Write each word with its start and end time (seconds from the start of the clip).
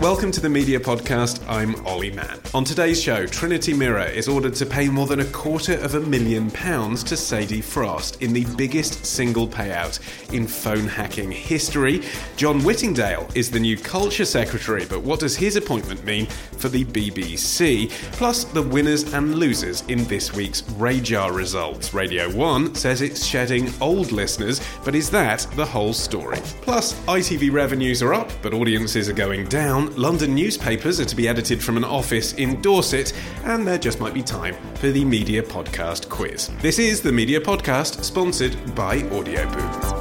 Welcome 0.00 0.30
to 0.30 0.40
the 0.40 0.48
Media 0.48 0.78
Podcast. 0.78 1.42
I'm 1.48 1.84
Olly 1.84 2.12
Mann. 2.12 2.38
On 2.54 2.62
today's 2.62 3.02
show, 3.02 3.26
Trinity 3.26 3.74
Mirror 3.74 4.04
is 4.04 4.28
ordered 4.28 4.54
to 4.54 4.64
pay 4.64 4.88
more 4.88 5.08
than 5.08 5.18
a 5.18 5.24
quarter 5.24 5.74
of 5.74 5.96
a 5.96 6.00
million 6.00 6.52
pounds 6.52 7.02
to 7.04 7.16
Sadie 7.16 7.60
Frost 7.60 8.22
in 8.22 8.32
the 8.32 8.44
biggest 8.56 9.04
single 9.04 9.48
payout 9.48 9.98
in 10.32 10.46
phone 10.46 10.86
hacking 10.86 11.32
history. 11.32 12.04
John 12.36 12.62
Whittingdale 12.62 13.28
is 13.34 13.50
the 13.50 13.58
new 13.58 13.76
Culture 13.76 14.24
Secretary, 14.24 14.86
but 14.88 15.02
what 15.02 15.18
does 15.18 15.34
his 15.36 15.56
appointment 15.56 16.04
mean 16.04 16.26
for 16.26 16.68
the 16.68 16.84
BBC? 16.84 17.90
Plus, 18.12 18.44
the 18.44 18.62
winners 18.62 19.12
and 19.14 19.34
losers 19.34 19.82
in 19.88 20.04
this 20.04 20.32
week's 20.32 20.62
RAJAR 20.62 21.34
results. 21.34 21.92
Radio 21.92 22.32
1 22.36 22.76
says 22.76 23.02
it's 23.02 23.26
shedding 23.26 23.68
old 23.80 24.12
listeners, 24.12 24.60
but 24.84 24.94
is 24.94 25.10
that 25.10 25.44
the 25.56 25.66
whole 25.66 25.92
story? 25.92 26.38
Plus, 26.62 26.94
ITV 27.06 27.52
revenues 27.52 28.00
are 28.00 28.14
up, 28.14 28.30
but 28.42 28.54
audiences 28.54 29.08
are 29.08 29.12
going 29.12 29.44
down. 29.48 29.87
London 29.96 30.34
newspapers 30.34 31.00
are 31.00 31.04
to 31.04 31.16
be 31.16 31.28
edited 31.28 31.62
from 31.62 31.76
an 31.76 31.84
office 31.84 32.32
in 32.34 32.60
Dorset, 32.60 33.12
and 33.44 33.66
there 33.66 33.78
just 33.78 34.00
might 34.00 34.14
be 34.14 34.22
time 34.22 34.56
for 34.74 34.90
the 34.90 35.04
Media 35.04 35.42
Podcast 35.42 36.08
quiz. 36.08 36.50
This 36.60 36.78
is 36.78 37.00
the 37.00 37.12
Media 37.12 37.40
Podcast, 37.40 38.04
sponsored 38.04 38.74
by 38.74 39.02
Audio 39.10 39.48
Boom. 39.52 39.97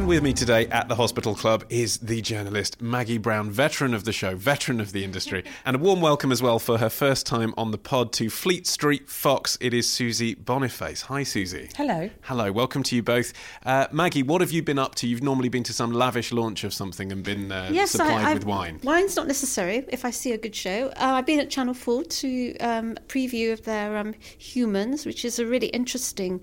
And 0.00 0.08
with 0.08 0.22
me 0.22 0.32
today 0.32 0.66
at 0.68 0.88
the 0.88 0.94
Hospital 0.94 1.34
Club 1.34 1.62
is 1.68 1.98
the 1.98 2.22
journalist 2.22 2.80
Maggie 2.80 3.18
Brown, 3.18 3.50
veteran 3.50 3.92
of 3.92 4.04
the 4.04 4.14
show, 4.14 4.34
veteran 4.34 4.80
of 4.80 4.92
the 4.92 5.04
industry, 5.04 5.44
and 5.66 5.76
a 5.76 5.78
warm 5.78 6.00
welcome 6.00 6.32
as 6.32 6.42
well 6.42 6.58
for 6.58 6.78
her 6.78 6.88
first 6.88 7.26
time 7.26 7.52
on 7.58 7.70
the 7.70 7.76
pod 7.76 8.10
to 8.14 8.30
Fleet 8.30 8.66
Street 8.66 9.10
Fox. 9.10 9.58
It 9.60 9.74
is 9.74 9.86
Susie 9.86 10.34
Boniface. 10.34 11.02
Hi, 11.02 11.22
Susie. 11.22 11.68
Hello. 11.76 12.08
Hello, 12.22 12.50
welcome 12.50 12.82
to 12.84 12.96
you 12.96 13.02
both. 13.02 13.34
Uh, 13.62 13.88
Maggie, 13.92 14.22
what 14.22 14.40
have 14.40 14.50
you 14.50 14.62
been 14.62 14.78
up 14.78 14.94
to? 14.94 15.06
You've 15.06 15.22
normally 15.22 15.50
been 15.50 15.64
to 15.64 15.74
some 15.74 15.92
lavish 15.92 16.32
launch 16.32 16.64
of 16.64 16.72
something 16.72 17.12
and 17.12 17.22
been 17.22 17.52
uh, 17.52 17.68
Yes, 17.70 17.90
supplied 17.90 18.24
I, 18.24 18.30
I, 18.30 18.34
with 18.34 18.46
wine. 18.46 18.80
Wine's 18.82 19.16
not 19.16 19.26
necessary 19.26 19.84
if 19.88 20.06
I 20.06 20.10
see 20.12 20.32
a 20.32 20.38
good 20.38 20.54
show. 20.54 20.86
Uh, 20.96 21.16
I've 21.16 21.26
been 21.26 21.40
at 21.40 21.50
Channel 21.50 21.74
4 21.74 22.04
to 22.04 22.56
um, 22.60 22.94
preview 23.06 23.52
of 23.52 23.64
their 23.64 23.98
um, 23.98 24.14
Humans, 24.38 25.04
which 25.04 25.26
is 25.26 25.38
a 25.38 25.44
really 25.44 25.66
interesting 25.66 26.42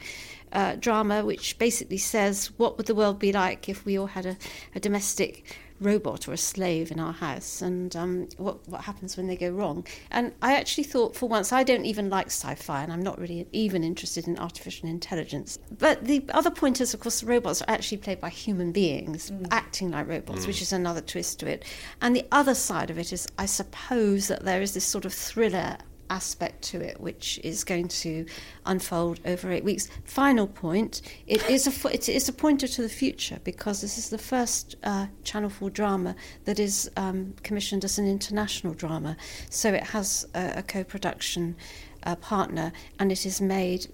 uh, 0.54 0.76
drama 0.76 1.26
which 1.26 1.58
basically 1.58 1.98
says 1.98 2.52
what 2.58 2.78
would 2.78 2.88
the 2.88 2.96
world 2.96 3.20
be 3.20 3.32
like 3.32 3.68
if 3.70 3.86
we 3.86 3.98
all 3.98 4.08
had 4.08 4.26
a, 4.26 4.38
a 4.76 4.80
domestic 4.80 5.58
robot 5.80 6.28
or 6.28 6.34
a 6.34 6.38
slave 6.38 6.92
in 6.92 7.00
our 7.00 7.14
house 7.14 7.62
and 7.62 7.96
um, 7.96 8.28
what, 8.38 8.68
what 8.68 8.82
happens 8.82 9.16
when 9.16 9.28
they 9.28 9.36
go 9.36 9.50
wrong. 9.50 9.86
And 10.12 10.34
I 10.42 10.56
actually 10.56 10.86
thought 10.86 11.16
for 11.16 11.30
once, 11.30 11.52
I 11.52 11.64
don't 11.64 11.86
even 11.86 12.10
like 12.10 12.28
sci 12.28 12.56
fi 12.56 12.84
and 12.84 12.92
I'm 12.92 13.02
not 13.02 13.20
really 13.20 13.48
even 13.52 13.84
interested 13.84 14.28
in 14.28 14.38
artificial 14.40 14.90
intelligence. 14.90 15.60
But 15.78 16.06
the 16.06 16.24
other 16.30 16.52
point 16.52 16.82
is, 16.82 16.94
of 16.94 17.00
course, 17.00 17.22
the 17.22 17.28
robots 17.28 17.62
are 17.62 17.70
actually 17.70 17.98
played 17.98 18.20
by 18.20 18.30
human 18.30 18.72
beings 18.72 19.32
acting 19.52 19.92
like 19.92 20.08
robots, 20.08 20.48
which 20.48 20.62
is 20.62 20.74
another 20.74 21.02
twist 21.02 21.40
to 21.42 21.48
it. 21.48 21.64
And 22.02 22.16
the 22.16 22.26
other 22.32 22.56
side 22.56 22.90
of 22.90 22.98
it 22.98 23.14
is, 23.14 23.28
I 23.38 23.46
suppose, 23.46 24.28
that 24.28 24.44
there 24.44 24.62
is 24.62 24.74
this 24.74 24.86
sort 24.86 25.06
of 25.06 25.14
thriller 25.14 25.78
aspect 26.10 26.62
to 26.64 26.82
it, 26.82 27.00
which 27.00 27.40
is 27.44 27.64
going 27.64 27.88
to 27.88 28.26
unfold 28.66 29.20
over 29.26 29.52
eight 29.52 29.64
weeks. 29.64 29.90
Final 30.06 30.48
point: 30.48 31.02
it 31.28 31.48
is 31.50 31.68
a 31.68 31.94
it 31.94 32.10
is 32.10 32.30
a 32.30 32.34
pointer 32.34 32.68
to 32.68 32.82
the 32.82 32.90
future 32.90 33.40
because 33.44 33.82
this 33.82 33.98
is 33.98 34.10
the 34.10 34.18
first 34.18 34.76
uh, 34.84 35.08
Channel 35.24 35.50
Four 35.50 35.70
drama 35.70 36.16
that 36.46 36.60
is 36.60 36.90
um, 36.98 37.34
commissioned 37.44 37.84
as 37.84 37.98
an 37.98 38.08
international 38.08 38.74
drama. 38.74 39.18
So 39.50 39.74
it 39.74 39.84
has 39.84 40.28
a, 40.34 40.54
a 40.58 40.64
co-production 40.64 41.56
uh, 42.04 42.16
partner, 42.16 42.72
and 43.00 43.12
it 43.12 43.26
is 43.26 43.42
made 43.42 43.88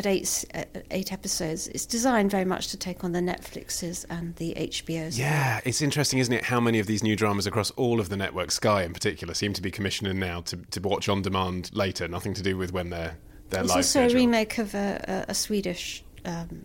at 0.00 0.06
eight 0.06 0.44
uh, 0.54 0.64
eight 0.90 1.12
episodes. 1.12 1.68
It's 1.68 1.86
designed 1.86 2.30
very 2.30 2.44
much 2.44 2.68
to 2.68 2.76
take 2.76 3.04
on 3.04 3.12
the 3.12 3.20
Netflixes 3.20 4.04
and 4.08 4.34
the 4.36 4.54
HBOs. 4.56 5.18
Yeah, 5.18 5.60
it's 5.64 5.82
interesting, 5.82 6.18
isn't 6.18 6.32
it, 6.32 6.44
how 6.44 6.58
many 6.60 6.78
of 6.78 6.86
these 6.86 7.02
new 7.02 7.14
dramas 7.16 7.46
across 7.46 7.70
all 7.72 8.00
of 8.00 8.08
the 8.08 8.16
networks, 8.16 8.54
Sky 8.54 8.82
in 8.82 8.92
particular, 8.92 9.34
seem 9.34 9.52
to 9.52 9.62
be 9.62 9.70
commissioning 9.70 10.18
now 10.18 10.40
to, 10.42 10.56
to 10.56 10.80
watch 10.80 11.08
on 11.08 11.22
demand 11.22 11.70
later, 11.74 12.08
nothing 12.08 12.34
to 12.34 12.42
do 12.42 12.56
with 12.56 12.72
when 12.72 12.90
they're, 12.90 13.16
they're 13.50 13.60
It's 13.60 13.68
live 13.70 13.76
also 13.76 14.06
a 14.06 14.08
remake 14.08 14.58
of 14.58 14.74
a, 14.74 15.24
a, 15.28 15.30
a 15.30 15.34
Swedish 15.34 16.02
um, 16.24 16.64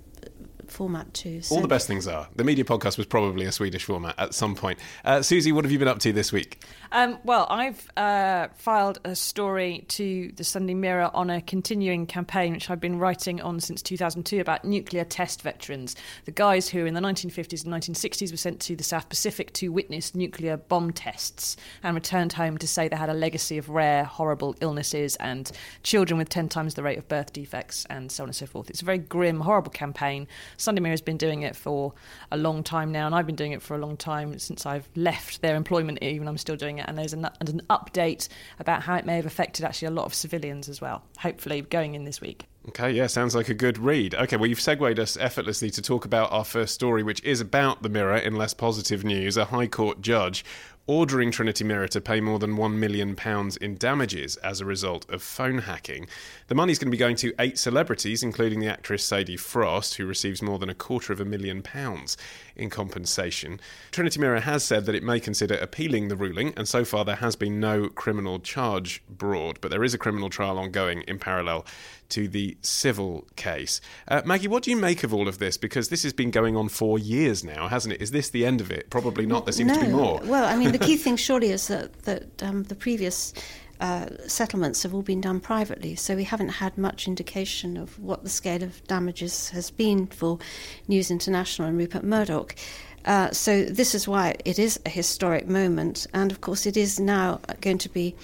format 0.72 1.14
too. 1.14 1.42
All 1.50 1.62
the 1.62 1.68
best 1.68 1.88
things 1.88 2.08
are. 2.08 2.28
The 2.36 2.44
media 2.44 2.64
podcast 2.64 2.98
was 2.98 3.06
probably 3.06 3.46
a 3.46 3.52
Swedish 3.52 3.84
format 3.84 4.16
at 4.18 4.34
some 4.34 4.56
point. 4.56 4.80
Uh, 5.04 5.22
Susie, 5.22 5.52
what 5.52 5.66
have 5.66 5.72
you 5.72 5.80
been 5.80 5.88
up 5.88 6.00
to 6.00 6.14
this 6.14 6.32
week? 6.32 6.64
Um, 6.92 7.20
well, 7.24 7.48
I've 7.50 7.90
uh, 7.98 8.48
filed 8.56 9.00
a 9.04 9.16
story 9.16 9.86
to 9.90 10.32
the 10.36 10.44
Sunday 10.44 10.74
Mirror 10.74 11.12
on 11.14 11.30
a 11.30 11.42
continuing 11.42 12.06
campaign 12.06 12.54
which 12.54 12.70
I've 12.70 12.80
been 12.80 13.00
writing 13.00 13.42
on 13.42 13.60
since 13.60 13.82
2002 13.82 14.40
about 14.40 14.64
nuclear 14.64 15.04
test 15.04 15.42
veterans, 15.42 15.96
the 16.26 16.32
guys 16.32 16.70
who 16.70 16.86
in 16.86 16.94
the 16.94 17.02
1950s 17.02 17.66
and 17.66 17.74
1960s 17.74 18.32
were 18.32 18.38
sent 18.38 18.60
to 18.62 18.76
the 18.76 18.84
South 18.84 19.10
Pacific 19.10 19.54
to 19.54 19.70
witness 19.70 20.16
nuclear 20.16 20.58
bomb 20.58 20.92
tests 20.92 21.58
and 21.84 21.96
returned 21.96 22.34
home 22.34 22.58
to 22.58 22.68
say 22.68 22.88
they 22.88 22.96
had 22.96 23.10
a 23.10 23.14
legacy 23.14 23.58
of 23.58 23.70
rare, 23.70 24.04
horrible 24.04 24.56
illnesses 24.62 25.16
and 25.18 25.52
children 25.84 26.18
with 26.18 26.30
10 26.30 26.50
times 26.50 26.76
the 26.76 26.84
rate 26.84 26.98
of 26.98 27.08
birth 27.08 27.34
defects 27.34 27.86
and 27.90 28.12
so 28.12 28.24
on 28.24 28.30
and 28.30 28.36
so 28.36 28.46
forth. 28.46 28.70
It's 28.70 28.82
a 28.82 28.86
very 28.86 28.98
grim, 28.98 29.42
horrible 29.42 29.72
campaign. 29.72 30.28
Sunday 30.58 30.82
Mirror 30.82 30.94
has 30.94 31.02
been 31.02 31.18
doing 31.18 31.44
it 31.44 31.56
for 31.56 31.94
a 32.32 32.38
long 32.38 32.64
time 32.64 32.92
now, 32.92 33.06
and 33.06 33.16
I've 33.16 33.26
been 33.26 33.36
doing 33.36 33.52
it 33.52 33.62
for 33.62 33.76
a 33.76 33.80
long 33.80 33.98
time 33.98 34.38
since 34.40 34.66
I've 34.66 34.88
left 34.96 35.42
their 35.42 35.56
employment, 35.56 36.00
even 36.02 36.28
I'm 36.28 36.38
still 36.38 36.56
doing 36.56 36.80
it. 36.80 36.86
And 36.88 36.98
there's 36.98 37.14
an, 37.14 37.26
an 37.26 37.62
update 37.70 38.28
about 38.60 38.84
how 38.84 38.96
it 38.96 39.06
may 39.06 39.16
have 39.16 39.26
affected 39.26 39.66
actually 39.66 39.88
a 39.88 39.92
lot 39.92 40.06
of 40.06 40.14
civilians 40.14 40.70
as 40.70 40.82
well, 40.82 41.04
hopefully 41.20 41.62
going 41.62 41.96
in 41.96 42.04
this 42.04 42.22
week. 42.22 42.46
Okay, 42.70 42.92
yeah, 42.92 43.06
sounds 43.06 43.36
like 43.36 43.50
a 43.50 43.54
good 43.54 43.78
read. 43.78 44.16
Okay, 44.16 44.38
well, 44.38 44.48
you've 44.50 44.60
segued 44.60 45.00
us 45.00 45.18
effortlessly 45.18 45.70
to 45.70 45.84
talk 45.84 46.04
about 46.04 46.32
our 46.32 46.44
first 46.44 46.74
story, 46.74 47.04
which 47.04 47.24
is 47.24 47.40
about 47.40 47.84
the 47.84 47.90
Mirror 47.90 48.18
in 48.18 48.36
less 48.36 48.56
positive 48.56 49.04
news. 49.04 49.38
A 49.38 49.46
High 49.46 49.68
Court 49.68 50.02
judge 50.02 50.44
ordering 50.88 51.32
Trinity 51.32 51.64
Mirror 51.64 51.88
to 51.90 52.02
pay 52.02 52.22
more 52.22 52.40
than 52.40 52.56
£1 52.56 52.74
million 52.76 53.18
in 53.62 53.78
damages 53.78 54.36
as 54.38 54.62
a 54.62 54.66
result 54.66 55.10
of 55.10 55.24
phone 55.24 55.60
hacking. 55.60 56.08
The 56.48 56.56
money's 56.56 56.78
going 56.78 56.88
to 56.88 56.92
be 56.92 56.98
going 56.98 57.16
to 57.18 57.34
eight 57.40 57.58
celebrities, 57.58 58.22
including 58.22 58.60
the 58.60 58.68
actress 58.68 59.04
Sadie 59.04 59.38
Frost, 59.38 59.96
who 59.96 60.06
receives 60.06 60.42
more 60.42 60.60
than 60.60 60.70
a 60.70 60.76
quarter 60.76 61.12
of 61.12 61.20
a 61.20 61.26
million 61.26 61.62
pounds 61.64 62.18
in 62.56 62.70
compensation. 62.70 63.60
Trinity 63.92 64.20
Mirror 64.20 64.42
has 64.42 64.64
said 64.64 64.86
that 64.86 64.96
it 64.96 65.04
may 65.04 65.20
consider 65.20 65.56
appealing 65.56 66.08
the 66.08 66.16
ruling, 66.16 66.54
and 66.56 66.68
so 66.68 66.86
far 66.86 67.06
there 67.06 67.16
has 67.16 67.36
been 67.36 67.60
no 67.60 67.90
criminal 67.90 68.40
charge 68.40 69.02
brought, 69.10 69.62
but 69.62 69.72
there 69.72 69.84
is 69.84 69.94
a 69.94 69.98
criminal 69.98 70.30
trial 70.30 70.58
ongoing 70.58 71.02
in 71.04 71.20
parallel 71.20 71.66
to 72.10 72.28
the 72.28 72.58
civil 72.62 73.28
case. 73.36 73.82
Uh, 74.08 74.22
Maggie, 74.26 74.48
what 74.48 74.64
do 74.64 74.72
you 74.72 74.78
make 74.78 75.04
of 75.04 75.14
all 75.14 75.28
of 75.28 75.40
this? 75.40 75.58
Because 75.58 75.90
this 75.90 76.04
has 76.04 76.14
been 76.14 76.32
going 76.32 76.56
on 76.56 76.70
for 76.70 77.00
years 77.00 77.44
now, 77.44 77.68
hasn't 77.68 77.94
it? 77.94 78.02
Is 78.02 78.12
this 78.12 78.30
the 78.30 78.46
end 78.46 78.62
of 78.62 78.72
it? 78.72 78.90
Probably 78.90 79.26
not. 79.26 79.46
There 79.46 79.54
seems 79.54 79.74
no. 79.74 79.80
to 79.80 79.86
be 79.86 79.92
more. 79.92 80.22
Well, 80.24 80.46
I 80.46 80.56
mean, 80.56 80.72
the 80.72 80.80
key 80.80 80.98
thing 81.06 81.18
surely 81.18 81.52
is 81.52 81.68
that 81.68 81.94
that 82.04 82.44
um, 82.44 82.64
the 82.64 82.76
previous. 82.76 83.34
Uh, 83.80 84.08
settlements 84.28 84.84
have 84.84 84.94
all 84.94 85.02
been 85.02 85.22
done 85.22 85.40
privately, 85.40 85.96
so 85.96 86.16
we 86.16 86.24
haven't 86.24 86.50
had 86.50 86.78
much 86.78 87.08
indication 87.08 87.76
of 87.76 88.00
what 88.00 88.24
the 88.24 88.30
scale 88.30 88.64
of 88.64 88.82
damages 88.88 89.50
has 89.50 89.70
been 89.70 90.08
for 90.08 90.40
News 90.88 91.12
International 91.12 91.68
and 91.68 91.78
Rupert 91.78 92.04
Murdoch. 92.04 92.56
Uh, 93.04 93.30
so 93.32 93.64
this 93.66 93.94
is 93.94 94.08
why 94.08 94.36
it 94.46 94.58
is 94.58 94.80
a 94.86 94.90
historic 94.90 95.48
moment, 95.48 96.08
and 96.14 96.32
of 96.32 96.42
course 96.42 96.66
it 96.66 96.78
is 96.78 97.00
now 97.00 97.40
going 97.62 97.78
to 97.78 97.90
be 97.90 98.16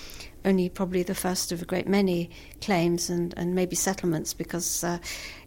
only 0.44 0.70
probably 0.70 1.04
the 1.04 1.14
first 1.14 1.52
of 1.52 1.62
a 1.62 1.66
great 1.66 1.88
many 1.88 2.30
claims 2.62 3.10
and, 3.10 3.34
and 3.38 3.54
maybe 3.54 3.76
settlements 3.76 4.34
because 4.34 4.84
uh, 4.84 4.98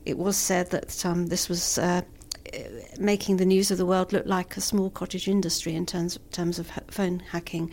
it 0.05 0.17
was 0.19 0.37
said 0.37 0.71
that 0.71 1.05
um, 1.05 1.27
this 1.27 1.49
was 1.49 1.79
uh, 1.79 2.03
making 2.99 3.37
the 3.37 3.45
news 3.45 3.71
of 3.71 3.79
the 3.79 3.87
world 3.87 4.13
look 4.13 4.27
like 4.27 4.57
a 4.57 4.61
small 4.61 4.91
cottage 4.91 5.29
industry 5.29 5.75
in 5.75 5.87
terms 5.87 6.19
terms 6.31 6.59
of 6.59 6.71
phone 6.89 7.21
hacking. 7.21 7.71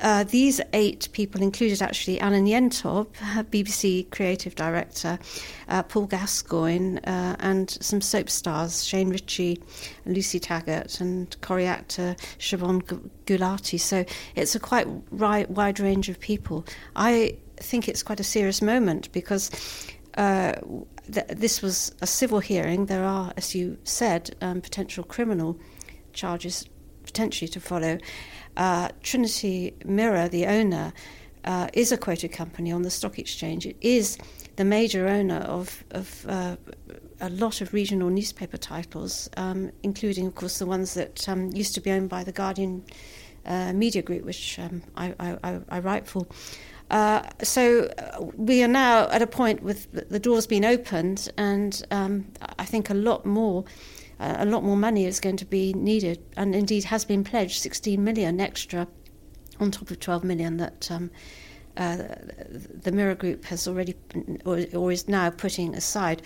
Uh, 0.00 0.24
these 0.24 0.60
eight 0.72 1.08
people 1.12 1.42
included 1.42 1.82
actually 1.82 2.20
Alan 2.20 2.46
Yentob, 2.46 3.06
BBC 3.50 4.10
creative 4.10 4.54
director, 4.54 5.18
uh, 5.68 5.82
Paul 5.82 6.06
Gascoigne, 6.06 6.98
uh, 7.04 7.36
and 7.38 7.70
some 7.70 8.00
soap 8.00 8.30
stars 8.30 8.84
Shane 8.84 9.10
Richie, 9.10 9.60
Lucy 10.06 10.40
Taggart, 10.40 11.00
and 11.00 11.36
Corrie 11.40 11.66
actor 11.66 12.16
Shobna 12.38 12.82
Gulati. 13.26 13.78
So 13.78 14.04
it's 14.34 14.54
a 14.54 14.60
quite 14.60 14.86
wide 15.12 15.80
range 15.80 16.08
of 16.08 16.18
people. 16.20 16.64
I 16.94 17.36
think 17.56 17.88
it's 17.88 18.02
quite 18.02 18.20
a 18.20 18.24
serious 18.24 18.62
moment 18.62 19.12
because. 19.12 19.50
Uh, 20.16 20.54
th- 21.12 21.26
this 21.28 21.62
was 21.62 21.94
a 22.00 22.06
civil 22.06 22.40
hearing. 22.40 22.86
There 22.86 23.04
are, 23.04 23.32
as 23.36 23.54
you 23.54 23.78
said, 23.84 24.34
um, 24.40 24.60
potential 24.60 25.04
criminal 25.04 25.58
charges 26.12 26.68
potentially 27.04 27.48
to 27.48 27.60
follow. 27.60 27.98
Uh, 28.56 28.88
Trinity 29.02 29.74
Mirror, 29.84 30.28
the 30.28 30.46
owner, 30.46 30.92
uh, 31.44 31.68
is 31.72 31.92
a 31.92 31.96
quoted 31.96 32.32
company 32.32 32.72
on 32.72 32.82
the 32.82 32.90
stock 32.90 33.18
exchange. 33.18 33.66
It 33.66 33.76
is 33.80 34.18
the 34.56 34.64
major 34.64 35.06
owner 35.06 35.36
of, 35.36 35.84
of 35.90 36.26
uh, 36.28 36.56
a 37.20 37.30
lot 37.30 37.60
of 37.60 37.72
regional 37.72 38.10
newspaper 38.10 38.56
titles, 38.56 39.30
um, 39.36 39.70
including, 39.82 40.26
of 40.26 40.34
course, 40.34 40.58
the 40.58 40.66
ones 40.66 40.94
that 40.94 41.28
um, 41.28 41.50
used 41.52 41.74
to 41.74 41.80
be 41.80 41.90
owned 41.90 42.08
by 42.08 42.24
the 42.24 42.32
Guardian 42.32 42.84
uh, 43.44 43.72
Media 43.72 44.02
Group, 44.02 44.24
which 44.24 44.58
um, 44.58 44.82
I, 44.96 45.14
I, 45.20 45.60
I, 45.68 45.78
write 45.78 46.06
for. 46.06 46.26
Uh, 46.90 47.22
so 47.42 47.90
uh, 47.98 48.24
we 48.36 48.62
are 48.62 48.68
now 48.68 49.08
at 49.10 49.22
a 49.22 49.26
point 49.26 49.62
with 49.62 49.90
the 50.08 50.20
doors 50.20 50.46
being 50.46 50.64
opened, 50.64 51.30
and 51.36 51.82
um, 51.90 52.26
I 52.58 52.64
think 52.64 52.90
a 52.90 52.94
lot 52.94 53.26
more. 53.26 53.64
Uh, 54.18 54.36
a 54.38 54.46
lot 54.46 54.64
more 54.64 54.78
money 54.78 55.04
is 55.04 55.20
going 55.20 55.36
to 55.36 55.44
be 55.44 55.74
needed, 55.74 56.18
and 56.38 56.54
indeed 56.54 56.84
has 56.84 57.04
been 57.04 57.22
pledged 57.22 57.60
16 57.60 58.02
million 58.02 58.40
extra 58.40 58.88
on 59.60 59.70
top 59.70 59.90
of 59.90 60.00
12 60.00 60.24
million 60.24 60.56
that 60.56 60.90
um, 60.90 61.10
uh, 61.76 61.98
the 62.48 62.92
Mirror 62.92 63.16
Group 63.16 63.44
has 63.44 63.68
already 63.68 63.94
or, 64.44 64.64
or, 64.74 64.90
is 64.90 65.08
now 65.08 65.28
putting 65.30 65.74
aside. 65.74 66.22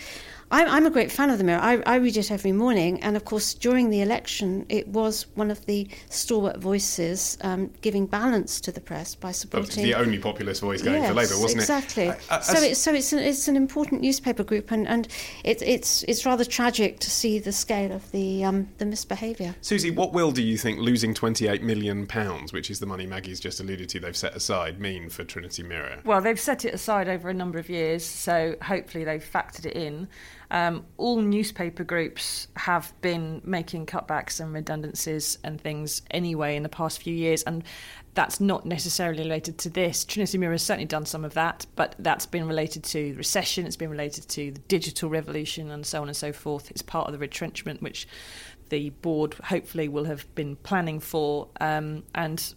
I'm, 0.53 0.69
I'm 0.69 0.87
a 0.87 0.91
great 0.91 1.13
fan 1.13 1.31
of 1.31 1.39
the 1.39 1.45
Mirror. 1.45 1.61
I, 1.61 1.83
I, 1.87 1.97
read 1.97 2.17
it 2.17 2.31
every 2.31 2.51
morning, 2.51 3.01
and 3.03 3.17
of 3.17 3.25
course, 3.25 3.55
during 3.55 3.91
the 3.91 4.01
election, 4.01 4.67
it 4.69 4.89
was 4.89 5.27
one 5.35 5.51
of 5.51 5.65
the 5.67 5.89
stalwart 6.09 6.59
voices 6.59 7.39
um, 7.43 7.71
giving 7.83 8.07
balance 8.07 8.61
to 8.63 8.73
the 8.73 8.81
press 8.81 9.15
by 9.15 9.31
supporting 9.31 9.85
the 9.85 9.95
only 9.95 10.19
populist 10.19 10.61
voice 10.61 10.83
going 10.83 11.03
yes, 11.03 11.09
for 11.09 11.15
Labour, 11.15 11.39
wasn't 11.41 11.61
exactly. 11.61 12.05
it? 12.05 12.17
Exactly. 12.17 12.37
Uh, 12.37 12.41
so 12.41 12.63
it's 12.63 12.81
so 12.81 12.93
it's 12.93 13.13
an, 13.13 13.19
it's 13.21 13.47
an 13.47 13.57
important 13.57 14.03
newspaper 14.03 14.43
group, 14.43 14.73
and, 14.73 14.89
and 14.89 15.07
it, 15.45 15.63
it's 15.63 16.03
it's 16.05 16.27
rather 16.27 16.45
tragic 16.45 16.99
to 17.01 17.11
see 17.11 17.39
the 17.39 17.53
scale 17.53 17.93
of 17.93 18.11
the 18.11 18.45
um, 18.45 18.69
the 18.79 18.87
misbehaviour. 18.87 19.55
Susie, 19.61 19.91
what 19.91 20.13
will 20.13 20.33
do 20.33 20.43
you 20.43 20.59
think 20.59 20.81
losing 20.81 21.15
28 21.15 21.63
million 21.63 22.07
pounds, 22.07 22.53
which 22.53 22.71
is 22.71 22.81
the 22.81 22.87
money 22.87 23.07
Maggie's 23.07 23.39
just 23.39 23.61
alluded 23.61 23.89
to, 23.91 24.01
they've 24.01 24.17
set 24.17 24.35
aside, 24.35 24.81
mean 24.81 25.11
for 25.11 25.23
Trinity 25.23 25.63
Mirror? 25.63 26.01
Well, 26.05 26.21
they've 26.21 26.41
set 26.41 26.65
it 26.65 26.75
aside 26.75 27.09
over 27.09 27.29
a 27.29 27.35
number 27.35 27.59
of 27.59 27.71
years, 27.71 28.05
so 28.05 28.57
hopefully 28.63 29.05
they've 29.05 29.25
factored 29.25 29.67
it 29.67 29.77
in. 29.77 30.09
Um, 30.51 30.85
all 30.97 31.21
newspaper 31.21 31.85
groups 31.85 32.49
have 32.57 32.93
been 33.01 33.41
making 33.45 33.87
cutbacks 33.87 34.41
and 34.41 34.53
redundancies 34.53 35.39
and 35.45 35.61
things 35.61 36.03
anyway 36.11 36.57
in 36.57 36.63
the 36.63 36.69
past 36.69 37.03
few 37.03 37.15
years, 37.15 37.43
and 37.45 37.63
that's 38.15 38.41
not 38.41 38.67
necessarily 38.67 39.23
related 39.23 39.59
to 39.59 39.71
this. 39.71 40.05
Trinity 40.05 40.39
Mirror 40.39 40.53
has 40.53 40.63
certainly 40.63 40.87
done 40.87 41.07
some 41.07 41.25
of 41.25 41.35
that, 41.35 41.67
but 41.77 41.95
that's 42.01 42.27
been 42.27 42.47
related 42.49 42.83
to 42.85 43.15
recession, 43.15 43.65
it's 43.67 43.77
been 43.77 43.91
related 43.91 44.29
to 44.31 44.51
the 44.51 44.61
digital 44.61 45.09
revolution, 45.09 45.71
and 45.71 45.87
so 45.87 46.03
on 46.03 46.09
and 46.09 46.17
so 46.17 46.33
forth. 46.33 46.71
It's 46.71 46.83
part 46.83 47.07
of 47.07 47.13
the 47.13 47.19
retrenchment 47.19 47.81
which 47.81 48.09
the 48.71 48.91
board 48.91 49.35
hopefully 49.35 49.89
will 49.89 50.05
have 50.05 50.33
been 50.35 50.57
planning 50.57 51.01
for, 51.01 51.49
um, 51.61 52.03
and 52.15 52.55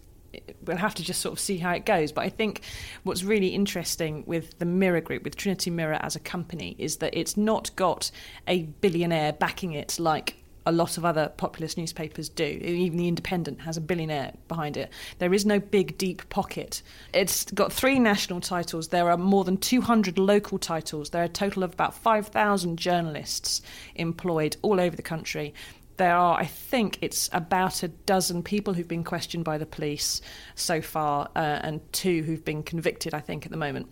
we'll 0.64 0.76
have 0.76 0.94
to 0.96 1.02
just 1.02 1.20
sort 1.20 1.32
of 1.32 1.40
see 1.40 1.58
how 1.58 1.72
it 1.72 1.84
goes. 1.84 2.12
But 2.12 2.22
I 2.22 2.28
think 2.28 2.62
what's 3.02 3.24
really 3.24 3.48
interesting 3.48 4.24
with 4.26 4.58
the 4.58 4.66
Mirror 4.66 5.02
Group, 5.02 5.24
with 5.24 5.36
Trinity 5.36 5.70
Mirror 5.70 5.98
as 6.00 6.16
a 6.16 6.20
company, 6.20 6.76
is 6.78 6.96
that 6.96 7.16
it's 7.18 7.36
not 7.36 7.74
got 7.76 8.10
a 8.46 8.62
billionaire 8.80 9.32
backing 9.32 9.72
it 9.72 9.98
like 9.98 10.44
a 10.66 10.72
lot 10.72 10.96
of 10.96 11.04
other 11.04 11.30
populist 11.36 11.76
newspapers 11.76 12.28
do. 12.28 12.44
Even 12.44 12.98
The 12.98 13.08
Independent 13.08 13.60
has 13.62 13.76
a 13.76 13.80
billionaire 13.80 14.32
behind 14.48 14.76
it. 14.76 14.90
There 15.18 15.34
is 15.34 15.44
no 15.44 15.60
big, 15.60 15.98
deep 15.98 16.28
pocket. 16.30 16.82
It's 17.12 17.50
got 17.50 17.72
three 17.72 17.98
national 17.98 18.40
titles. 18.40 18.88
There 18.88 19.10
are 19.10 19.16
more 19.16 19.44
than 19.44 19.58
200 19.58 20.18
local 20.18 20.58
titles. 20.58 21.10
There 21.10 21.22
are 21.22 21.26
a 21.26 21.28
total 21.28 21.62
of 21.62 21.74
about 21.74 21.94
5,000 21.94 22.78
journalists 22.78 23.60
employed 23.94 24.56
all 24.62 24.80
over 24.80 24.96
the 24.96 25.02
country 25.02 25.54
there 25.96 26.16
are, 26.16 26.38
I 26.38 26.46
think, 26.46 26.98
it's 27.00 27.30
about 27.32 27.82
a 27.82 27.88
dozen 27.88 28.42
people 28.42 28.74
who've 28.74 28.88
been 28.88 29.04
questioned 29.04 29.44
by 29.44 29.58
the 29.58 29.66
police 29.66 30.20
so 30.54 30.80
far, 30.80 31.28
uh, 31.36 31.38
and 31.38 31.80
two 31.92 32.22
who've 32.22 32.44
been 32.44 32.62
convicted, 32.62 33.14
I 33.14 33.20
think, 33.20 33.44
at 33.46 33.50
the 33.50 33.58
moment. 33.58 33.88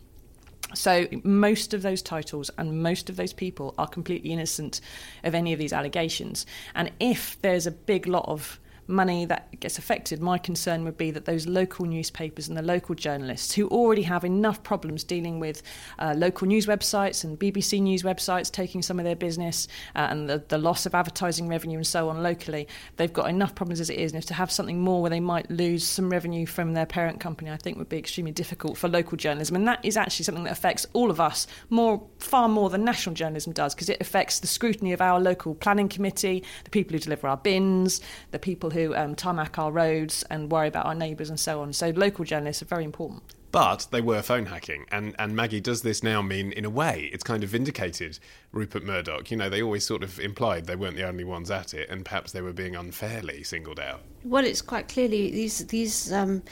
So 0.75 1.07
most 1.23 1.75
of 1.75 1.83
those 1.83 2.03
titles 2.03 2.51
and 2.57 2.83
most 2.83 3.11
of 3.11 3.17
those 3.17 3.33
people 3.33 3.75
are 3.79 3.87
completely 3.87 4.31
innocent 4.31 4.81
of 5.23 5.35
any 5.35 5.53
of 5.53 5.59
these 5.59 5.73
allegations. 5.73 6.47
And 6.75 6.91
if 6.99 7.41
there's 7.43 7.67
a 7.67 7.71
big 7.71 8.07
lot 8.07 8.27
of 8.27 8.59
money 8.93 9.25
that 9.25 9.59
gets 9.61 9.79
affected, 9.79 10.21
my 10.21 10.39
concern 10.39 10.85
would 10.85 10.97
be 10.97 11.11
that 11.11 11.25
those 11.25 11.47
local 11.47 11.87
newspapers 11.87 12.49
and 12.49 12.57
the 12.57 12.63
local 12.63 12.95
journalists 12.95 13.55
who 13.55 13.69
already 13.69 14.03
have 14.03 14.25
enough 14.25 14.63
problems 14.63 15.03
dealing 15.05 15.41
with 15.41 15.63
uh, 15.99 16.15
local 16.17 16.47
news 16.47 16.67
websites 16.67 17.25
and 17.25 17.39
BBC 17.39 17.81
news 17.81 18.03
websites 18.03 18.51
taking 18.51 18.83
some 18.83 18.99
of 18.99 19.05
their 19.05 19.17
business 19.17 19.69
uh, 19.95 20.07
and 20.11 20.29
the, 20.29 20.43
the 20.49 20.59
loss 20.59 20.87
of 20.87 20.95
advertising 20.95 21.49
revenue 21.49 21.79
and 21.79 21.87
so 21.87 22.09
on 22.09 22.23
locally, 22.23 22.69
they've 22.97 23.13
got 23.13 23.29
enough 23.29 23.55
problems 23.55 23.81
as 23.81 23.91
it 23.91 23.99
is. 23.99 24.13
And 24.13 24.23
if 24.23 24.27
to 24.29 24.35
have 24.35 24.51
something 24.51 24.81
more 24.81 25.01
where 25.01 25.11
they 25.11 25.21
might 25.21 25.51
lose 25.51 25.85
some 25.85 26.11
revenue 26.11 26.47
from 26.47 26.75
their 26.75 26.87
parent 26.87 27.21
company, 27.21 27.51
I 27.51 27.57
think 27.57 27.79
would 27.79 27.89
be 27.89 27.99
extremely 27.99 28.33
difficult 28.33 28.77
for 28.77 28.89
local 28.89 29.17
journalism. 29.17 29.57
And 29.57 29.67
that 29.67 29.85
is 29.85 29.97
actually 29.97 30.25
something 30.25 30.45
that 30.45 30.53
affects 30.53 30.87
all 30.93 31.11
of 31.11 31.21
us 31.21 31.47
more, 31.71 32.03
far 32.19 32.49
more 32.49 32.71
than 32.71 32.85
national 32.85 33.15
journalism 33.15 33.53
does, 33.53 33.75
because 33.75 33.89
it 33.89 34.01
affects 34.01 34.41
the 34.41 34.47
scrutiny 34.47 34.93
of 34.93 35.01
our 35.01 35.21
local 35.21 35.55
planning 35.55 35.89
committee, 35.89 36.45
the 36.65 36.71
people 36.71 36.93
who 36.93 36.99
deliver 36.99 37.29
our 37.29 37.37
bins, 37.37 38.01
the 38.31 38.39
people 38.39 38.71
who 38.71 38.82
um, 38.97 39.15
tarmac 39.15 39.59
our 39.59 39.71
roads 39.71 40.25
and 40.31 40.51
worry 40.51 40.69
about 40.69 40.87
our 40.87 40.95
neighbours 40.95 41.31
and 41.31 41.39
so 41.39 41.61
on. 41.63 41.73
So 41.73 41.91
local 41.91 42.25
journalists 42.25 42.63
are 42.63 42.67
very 42.67 42.85
important. 42.85 43.23
But 43.53 43.89
they 43.91 44.01
were 44.01 44.23
phone 44.23 44.47
hacking, 44.47 44.87
and, 44.91 45.15
and 45.19 45.37
Maggie, 45.37 45.61
does 45.61 45.83
this 45.83 46.03
now 46.03 46.23
mean, 46.23 46.53
in 46.53 46.65
a 46.65 46.71
way, 46.71 47.11
it's 47.13 47.23
kind 47.23 47.45
of 47.45 47.51
vindicated 47.51 48.19
Rupert 48.51 48.83
Murdoch? 48.83 49.31
You 49.31 49.37
know, 49.37 49.51
they 49.51 49.61
always 49.61 49.85
sort 49.85 50.03
of 50.03 50.19
implied 50.19 50.67
they 50.67 50.75
weren't 50.75 50.97
the 50.97 51.07
only 51.07 51.25
ones 51.25 51.51
at 51.51 51.75
it, 51.75 51.91
and 51.91 52.03
perhaps 52.03 52.33
they 52.33 52.41
were 52.41 52.55
being 52.55 52.75
unfairly 52.75 53.43
singled 53.43 53.79
out. 53.79 54.01
Well, 54.25 54.47
it's 54.47 54.63
quite 54.63 54.89
clearly 54.89 55.31
these 55.31 55.67
these 55.67 56.11
um, 56.15 56.43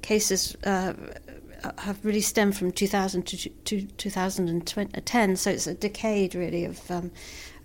cases 0.00 0.56
uh, 0.64 0.94
have 1.76 2.02
really 2.02 2.22
stemmed 2.22 2.56
from 2.56 2.72
2000 2.72 3.26
to, 3.26 3.50
to 3.50 3.82
2010, 3.82 5.36
so 5.36 5.50
it's 5.50 5.66
a 5.66 5.74
decade 5.74 6.34
really 6.34 6.64
of. 6.64 6.90
Um, 6.90 7.10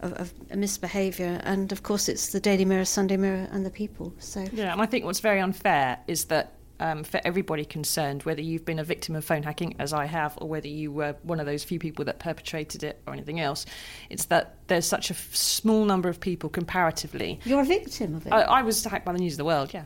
of, 0.03 0.13
of 0.13 0.55
misbehaviour. 0.55 1.39
And 1.43 1.71
of 1.71 1.83
course, 1.83 2.09
it's 2.09 2.31
the 2.31 2.39
Daily 2.39 2.65
Mirror, 2.65 2.85
Sunday 2.85 3.17
Mirror, 3.17 3.47
and 3.51 3.65
the 3.65 3.71
People. 3.71 4.13
So 4.19 4.45
yeah, 4.53 4.71
and 4.71 4.81
I 4.81 4.85
think 4.85 5.05
what's 5.05 5.19
very 5.19 5.39
unfair 5.39 5.99
is 6.07 6.25
that. 6.25 6.53
Um, 6.79 7.03
for 7.05 7.21
everybody 7.23 7.63
concerned, 7.63 8.23
whether 8.23 8.41
you've 8.41 8.65
been 8.65 8.79
a 8.79 8.83
victim 8.83 9.15
of 9.15 9.23
phone 9.23 9.43
hacking, 9.43 9.75
as 9.79 9.93
I 9.93 10.05
have, 10.05 10.37
or 10.41 10.49
whether 10.49 10.67
you 10.67 10.91
were 10.91 11.15
one 11.21 11.39
of 11.39 11.45
those 11.45 11.63
few 11.63 11.79
people 11.79 12.03
that 12.05 12.19
perpetrated 12.19 12.83
it 12.83 12.99
or 13.05 13.13
anything 13.13 13.39
else, 13.39 13.65
it's 14.09 14.25
that 14.25 14.57
there's 14.67 14.85
such 14.85 15.09
a 15.09 15.13
f- 15.13 15.33
small 15.33 15.85
number 15.85 16.09
of 16.09 16.19
people 16.19 16.49
comparatively. 16.49 17.39
You're 17.45 17.61
a 17.61 17.65
victim 17.65 18.15
of 18.15 18.25
it. 18.25 18.33
I, 18.33 18.41
I 18.41 18.61
was 18.63 18.83
hacked 18.83 19.05
by 19.05 19.13
the 19.13 19.19
News 19.19 19.33
of 19.33 19.37
the 19.37 19.45
World, 19.45 19.71
yeah 19.73 19.85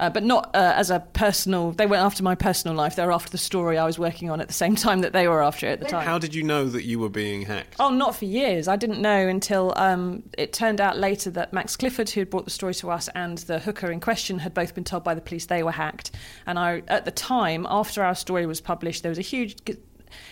uh, 0.00 0.10
but 0.10 0.22
not 0.22 0.50
uh, 0.54 0.74
as 0.76 0.90
a 0.90 1.00
personal. 1.12 1.72
They 1.72 1.86
went 1.86 2.02
after 2.02 2.22
my 2.22 2.34
personal 2.34 2.76
life. 2.76 2.96
They 2.96 3.04
were 3.04 3.12
after 3.12 3.30
the 3.30 3.38
story 3.38 3.78
I 3.78 3.84
was 3.84 3.98
working 3.98 4.30
on 4.30 4.40
at 4.40 4.48
the 4.48 4.54
same 4.54 4.76
time 4.76 5.00
that 5.00 5.12
they 5.12 5.28
were 5.28 5.42
after 5.42 5.66
it 5.66 5.72
at 5.72 5.80
the 5.80 5.86
time. 5.86 6.06
How 6.06 6.18
did 6.18 6.34
you 6.34 6.42
know 6.42 6.68
that 6.68 6.84
you 6.84 6.98
were 6.98 7.08
being 7.08 7.42
hacked? 7.42 7.76
Oh, 7.78 7.90
not 7.90 8.16
for 8.16 8.24
years. 8.24 8.68
I 8.68 8.76
didn't 8.76 9.00
know 9.00 9.28
until 9.28 9.72
um, 9.76 10.22
it 10.36 10.52
turned 10.52 10.80
out 10.80 10.98
later 10.98 11.30
that 11.30 11.52
Max 11.52 11.76
Clifford, 11.76 12.10
who 12.10 12.20
had 12.20 12.30
brought 12.30 12.44
the 12.44 12.50
story 12.50 12.74
to 12.74 12.90
us, 12.90 13.08
and 13.14 13.38
the 13.38 13.58
hooker 13.58 13.90
in 13.90 14.00
question 14.00 14.38
had 14.40 14.54
both 14.54 14.74
been 14.74 14.84
told 14.84 15.04
by 15.04 15.14
the 15.14 15.20
police 15.20 15.46
they 15.46 15.62
were 15.62 15.72
hacked. 15.72 16.10
And 16.46 16.58
I, 16.58 16.82
at 16.88 17.04
the 17.04 17.10
time, 17.10 17.66
after 17.68 18.02
our 18.02 18.14
story 18.14 18.46
was 18.46 18.60
published, 18.60 19.02
there 19.02 19.10
was 19.10 19.18
a 19.18 19.22
huge 19.22 19.56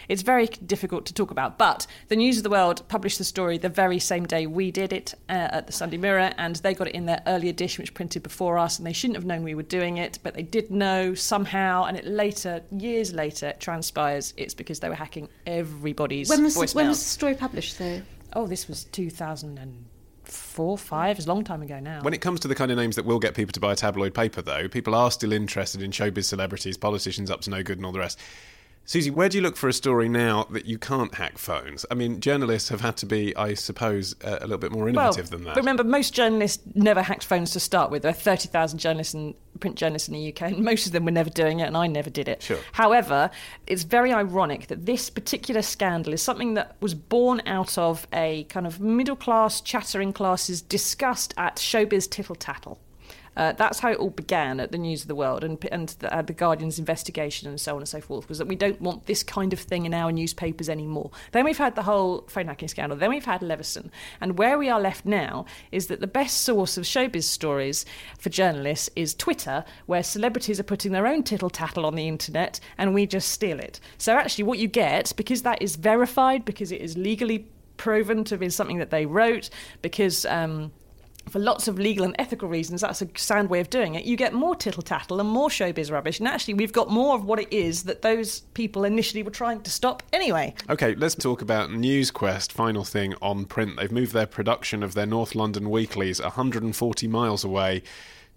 it's 0.08 0.22
very 0.22 0.46
difficult 0.46 1.06
to 1.06 1.14
talk 1.14 1.30
about. 1.30 1.58
But 1.58 1.86
the 2.08 2.16
News 2.16 2.36
of 2.36 2.42
the 2.42 2.50
World 2.50 2.86
published 2.88 3.18
the 3.18 3.24
story 3.24 3.58
the 3.58 3.68
very 3.68 3.98
same 3.98 4.26
day 4.26 4.46
we 4.46 4.70
did 4.70 4.92
it 4.92 5.14
uh, 5.28 5.48
at 5.52 5.66
the 5.66 5.72
Sunday 5.72 5.96
Mirror, 5.96 6.32
and 6.38 6.56
they 6.56 6.74
got 6.74 6.88
it 6.88 6.94
in 6.94 7.06
their 7.06 7.22
early 7.26 7.48
edition, 7.48 7.82
which 7.82 7.94
printed 7.94 8.22
before 8.22 8.58
us, 8.58 8.78
and 8.78 8.86
they 8.86 8.92
shouldn't 8.92 9.16
have 9.16 9.24
known 9.24 9.42
we 9.42 9.54
were 9.54 9.62
doing 9.62 9.98
it, 9.98 10.18
but 10.22 10.34
they 10.34 10.42
did 10.42 10.70
know 10.70 11.14
somehow, 11.14 11.84
and 11.84 11.96
it 11.96 12.06
later, 12.06 12.62
years 12.70 13.12
later, 13.12 13.48
it 13.48 13.60
transpires 13.60 14.34
it's 14.36 14.54
because 14.54 14.80
they 14.80 14.88
were 14.88 14.94
hacking 14.94 15.28
everybody's 15.46 16.28
when 16.28 16.42
was, 16.42 16.56
voicemails. 16.56 16.74
When 16.74 16.88
was 16.88 16.98
the 16.98 17.08
story 17.08 17.34
published, 17.34 17.78
though? 17.78 18.02
Oh, 18.32 18.46
this 18.46 18.68
was 18.68 18.84
2000 18.84 19.58
and 19.58 19.84
four, 20.24 20.78
five. 20.78 21.18
It's 21.18 21.26
a 21.26 21.28
long 21.28 21.44
time 21.44 21.62
ago 21.62 21.80
now. 21.80 22.02
When 22.02 22.14
it 22.14 22.20
comes 22.20 22.40
to 22.40 22.48
the 22.48 22.54
kind 22.54 22.70
of 22.70 22.76
names 22.76 22.96
that 22.96 23.04
will 23.04 23.18
get 23.18 23.34
people 23.34 23.52
to 23.52 23.60
buy 23.60 23.72
a 23.72 23.76
tabloid 23.76 24.14
paper, 24.14 24.42
though, 24.42 24.68
people 24.68 24.94
are 24.94 25.10
still 25.10 25.32
interested 25.32 25.82
in 25.82 25.90
showbiz 25.90 26.24
celebrities, 26.24 26.76
politicians 26.76 27.30
up 27.30 27.40
to 27.42 27.50
no 27.50 27.62
good, 27.62 27.78
and 27.78 27.86
all 27.86 27.92
the 27.92 27.98
rest. 27.98 28.18
Susie, 28.90 29.08
where 29.08 29.28
do 29.28 29.38
you 29.38 29.42
look 29.42 29.56
for 29.56 29.68
a 29.68 29.72
story 29.72 30.08
now 30.08 30.48
that 30.50 30.66
you 30.66 30.76
can't 30.76 31.14
hack 31.14 31.38
phones? 31.38 31.86
I 31.92 31.94
mean, 31.94 32.18
journalists 32.18 32.70
have 32.70 32.80
had 32.80 32.96
to 32.96 33.06
be, 33.06 33.36
I 33.36 33.54
suppose, 33.54 34.16
uh, 34.24 34.38
a 34.40 34.48
little 34.48 34.58
bit 34.58 34.72
more 34.72 34.88
innovative 34.88 35.30
well, 35.30 35.38
than 35.38 35.44
that. 35.44 35.54
But 35.54 35.60
remember, 35.60 35.84
most 35.84 36.12
journalists 36.12 36.60
never 36.74 37.00
hacked 37.00 37.22
phones 37.22 37.52
to 37.52 37.60
start 37.60 37.92
with. 37.92 38.02
There 38.02 38.10
are 38.10 38.12
30,000 38.12 38.80
journalists 38.80 39.14
and 39.14 39.36
print 39.60 39.76
journalists 39.76 40.08
in 40.08 40.14
the 40.14 40.30
UK, 40.30 40.42
and 40.42 40.64
most 40.64 40.86
of 40.86 40.92
them 40.92 41.04
were 41.04 41.12
never 41.12 41.30
doing 41.30 41.60
it, 41.60 41.66
and 41.66 41.76
I 41.76 41.86
never 41.86 42.10
did 42.10 42.26
it. 42.26 42.42
Sure. 42.42 42.58
However, 42.72 43.30
it's 43.68 43.84
very 43.84 44.12
ironic 44.12 44.66
that 44.66 44.86
this 44.86 45.08
particular 45.08 45.62
scandal 45.62 46.12
is 46.12 46.20
something 46.20 46.54
that 46.54 46.74
was 46.80 46.92
born 46.96 47.42
out 47.46 47.78
of 47.78 48.08
a 48.12 48.42
kind 48.48 48.66
of 48.66 48.80
middle 48.80 49.14
class, 49.14 49.60
chattering 49.60 50.12
classes 50.12 50.60
disgust 50.60 51.32
at 51.36 51.58
showbiz 51.58 52.10
tittle 52.10 52.34
tattle. 52.34 52.80
Uh, 53.36 53.52
that's 53.52 53.78
how 53.78 53.90
it 53.90 53.98
all 53.98 54.10
began 54.10 54.58
at 54.58 54.72
the 54.72 54.78
News 54.78 55.02
of 55.02 55.08
the 55.08 55.14
World 55.14 55.44
and, 55.44 55.64
and 55.70 55.90
the, 56.00 56.14
uh, 56.14 56.22
the, 56.22 56.32
Guardian's 56.32 56.78
investigation 56.78 57.48
and 57.48 57.60
so 57.60 57.74
on 57.74 57.78
and 57.78 57.88
so 57.88 58.00
forth, 58.00 58.28
was 58.28 58.38
that 58.38 58.48
we 58.48 58.56
don't 58.56 58.80
want 58.80 59.06
this 59.06 59.22
kind 59.22 59.52
of 59.52 59.60
thing 59.60 59.86
in 59.86 59.94
our 59.94 60.10
newspapers 60.10 60.68
anymore. 60.68 61.10
Then 61.32 61.44
we've 61.44 61.58
had 61.58 61.76
the 61.76 61.84
whole 61.84 62.22
phone 62.28 62.48
hacking 62.48 62.68
scandal. 62.68 62.98
Then 62.98 63.10
we've 63.10 63.24
had 63.24 63.42
Leveson. 63.42 63.90
And 64.20 64.36
where 64.36 64.58
we 64.58 64.68
are 64.68 64.80
left 64.80 65.06
now 65.06 65.46
is 65.70 65.86
that 65.86 66.00
the 66.00 66.06
best 66.06 66.40
source 66.40 66.76
of 66.76 66.84
showbiz 66.84 67.24
stories 67.24 67.86
for 68.18 68.30
journalists 68.30 68.90
is 68.96 69.14
Twitter, 69.14 69.64
where 69.86 70.02
celebrities 70.02 70.58
are 70.58 70.64
putting 70.64 70.92
their 70.92 71.06
own 71.06 71.22
tittle 71.22 71.50
tattle 71.50 71.86
on 71.86 71.94
the 71.94 72.08
internet 72.08 72.58
and 72.78 72.94
we 72.94 73.06
just 73.06 73.30
steal 73.30 73.60
it. 73.60 73.78
So 73.96 74.14
actually, 74.16 74.44
what 74.44 74.58
you 74.58 74.68
get, 74.68 75.12
because 75.16 75.42
that 75.42 75.62
is 75.62 75.76
verified, 75.76 76.44
because 76.44 76.72
it 76.72 76.80
is 76.80 76.98
legally 76.98 77.46
proven 77.76 78.24
to 78.24 78.36
be 78.36 78.50
something 78.50 78.78
that 78.78 78.90
they 78.90 79.06
wrote, 79.06 79.50
because. 79.82 80.26
Um, 80.26 80.72
for 81.28 81.38
lots 81.38 81.68
of 81.68 81.78
legal 81.78 82.04
and 82.04 82.14
ethical 82.18 82.48
reasons, 82.48 82.80
that's 82.80 83.02
a 83.02 83.08
sound 83.16 83.50
way 83.50 83.60
of 83.60 83.70
doing 83.70 83.94
it. 83.94 84.04
You 84.04 84.16
get 84.16 84.32
more 84.32 84.54
tittle 84.54 84.82
tattle 84.82 85.20
and 85.20 85.28
more 85.28 85.48
showbiz 85.48 85.90
rubbish. 85.90 86.18
And 86.18 86.28
actually, 86.28 86.54
we've 86.54 86.72
got 86.72 86.90
more 86.90 87.14
of 87.14 87.24
what 87.24 87.38
it 87.38 87.52
is 87.52 87.84
that 87.84 88.02
those 88.02 88.40
people 88.54 88.84
initially 88.84 89.22
were 89.22 89.30
trying 89.30 89.62
to 89.62 89.70
stop 89.70 90.02
anyway. 90.12 90.54
Okay, 90.68 90.94
let's 90.94 91.14
talk 91.14 91.42
about 91.42 91.70
NewsQuest. 91.70 92.52
Final 92.52 92.84
thing 92.84 93.14
on 93.22 93.44
print. 93.44 93.76
They've 93.76 93.92
moved 93.92 94.12
their 94.12 94.26
production 94.26 94.82
of 94.82 94.94
their 94.94 95.06
North 95.06 95.34
London 95.34 95.70
weeklies 95.70 96.20
140 96.20 97.08
miles 97.08 97.44
away 97.44 97.82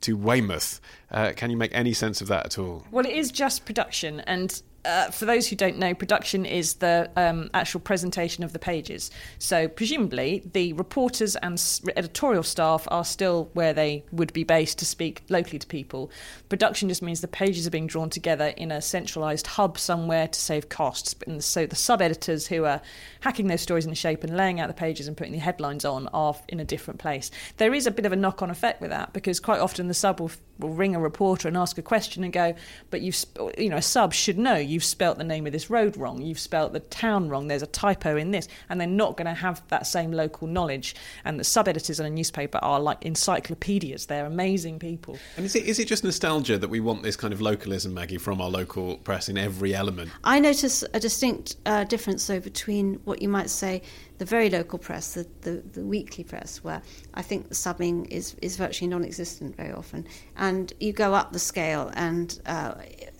to 0.01 0.17
Weymouth. 0.17 0.81
Uh, 1.09 1.31
can 1.35 1.49
you 1.49 1.57
make 1.57 1.73
any 1.73 1.93
sense 1.93 2.21
of 2.21 2.27
that 2.27 2.45
at 2.45 2.59
all? 2.59 2.85
Well, 2.91 3.05
it 3.05 3.13
is 3.13 3.31
just 3.31 3.65
production, 3.65 4.19
and 4.21 4.61
uh, 4.85 5.09
for 5.11 5.25
those 5.25 5.47
who 5.47 5.55
don't 5.55 5.77
know, 5.77 5.93
production 5.93 6.45
is 6.45 6.75
the 6.75 7.09
um, 7.15 7.49
actual 7.53 7.79
presentation 7.79 8.43
of 8.43 8.51
the 8.53 8.59
pages. 8.59 9.11
So, 9.39 9.67
presumably, 9.67 10.43
the 10.51 10.73
reporters 10.73 11.35
and 11.37 11.61
editorial 11.95 12.43
staff 12.43 12.87
are 12.89 13.05
still 13.05 13.49
where 13.53 13.73
they 13.73 14.03
would 14.11 14.33
be 14.33 14.43
based 14.43 14.79
to 14.79 14.85
speak 14.85 15.23
locally 15.29 15.59
to 15.59 15.67
people. 15.67 16.11
Production 16.49 16.89
just 16.89 17.01
means 17.01 17.21
the 17.21 17.27
pages 17.27 17.65
are 17.65 17.71
being 17.71 17.87
drawn 17.87 18.09
together 18.09 18.47
in 18.57 18.71
a 18.71 18.81
centralised 18.81 19.47
hub 19.47 19.77
somewhere 19.77 20.27
to 20.27 20.39
save 20.39 20.69
costs. 20.69 21.15
And 21.27 21.43
so, 21.43 21.65
the 21.65 21.75
sub 21.75 22.01
editors 22.01 22.47
who 22.47 22.65
are 22.65 22.81
hacking 23.21 23.47
those 23.47 23.61
stories 23.61 23.85
into 23.85 23.95
shape 23.95 24.23
and 24.23 24.35
laying 24.35 24.59
out 24.59 24.67
the 24.67 24.73
pages 24.73 25.07
and 25.07 25.15
putting 25.15 25.33
the 25.33 25.39
headlines 25.39 25.85
on 25.85 26.09
are 26.09 26.35
in 26.49 26.59
a 26.59 26.65
different 26.65 26.99
place. 26.99 27.31
There 27.57 27.73
is 27.73 27.87
a 27.87 27.91
bit 27.91 28.05
of 28.05 28.11
a 28.11 28.17
knock 28.17 28.41
on 28.41 28.49
effect 28.49 28.81
with 28.81 28.89
that 28.89 29.13
because 29.13 29.39
quite 29.39 29.59
often 29.59 29.87
the 29.87 29.93
sub 29.93 30.19
will, 30.19 30.31
will 30.59 30.69
ring 30.69 30.93
a 30.93 30.99
reporter 30.99 31.47
and 31.47 31.55
ask 31.55 31.77
a 31.77 31.81
question 31.81 32.23
and 32.23 32.33
go, 32.33 32.53
But 32.89 33.01
you've, 33.01 33.23
you 33.57 33.69
know, 33.69 33.77
a 33.77 33.81
sub 33.81 34.13
should 34.13 34.37
know 34.37 34.57
you've 34.73 34.83
spelt 34.83 35.17
the 35.17 35.23
name 35.23 35.45
of 35.45 35.53
this 35.53 35.69
road 35.69 35.95
wrong, 35.95 36.21
you've 36.21 36.39
spelt 36.39 36.73
the 36.73 36.79
town 36.79 37.29
wrong, 37.29 37.47
there's 37.47 37.61
a 37.61 37.67
typo 37.67 38.17
in 38.17 38.31
this, 38.31 38.47
and 38.69 38.81
they're 38.81 38.87
not 38.87 39.15
going 39.15 39.27
to 39.27 39.33
have 39.33 39.61
that 39.69 39.87
same 39.87 40.11
local 40.11 40.47
knowledge. 40.47 40.95
And 41.23 41.39
the 41.39 41.43
sub 41.43 41.67
editors 41.67 41.99
on 41.99 42.05
a 42.05 42.09
newspaper 42.09 42.57
are 42.61 42.79
like 42.79 43.03
encyclopedias, 43.05 44.07
they're 44.07 44.25
amazing 44.25 44.79
people. 44.79 45.17
And 45.37 45.45
is 45.45 45.55
it, 45.55 45.65
is 45.65 45.79
it 45.79 45.87
just 45.87 46.03
nostalgia 46.03 46.57
that 46.57 46.69
we 46.69 46.79
want 46.79 47.03
this 47.03 47.15
kind 47.15 47.33
of 47.33 47.39
localism, 47.39 47.93
Maggie, 47.93 48.17
from 48.17 48.41
our 48.41 48.49
local 48.49 48.97
press 48.97 49.29
in 49.29 49.37
every 49.37 49.75
element? 49.75 50.09
I 50.23 50.39
notice 50.39 50.83
a 50.93 50.99
distinct 50.99 51.55
uh, 51.65 51.83
difference, 51.83 52.25
though, 52.27 52.39
between 52.39 52.95
what 53.05 53.21
you 53.21 53.29
might 53.29 53.49
say 53.49 53.83
the 54.17 54.25
very 54.25 54.49
local 54.49 54.77
press, 54.77 55.13
the, 55.13 55.27
the, 55.41 55.63
the, 55.73 55.81
weekly 55.81 56.23
press, 56.23 56.63
where 56.63 56.81
I 57.13 57.21
think 57.21 57.49
the 57.49 57.55
subbing 57.55 58.07
is, 58.09 58.35
is 58.41 58.57
virtually 58.57 58.87
non 58.87 59.03
existent 59.03 59.55
very 59.55 59.71
often. 59.71 60.07
And 60.37 60.71
you 60.79 60.93
go 60.93 61.13
up 61.13 61.33
the 61.33 61.39
scale, 61.39 61.91
and 61.95 62.39
uh, 62.45 62.75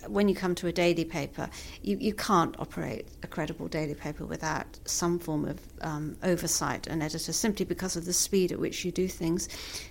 when 0.07 0.29
you 0.29 0.35
come 0.35 0.53
to 0.55 0.67
a 0.67 0.71
daily 0.71 1.05
paper, 1.05 1.50
you, 1.81 1.97
you 2.00 2.13
can't 2.13 2.55
operate 2.59 3.07
a 3.23 3.27
credible 3.27 3.67
daily 3.67 3.95
paper 3.95 4.25
without 4.25 4.79
some 4.85 5.19
form 5.19 5.45
of 5.45 5.59
um, 5.81 6.15
oversight 6.23 6.88
and 6.88 7.01
editor, 7.01 7.33
simply 7.33 7.65
because 7.65 7.95
of 7.95 8.05
the 8.05 8.13
speed 8.13 8.51
at 8.51 8.59
which 8.59 8.85
you 8.85 8.91
do 8.91 9.07
things 9.07 9.50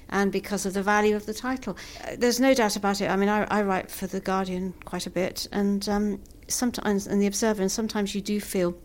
and 0.09 0.31
because 0.31 0.67
of 0.67 0.75
the 0.75 0.83
value 0.83 1.17
of 1.17 1.27
the 1.27 1.35
title. 1.35 1.77
Uh, 2.05 2.17
there's 2.17 2.41
no 2.41 2.55
doubt 2.55 2.77
about 2.77 3.01
it. 3.01 3.11
I 3.11 3.17
mean, 3.17 3.29
I, 3.29 3.45
I 3.45 3.63
write 3.63 3.91
for 3.91 4.07
The 4.07 4.21
Guardian 4.21 4.73
quite 4.85 5.07
a 5.07 5.11
bit, 5.11 5.49
and 5.51 5.89
um, 5.89 6.21
sometimes, 6.49 7.07
and 7.07 7.21
The 7.21 7.27
Observer, 7.27 7.63
and 7.63 7.73
sometimes 7.73 8.15
you 8.15 8.21
do 8.21 8.41
feel 8.41 8.77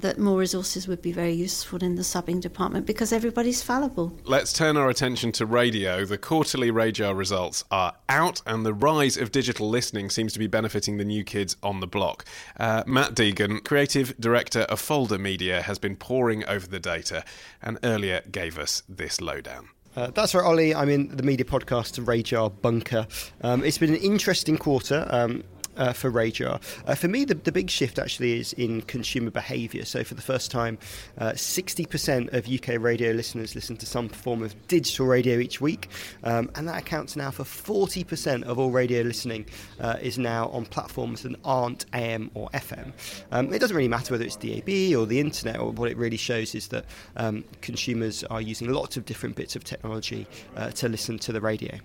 that 0.00 0.18
more 0.18 0.38
resources 0.38 0.88
would 0.88 1.02
be 1.02 1.12
very 1.12 1.32
useful 1.32 1.82
in 1.82 1.94
the 1.94 2.02
subbing 2.02 2.40
department 2.40 2.86
because 2.86 3.12
everybody's 3.12 3.62
fallible. 3.62 4.16
Let's 4.24 4.52
turn 4.52 4.76
our 4.76 4.88
attention 4.88 5.32
to 5.32 5.46
radio. 5.46 6.04
The 6.04 6.18
quarterly 6.18 6.70
RAJAR 6.70 7.16
results 7.16 7.64
are 7.70 7.94
out, 8.08 8.42
and 8.46 8.64
the 8.64 8.74
rise 8.74 9.16
of 9.16 9.32
digital 9.32 9.68
listening 9.68 10.10
seems 10.10 10.32
to 10.32 10.38
be 10.38 10.46
benefiting 10.46 10.98
the 10.98 11.04
new 11.04 11.24
kids 11.24 11.56
on 11.62 11.80
the 11.80 11.86
block. 11.86 12.24
Uh, 12.58 12.82
Matt 12.86 13.14
Deegan, 13.14 13.64
creative 13.64 14.18
director 14.18 14.60
of 14.62 14.80
Folder 14.80 15.18
Media, 15.18 15.62
has 15.62 15.78
been 15.78 15.96
poring 15.96 16.44
over 16.46 16.66
the 16.66 16.80
data 16.80 17.24
and 17.62 17.78
earlier 17.82 18.22
gave 18.30 18.58
us 18.58 18.82
this 18.88 19.20
lowdown. 19.20 19.68
Uh, 19.96 20.10
that's 20.10 20.34
right, 20.34 20.44
Olly. 20.44 20.74
I'm 20.74 20.88
in 20.88 21.16
the 21.16 21.22
media 21.22 21.46
podcast 21.46 22.04
RAJAR 22.04 22.50
Bunker. 22.60 23.06
Um, 23.42 23.62
it's 23.62 23.78
been 23.78 23.90
an 23.90 24.00
interesting 24.00 24.58
quarter. 24.58 25.06
Um, 25.08 25.44
uh, 25.76 25.92
for 25.92 26.10
RAJAR. 26.10 26.60
Uh, 26.86 26.94
for 26.94 27.08
me, 27.08 27.24
the, 27.24 27.34
the 27.34 27.52
big 27.52 27.70
shift 27.70 27.98
actually 27.98 28.38
is 28.40 28.52
in 28.54 28.82
consumer 28.82 29.30
behaviour. 29.30 29.84
So, 29.84 30.04
for 30.04 30.14
the 30.14 30.22
first 30.22 30.50
time, 30.50 30.78
uh, 31.18 31.32
60% 31.32 32.32
of 32.32 32.48
UK 32.48 32.80
radio 32.80 33.12
listeners 33.12 33.54
listen 33.54 33.76
to 33.76 33.86
some 33.86 34.08
form 34.08 34.42
of 34.42 34.54
digital 34.68 35.06
radio 35.06 35.38
each 35.38 35.60
week, 35.60 35.88
um, 36.22 36.50
and 36.54 36.68
that 36.68 36.78
accounts 36.78 37.16
now 37.16 37.30
for 37.30 37.44
40% 37.44 38.42
of 38.44 38.58
all 38.58 38.70
radio 38.70 39.02
listening 39.02 39.46
uh, 39.80 39.96
is 40.00 40.18
now 40.18 40.48
on 40.48 40.66
platforms 40.66 41.22
that 41.22 41.34
aren't 41.44 41.86
AM 41.92 42.30
or 42.34 42.48
FM. 42.50 42.92
Um, 43.32 43.52
it 43.52 43.58
doesn't 43.58 43.76
really 43.76 43.88
matter 43.88 44.14
whether 44.14 44.24
it's 44.24 44.36
DAB 44.36 44.96
or 44.96 45.06
the 45.06 45.20
internet, 45.20 45.58
or 45.58 45.70
what 45.72 45.90
it 45.90 45.96
really 45.96 46.16
shows 46.16 46.54
is 46.54 46.68
that 46.68 46.84
um, 47.16 47.44
consumers 47.60 48.24
are 48.24 48.40
using 48.40 48.68
lots 48.68 48.96
of 48.96 49.04
different 49.04 49.36
bits 49.36 49.56
of 49.56 49.64
technology 49.64 50.26
uh, 50.56 50.70
to 50.72 50.88
listen 50.88 51.18
to 51.18 51.32
the 51.32 51.40
radio. 51.40 51.78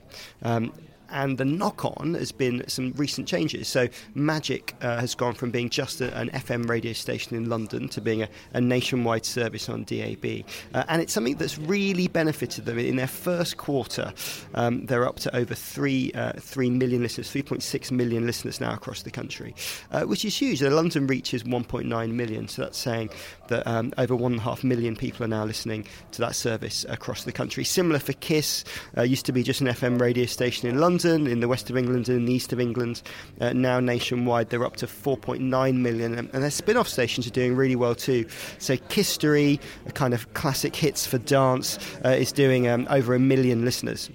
And 1.12 1.38
the 1.38 1.46
knock 1.46 1.86
on 1.86 2.14
has 2.14 2.32
been 2.32 2.68
some 2.68 2.94
recent 2.94 3.28
changes. 3.28 3.68
So, 3.68 3.88
Magic 4.14 4.76
uh, 4.82 5.00
has 5.00 5.16
gone 5.16 5.34
from 5.34 5.52
being 5.52 5.70
just 5.70 6.02
a, 6.02 6.16
an 6.16 6.30
FM 6.30 6.70
radio 6.70 6.94
station 6.94 7.36
in 7.36 7.50
London 7.50 7.90
to 7.90 8.02
being 8.02 8.22
a, 8.22 8.30
a 8.54 8.62
nationwide 8.62 9.26
service 9.26 9.70
on 9.70 9.84
DAB. 9.84 10.44
Uh, 10.74 10.84
and 10.88 11.02
it's 11.02 11.14
something 11.14 11.36
that's 11.36 11.58
really 11.58 12.08
benefited 12.08 12.66
them. 12.66 12.78
In 12.78 12.96
their 12.98 13.08
first 13.08 13.58
quarter, 13.58 14.14
um, 14.54 14.86
they're 14.86 15.08
up 15.08 15.18
to 15.22 15.36
over 15.36 15.56
3, 15.56 16.12
uh, 16.14 16.34
3 16.34 16.70
million 16.70 17.02
listeners, 17.02 17.32
3.6 17.32 17.92
million 17.92 18.26
listeners 18.26 18.62
now 18.62 18.74
across 18.74 19.02
the 19.04 19.12
country, 19.12 19.56
uh, 19.92 20.04
which 20.04 20.26
is 20.26 20.38
huge. 20.38 20.60
The 20.60 20.70
London 20.70 21.08
reach 21.08 21.34
is 21.34 21.44
1.9 21.44 22.12
million, 22.12 22.48
so 22.48 22.64
that's 22.64 22.78
saying 22.78 23.10
that 23.48 23.66
um, 23.66 23.94
over 23.98 24.16
1.5 24.16 24.64
million 24.64 24.96
people 24.96 25.26
are 25.26 25.30
now 25.30 25.46
listening 25.46 25.86
to 26.12 26.22
that 26.22 26.36
service 26.36 26.86
across 26.90 27.24
the 27.24 27.32
country. 27.32 27.64
Similar 27.64 28.00
for 28.00 28.14
KISS, 28.14 28.64
uh, 28.98 29.02
used 29.02 29.26
to 29.26 29.32
be 29.32 29.44
just 29.44 29.62
an 29.62 29.68
FM 29.68 30.00
radio 30.00 30.26
station 30.26 30.70
in 30.70 30.80
London. 30.80 30.99
London, 31.04 31.32
in 31.32 31.40
the 31.40 31.48
west 31.48 31.70
of 31.70 31.78
England, 31.78 32.10
and 32.10 32.18
in 32.18 32.26
the 32.26 32.34
east 32.34 32.52
of 32.52 32.60
England. 32.60 33.02
Uh, 33.40 33.54
now 33.54 33.80
nationwide, 33.80 34.50
they're 34.50 34.66
up 34.66 34.76
to 34.78 34.86
4.9 34.86 35.76
million, 35.76 36.18
and, 36.18 36.30
and 36.34 36.44
their 36.44 36.52
spin 36.52 36.78
off 36.78 36.88
stations 36.88 37.26
are 37.28 37.32
doing 37.32 37.56
really 37.56 37.76
well 37.76 37.96
too. 37.96 38.26
So, 38.58 38.76
Kisstory, 38.76 39.60
a 39.86 39.92
kind 39.92 40.14
of 40.14 40.34
classic 40.34 40.76
hits 40.76 41.08
for 41.08 41.18
dance, 41.18 41.80
uh, 42.04 42.10
is 42.10 42.32
doing 42.32 42.68
um, 42.68 42.88
over 42.90 43.14
a 43.14 43.20
million 43.20 43.64
listeners 43.64 44.10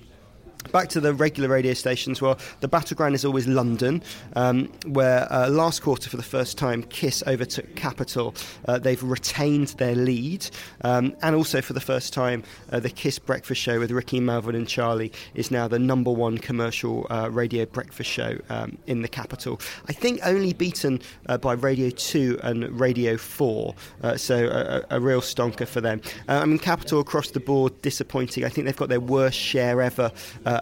back 0.74 0.88
to 0.88 1.00
the 1.00 1.14
regular 1.14 1.48
radio 1.48 1.72
stations. 1.72 2.20
Well, 2.20 2.36
the 2.58 2.66
battleground 2.66 3.14
is 3.14 3.24
always 3.24 3.46
London, 3.46 4.02
um, 4.34 4.66
where 4.88 5.32
uh, 5.32 5.48
last 5.48 5.82
quarter, 5.82 6.10
for 6.10 6.16
the 6.16 6.24
first 6.24 6.58
time, 6.58 6.82
Kiss 6.82 7.22
overtook 7.28 7.76
Capital. 7.76 8.34
Uh, 8.66 8.80
they've 8.80 9.00
retained 9.00 9.68
their 9.78 9.94
lead, 9.94 10.50
um, 10.80 11.14
and 11.22 11.36
also 11.36 11.62
for 11.62 11.74
the 11.74 11.80
first 11.80 12.12
time, 12.12 12.42
uh, 12.72 12.80
the 12.80 12.90
Kiss 12.90 13.20
Breakfast 13.20 13.60
Show 13.60 13.78
with 13.78 13.92
Ricky, 13.92 14.18
Melvin, 14.18 14.56
and 14.56 14.66
Charlie 14.66 15.12
is 15.36 15.52
now 15.52 15.68
the 15.68 15.78
number 15.78 16.10
one 16.10 16.38
commercial 16.38 17.06
uh, 17.08 17.28
radio 17.30 17.66
breakfast 17.66 18.10
show 18.10 18.36
um, 18.50 18.76
in 18.88 19.02
the 19.02 19.08
capital. 19.08 19.60
I 19.88 19.92
think 19.92 20.18
only 20.24 20.54
beaten 20.54 21.00
uh, 21.28 21.38
by 21.38 21.52
Radio 21.52 21.90
Two 21.90 22.40
and 22.42 22.80
Radio 22.80 23.16
Four, 23.16 23.76
uh, 24.02 24.16
so 24.16 24.48
a, 24.90 24.96
a, 24.96 25.00
real 25.00 25.20
stonker 25.20 25.68
for 25.68 25.80
them. 25.80 26.00
I 26.26 26.44
mean, 26.44 26.58
Capital 26.58 26.98
across 26.98 27.30
the 27.30 27.38
board 27.38 27.80
disappointing. 27.82 28.44
I 28.44 28.48
think 28.48 28.64
they've 28.64 28.76
got 28.76 28.88
their 28.88 28.98
worst 28.98 29.38
share 29.38 29.80
ever 29.80 30.10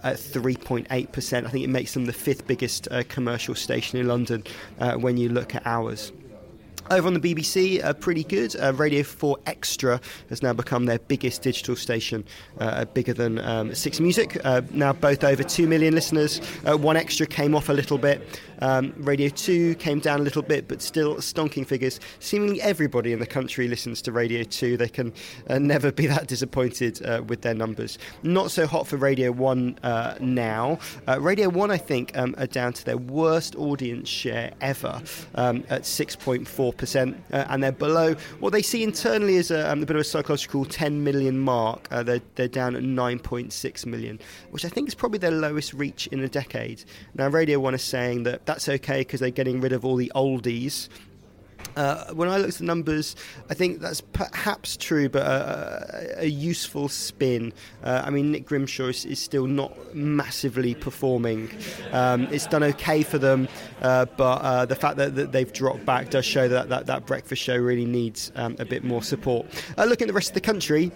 at 0.03 0.17
3.8%. 0.17 0.89
I 1.47 1.49
think 1.49 1.65
it 1.65 1.69
makes 1.69 1.95
them 1.95 2.07
the 2.07 2.13
fifth 2.13 2.47
biggest 2.47 2.89
uh, 2.91 3.03
commercial 3.09 3.55
station 3.55 3.99
in 3.99 4.09
London 4.09 4.45
uh, 4.81 4.95
when 4.95 5.17
you 5.17 5.29
look 5.29 5.55
at 5.55 5.67
hours. 5.67 6.13
Over 6.93 7.07
on 7.07 7.15
the 7.15 7.21
BBC, 7.21 7.83
uh, 7.83 7.95
pretty 7.95 8.23
good. 8.23 8.55
Uh, 8.55 8.75
Radio 8.75 9.03
4 9.03 9.39
Extra 9.47 9.99
has 10.29 10.43
now 10.43 10.53
become 10.53 10.85
their 10.85 10.99
biggest 10.99 11.41
digital 11.41 11.75
station, 11.75 12.23
uh, 12.61 12.85
bigger 12.85 13.15
than 13.15 13.39
um, 13.39 13.75
Six 13.75 13.99
Music. 13.99 14.39
Uh, 14.45 14.61
now 14.73 14.93
both 14.93 15.25
over 15.25 15.43
2 15.43 15.67
million 15.67 15.95
listeners. 15.95 16.43
Uh, 16.67 16.77
one 16.77 16.99
Extra 16.99 17.27
came 17.27 17.55
off 17.55 17.71
a 17.71 17.73
little 17.73 17.97
bit. 17.97 18.39
Um, 18.59 18.93
Radio 18.99 19.31
2 19.31 19.77
came 19.77 20.01
down 20.01 20.21
a 20.21 20.23
little 20.23 20.43
bit, 20.43 20.69
but 20.69 20.83
still 20.83 21.17
stonking 21.17 21.67
figures. 21.67 21.99
Seemingly 22.21 22.61
everybody 22.61 23.13
in 23.13 23.21
the 23.21 23.27
country 23.27 23.69
listens 23.69 24.03
to 24.03 24.13
Radio 24.13 24.45
2. 24.45 24.77
They 24.77 24.89
can 24.89 25.15
uh, 25.49 25.59
never 25.59 25.91
be 25.91 26.07
that 26.09 26.29
disappointed 26.29 27.01
with 27.27 27.41
their 27.41 27.55
numbers. 27.55 27.99
Not 28.23 28.51
so 28.51 28.67
hot 28.67 28.87
for 28.87 28.99
Radio 28.99 29.33
1 29.33 29.79
now. 30.21 30.79
Radio 31.19 31.49
1, 31.49 31.71
I 31.71 31.79
think, 31.79 32.17
um, 32.17 32.35
are 32.37 32.47
down 32.47 32.75
to 32.75 32.85
their 32.85 32.99
worst 32.99 33.57
audience 33.57 34.11
share 34.11 34.53
ever 34.61 35.03
um, 35.35 35.65
at 35.71 35.83
6.4% 35.83 36.82
percent 36.83 37.17
uh, 37.33 37.45
and 37.49 37.63
they're 37.63 37.71
below 37.71 38.15
what 38.41 38.53
they 38.53 38.61
see 38.61 38.83
internally 38.83 39.37
as 39.37 39.53
a, 39.53 39.71
um, 39.71 39.85
a 39.85 39.87
bit 39.87 39.95
of 39.95 40.01
a 40.01 40.05
psychological 40.05 40.65
10 40.65 41.05
million 41.05 41.39
mark. 41.39 41.87
Uh, 41.93 42.03
they're, 42.03 42.21
they're 42.35 42.49
down 42.49 42.75
at 42.75 42.83
9.6 42.83 43.87
million, 43.87 44.19
which 44.51 44.65
I 44.65 44.69
think 44.69 44.89
is 44.89 44.95
probably 44.97 45.21
their 45.21 45.31
lowest 45.31 45.75
reach 45.75 46.09
in 46.09 46.19
a 46.19 46.29
decade. 46.29 46.83
Now, 47.15 47.29
Radio 47.29 47.61
1 47.61 47.77
is 47.77 47.85
saying 47.85 48.25
that 48.25 48.47
that's 48.47 48.69
okay 48.69 49.03
because 49.03 49.21
they're 49.21 49.31
getting 49.31 49.61
rid 49.61 49.73
of 49.73 49.85
all 49.85 49.95
the 49.95 50.11
oldies 50.17 50.89
uh, 51.77 52.13
when 52.13 52.29
I 52.29 52.37
look 52.37 52.49
at 52.49 52.55
the 52.55 52.65
numbers, 52.65 53.17
I 53.51 53.55
think 53.55 53.81
that's 53.81 54.01
perhaps 54.01 54.77
true, 54.77 55.09
but 55.09 55.23
a, 55.23 56.19
a, 56.21 56.25
a 56.25 56.27
useful 56.27 56.89
spin. 56.89 57.53
Uh, 57.83 58.03
I 58.05 58.11
mean, 58.11 58.33
Nick 58.33 58.47
Grimshaw 58.47 58.87
is, 58.87 59.05
is 59.05 59.19
still 59.19 59.47
not 59.47 59.95
massively 59.95 60.75
performing. 60.75 61.51
Um, 61.93 62.25
it's 62.31 62.47
done 62.47 62.63
okay 62.63 63.03
for 63.03 63.19
them, 63.19 63.49
uh, 63.81 64.07
but 64.17 64.43
uh, 64.43 64.67
the 64.67 64.77
fact 64.77 64.97
that, 64.97 65.15
that, 65.17 65.33
they've 65.33 65.53
dropped 65.53 65.85
back 65.85 66.11
does 66.11 66.25
show 66.25 66.49
that 66.49 66.69
that, 66.69 66.87
that 66.87 67.07
breakfast 67.07 67.43
show 67.43 67.57
really 67.57 67.87
needs 67.87 68.33
um, 68.37 68.57
a 68.59 68.65
bit 68.65 68.85
more 68.85 69.03
support. 69.03 69.47
Uh, 69.79 69.85
looking 69.85 70.05
at 70.05 70.09
the 70.09 70.15
rest 70.15 70.31
of 70.31 70.35
the 70.35 70.41
country, 70.41 70.91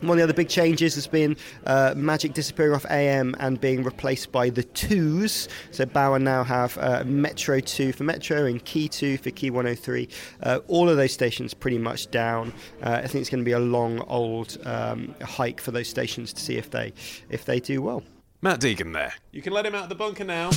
one 0.00 0.12
of 0.12 0.16
the 0.16 0.24
other 0.24 0.32
big 0.32 0.48
changes 0.48 0.94
has 0.94 1.06
been 1.06 1.36
uh, 1.66 1.94
Magic 1.96 2.32
disappearing 2.32 2.74
off 2.74 2.86
AM 2.90 3.34
and 3.38 3.60
being 3.60 3.82
replaced 3.82 4.32
by 4.32 4.50
the 4.50 4.62
twos. 4.62 5.48
So 5.70 5.86
Bauer 5.86 6.18
now 6.18 6.44
have 6.44 6.78
uh, 6.78 7.04
Metro 7.04 7.60
2 7.60 7.92
for 7.92 8.04
Metro 8.04 8.44
and 8.46 8.64
Key 8.64 8.88
2 8.88 9.18
for 9.18 9.30
Key 9.30 9.50
103. 9.50 10.08
Uh, 10.42 10.60
all 10.68 10.88
of 10.88 10.96
those 10.96 11.12
stations 11.12 11.54
pretty 11.54 11.78
much 11.78 12.10
down. 12.10 12.52
Uh, 12.82 13.00
I 13.02 13.06
think 13.06 13.22
it's 13.22 13.30
going 13.30 13.42
to 13.42 13.48
be 13.48 13.52
a 13.52 13.58
long, 13.58 14.00
old 14.08 14.58
um, 14.64 15.14
hike 15.22 15.60
for 15.60 15.70
those 15.70 15.88
stations 15.88 16.32
to 16.32 16.40
see 16.40 16.56
if 16.56 16.70
they 16.70 16.92
if 17.28 17.44
they 17.44 17.60
do 17.60 17.82
well. 17.82 18.02
Matt 18.42 18.60
Deegan 18.60 18.92
there. 18.92 19.14
You 19.32 19.42
can 19.42 19.52
let 19.52 19.66
him 19.66 19.74
out 19.74 19.84
of 19.84 19.88
the 19.90 19.94
bunker 19.94 20.24
now. 20.24 20.50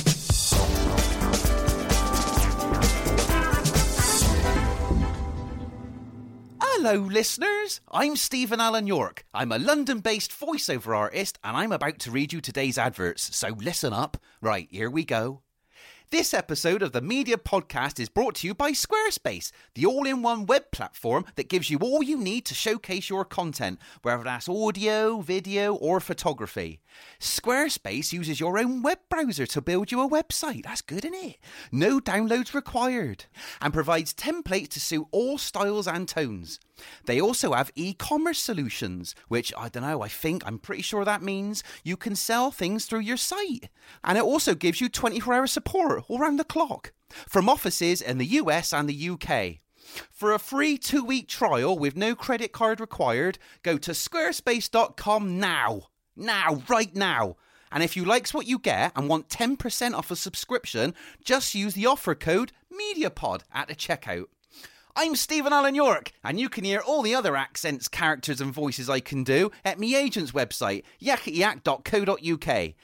Hello, 6.86 7.00
listeners. 7.00 7.80
I'm 7.90 8.14
Stephen 8.14 8.60
Allen 8.60 8.86
York. 8.86 9.24
I'm 9.32 9.52
a 9.52 9.58
London 9.58 10.00
based 10.00 10.38
voiceover 10.38 10.94
artist, 10.94 11.38
and 11.42 11.56
I'm 11.56 11.72
about 11.72 11.98
to 12.00 12.10
read 12.10 12.34
you 12.34 12.42
today's 12.42 12.76
adverts, 12.76 13.34
so 13.34 13.56
listen 13.58 13.94
up. 13.94 14.18
Right, 14.42 14.68
here 14.70 14.90
we 14.90 15.02
go. 15.06 15.40
This 16.10 16.34
episode 16.34 16.82
of 16.82 16.92
the 16.92 17.00
Media 17.00 17.38
Podcast 17.38 17.98
is 17.98 18.10
brought 18.10 18.34
to 18.36 18.46
you 18.46 18.54
by 18.54 18.72
Squarespace, 18.72 19.50
the 19.74 19.86
all 19.86 20.06
in 20.06 20.20
one 20.20 20.44
web 20.44 20.70
platform 20.70 21.24
that 21.36 21.48
gives 21.48 21.70
you 21.70 21.78
all 21.78 22.02
you 22.02 22.18
need 22.18 22.44
to 22.44 22.54
showcase 22.54 23.08
your 23.08 23.24
content, 23.24 23.80
whether 24.02 24.22
that's 24.22 24.48
audio, 24.48 25.22
video, 25.22 25.74
or 25.74 26.00
photography. 26.00 26.82
Squarespace 27.18 28.12
uses 28.12 28.38
your 28.38 28.58
own 28.58 28.82
web 28.82 28.98
browser 29.08 29.46
to 29.46 29.62
build 29.62 29.90
you 29.90 30.02
a 30.02 30.08
website. 30.08 30.64
That's 30.64 30.82
good, 30.82 31.06
isn't 31.06 31.14
it? 31.14 31.38
No 31.72 31.98
downloads 31.98 32.52
required. 32.52 33.24
And 33.62 33.72
provides 33.72 34.12
templates 34.12 34.68
to 34.68 34.80
suit 34.80 35.06
all 35.10 35.38
styles 35.38 35.88
and 35.88 36.06
tones. 36.06 36.60
They 37.06 37.20
also 37.20 37.52
have 37.52 37.70
e 37.74 37.94
commerce 37.94 38.38
solutions, 38.38 39.14
which 39.28 39.52
I 39.56 39.68
don't 39.68 39.82
know, 39.82 40.02
I 40.02 40.08
think, 40.08 40.42
I'm 40.46 40.58
pretty 40.58 40.82
sure 40.82 41.04
that 41.04 41.22
means 41.22 41.62
you 41.84 41.96
can 41.96 42.16
sell 42.16 42.50
things 42.50 42.86
through 42.86 43.00
your 43.00 43.16
site. 43.16 43.68
And 44.02 44.18
it 44.18 44.24
also 44.24 44.54
gives 44.54 44.80
you 44.80 44.88
24 44.88 45.34
hour 45.34 45.46
support 45.46 46.04
all 46.08 46.20
around 46.20 46.38
the 46.38 46.44
clock 46.44 46.92
from 47.08 47.48
offices 47.48 48.00
in 48.02 48.18
the 48.18 48.26
US 48.26 48.72
and 48.72 48.88
the 48.88 49.10
UK. 49.10 49.60
For 50.10 50.32
a 50.32 50.38
free 50.38 50.78
two 50.78 51.04
week 51.04 51.28
trial 51.28 51.78
with 51.78 51.96
no 51.96 52.14
credit 52.14 52.52
card 52.52 52.80
required, 52.80 53.38
go 53.62 53.76
to 53.78 53.92
squarespace.com 53.92 55.38
now. 55.38 55.88
Now, 56.16 56.62
right 56.68 56.94
now. 56.94 57.36
And 57.70 57.82
if 57.82 57.96
you 57.96 58.04
likes 58.04 58.32
what 58.32 58.46
you 58.46 58.58
get 58.58 58.92
and 58.94 59.08
want 59.08 59.28
10% 59.28 59.94
off 59.94 60.10
a 60.10 60.16
subscription, 60.16 60.94
just 61.24 61.56
use 61.56 61.74
the 61.74 61.86
offer 61.86 62.14
code 62.14 62.52
MEDIAPOD 62.72 63.42
at 63.52 63.66
the 63.66 63.74
checkout. 63.74 64.26
I'm 64.96 65.16
Stephen 65.16 65.52
Allen 65.52 65.74
York, 65.74 66.12
and 66.22 66.38
you 66.38 66.48
can 66.48 66.62
hear 66.62 66.80
all 66.80 67.02
the 67.02 67.16
other 67.16 67.36
accents, 67.36 67.88
characters, 67.88 68.40
and 68.40 68.52
voices 68.52 68.88
I 68.88 69.00
can 69.00 69.24
do 69.24 69.50
at 69.64 69.80
me 69.80 69.96
agent's 69.96 70.30
website, 70.30 70.84
yaketyak.co.uk. 71.02 72.74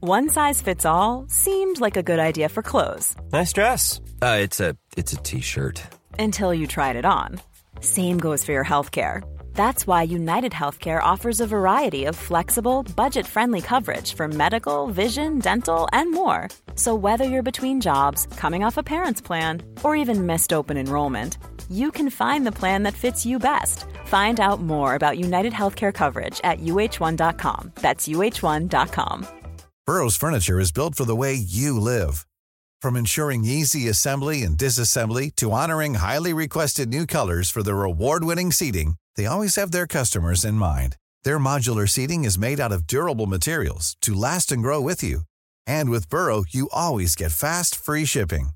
One 0.00 0.28
size 0.28 0.62
fits 0.62 0.84
all 0.84 1.24
seemed 1.28 1.80
like 1.80 1.96
a 1.96 2.02
good 2.02 2.20
idea 2.20 2.48
for 2.48 2.62
clothes. 2.62 3.16
Nice 3.32 3.52
dress. 3.52 4.00
Uh, 4.22 4.38
it's 4.40 4.60
a 4.60 4.76
it's 4.96 5.14
a 5.14 5.16
t-shirt. 5.16 5.82
Until 6.18 6.54
you 6.54 6.66
tried 6.66 6.96
it 6.96 7.04
on. 7.04 7.40
Same 7.80 8.18
goes 8.18 8.44
for 8.44 8.52
your 8.52 8.64
health 8.64 8.92
care. 8.92 9.24
That's 9.54 9.86
why 9.86 10.02
United 10.02 10.52
Healthcare 10.52 11.02
offers 11.02 11.40
a 11.40 11.46
variety 11.46 12.04
of 12.04 12.16
flexible, 12.16 12.82
budget 12.96 13.26
friendly 13.26 13.60
coverage 13.60 14.14
for 14.14 14.28
medical, 14.28 14.88
vision, 14.88 15.38
dental, 15.38 15.88
and 15.92 16.12
more. 16.12 16.48
So, 16.74 16.94
whether 16.94 17.24
you're 17.24 17.42
between 17.42 17.80
jobs, 17.80 18.26
coming 18.36 18.64
off 18.64 18.76
a 18.76 18.82
parent's 18.82 19.22
plan, 19.22 19.62
or 19.82 19.96
even 19.96 20.26
missed 20.26 20.52
open 20.52 20.76
enrollment, 20.76 21.38
you 21.70 21.90
can 21.90 22.10
find 22.10 22.46
the 22.46 22.58
plan 22.60 22.82
that 22.82 22.94
fits 22.94 23.24
you 23.24 23.38
best. 23.38 23.86
Find 24.04 24.38
out 24.38 24.60
more 24.60 24.96
about 24.96 25.18
United 25.18 25.52
Healthcare 25.52 25.94
coverage 25.94 26.40
at 26.44 26.60
uh1.com. 26.60 27.72
That's 27.76 28.06
uh1.com. 28.08 29.26
Burrow's 29.86 30.16
Furniture 30.16 30.60
is 30.60 30.72
built 30.72 30.94
for 30.94 31.04
the 31.04 31.16
way 31.16 31.34
you 31.34 31.78
live. 31.78 32.26
From 32.80 32.96
ensuring 32.96 33.44
easy 33.44 33.88
assembly 33.88 34.42
and 34.42 34.58
disassembly 34.58 35.34
to 35.36 35.52
honoring 35.52 35.94
highly 35.94 36.32
requested 36.32 36.88
new 36.88 37.06
colors 37.06 37.50
for 37.50 37.62
their 37.62 37.82
award 37.82 38.24
winning 38.24 38.52
seating, 38.52 38.96
they 39.16 39.26
always 39.26 39.56
have 39.56 39.72
their 39.72 39.86
customers 39.86 40.44
in 40.44 40.54
mind. 40.54 40.96
Their 41.24 41.38
modular 41.38 41.88
seating 41.88 42.24
is 42.24 42.38
made 42.38 42.60
out 42.60 42.72
of 42.72 42.86
durable 42.86 43.26
materials 43.26 43.96
to 44.02 44.14
last 44.14 44.50
and 44.50 44.62
grow 44.62 44.80
with 44.80 45.02
you. 45.02 45.20
And 45.66 45.90
with 45.90 46.08
Burrow, 46.08 46.44
you 46.48 46.68
always 46.72 47.14
get 47.14 47.32
fast, 47.32 47.76
free 47.76 48.06
shipping. 48.06 48.50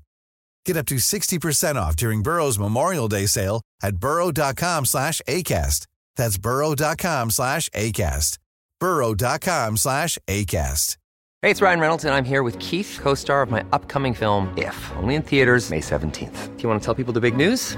Get 0.65 0.77
up 0.77 0.85
to 0.87 0.95
60% 0.95 1.75
off 1.75 1.95
during 1.95 2.23
Burrow's 2.23 2.59
Memorial 2.59 3.07
Day 3.07 3.25
sale 3.27 3.61
at 3.81 3.97
burrow.com 3.97 4.85
slash 4.85 5.21
ACAST. 5.27 5.87
That's 6.15 6.37
burrow.com 6.37 7.31
slash 7.31 7.69
ACAST. 7.69 8.37
burrow.com 8.79 9.77
slash 9.77 10.17
ACAST. 10.27 10.97
Hey, 11.41 11.51
it's 11.51 11.61
Ryan 11.61 11.79
Reynolds, 11.79 12.03
and 12.03 12.13
I'm 12.13 12.25
here 12.25 12.43
with 12.43 12.59
Keith, 12.59 12.99
co-star 13.01 13.41
of 13.41 13.49
my 13.49 13.63
upcoming 13.71 14.13
film, 14.13 14.53
If, 14.57 14.91
only 14.97 15.15
in 15.15 15.21
theaters 15.21 15.69
May 15.69 15.79
17th. 15.79 16.57
Do 16.57 16.63
you 16.63 16.67
want 16.67 16.81
to 16.81 16.85
tell 16.85 16.93
people 16.93 17.13
the 17.13 17.21
big 17.21 17.37
news? 17.37 17.77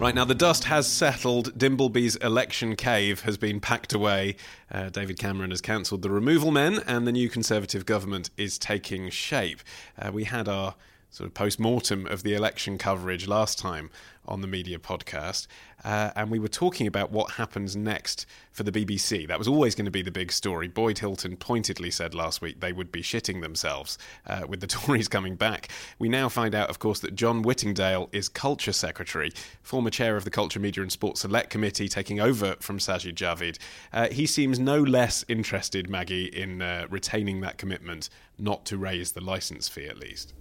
Right 0.00 0.14
now, 0.14 0.24
the 0.24 0.34
dust 0.34 0.64
has 0.64 0.86
settled. 0.86 1.58
Dimbleby's 1.58 2.16
election 2.16 2.74
cave 2.74 3.20
has 3.24 3.36
been 3.36 3.60
packed 3.60 3.92
away. 3.92 4.36
Uh, 4.72 4.88
David 4.88 5.18
Cameron 5.18 5.50
has 5.50 5.60
cancelled 5.60 6.00
the 6.00 6.08
removal 6.08 6.50
men, 6.50 6.80
and 6.86 7.06
the 7.06 7.12
new 7.12 7.28
Conservative 7.28 7.84
government 7.84 8.30
is 8.38 8.58
taking 8.58 9.10
shape. 9.10 9.60
Uh, 9.98 10.10
we 10.10 10.24
had 10.24 10.48
our 10.48 10.74
sort 11.10 11.26
of 11.26 11.34
post 11.34 11.58
mortem 11.58 12.06
of 12.06 12.22
the 12.22 12.34
election 12.34 12.78
coverage 12.78 13.26
last 13.26 13.58
time 13.58 13.90
on 14.26 14.42
the 14.42 14.46
media 14.46 14.78
podcast, 14.78 15.46
uh, 15.82 16.10
and 16.14 16.30
we 16.30 16.38
were 16.38 16.48
talking 16.48 16.86
about 16.86 17.10
what 17.10 17.32
happens 17.32 17.74
next 17.74 18.26
for 18.52 18.62
the 18.62 18.70
BBC. 18.70 19.26
That 19.26 19.38
was 19.38 19.48
always 19.48 19.74
going 19.74 19.86
to 19.86 19.90
be 19.90 20.02
the 20.02 20.10
big 20.10 20.30
story. 20.30 20.68
Boyd 20.68 20.98
Hilton 20.98 21.36
pointedly 21.36 21.90
said 21.90 22.14
last 22.14 22.40
week 22.40 22.60
they 22.60 22.72
would 22.72 22.92
be 22.92 23.02
shitting 23.02 23.40
themselves 23.40 23.98
uh, 24.26 24.42
with 24.48 24.60
the 24.60 24.66
Tories 24.68 25.08
coming 25.08 25.34
back. 25.34 25.68
We 25.98 26.08
now 26.08 26.28
find 26.28 26.54
out, 26.54 26.70
of 26.70 26.78
course, 26.78 27.00
that 27.00 27.14
John 27.14 27.42
Whittingdale 27.42 28.08
is 28.12 28.28
Culture 28.28 28.72
Secretary, 28.72 29.32
former 29.62 29.90
chair 29.90 30.16
of 30.16 30.24
the 30.24 30.30
Culture, 30.30 30.60
Media 30.60 30.82
and 30.82 30.92
Sports 30.92 31.22
Select 31.22 31.50
Committee, 31.50 31.88
taking 31.88 32.20
over 32.20 32.56
from 32.60 32.78
Sajid 32.78 33.14
Javid. 33.14 33.58
Uh, 33.92 34.08
he 34.08 34.26
seems 34.26 34.58
no 34.58 34.80
less 34.80 35.24
interested, 35.28 35.88
Maggie, 35.90 36.26
in 36.26 36.62
uh, 36.62 36.86
retaining 36.88 37.40
that 37.40 37.58
commitment 37.58 38.10
not 38.38 38.64
to 38.66 38.76
raise 38.76 39.12
the 39.12 39.20
licence 39.20 39.68
fee 39.68 39.86
at 39.86 39.98
least. 39.98 40.34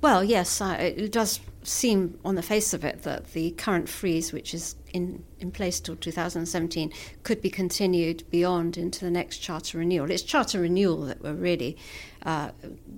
Well, 0.00 0.24
yes, 0.24 0.60
it 0.62 1.12
does 1.12 1.40
seem 1.62 2.18
on 2.24 2.34
the 2.34 2.42
face 2.42 2.72
of 2.72 2.84
it 2.84 3.02
that 3.02 3.32
the 3.32 3.50
current 3.52 3.88
freeze, 3.88 4.32
which 4.32 4.54
is 4.54 4.74
in, 4.92 5.24
in 5.38 5.50
place 5.50 5.80
till 5.80 5.96
2017, 5.96 6.92
could 7.22 7.40
be 7.40 7.50
continued 7.50 8.24
beyond 8.30 8.76
into 8.76 9.04
the 9.04 9.10
next 9.10 9.38
charter 9.38 9.78
renewal. 9.78 10.10
It's 10.10 10.22
charter 10.22 10.60
renewal 10.60 11.06
that 11.06 11.22
we're 11.22 11.32
really 11.32 11.76
uh, 12.22 12.50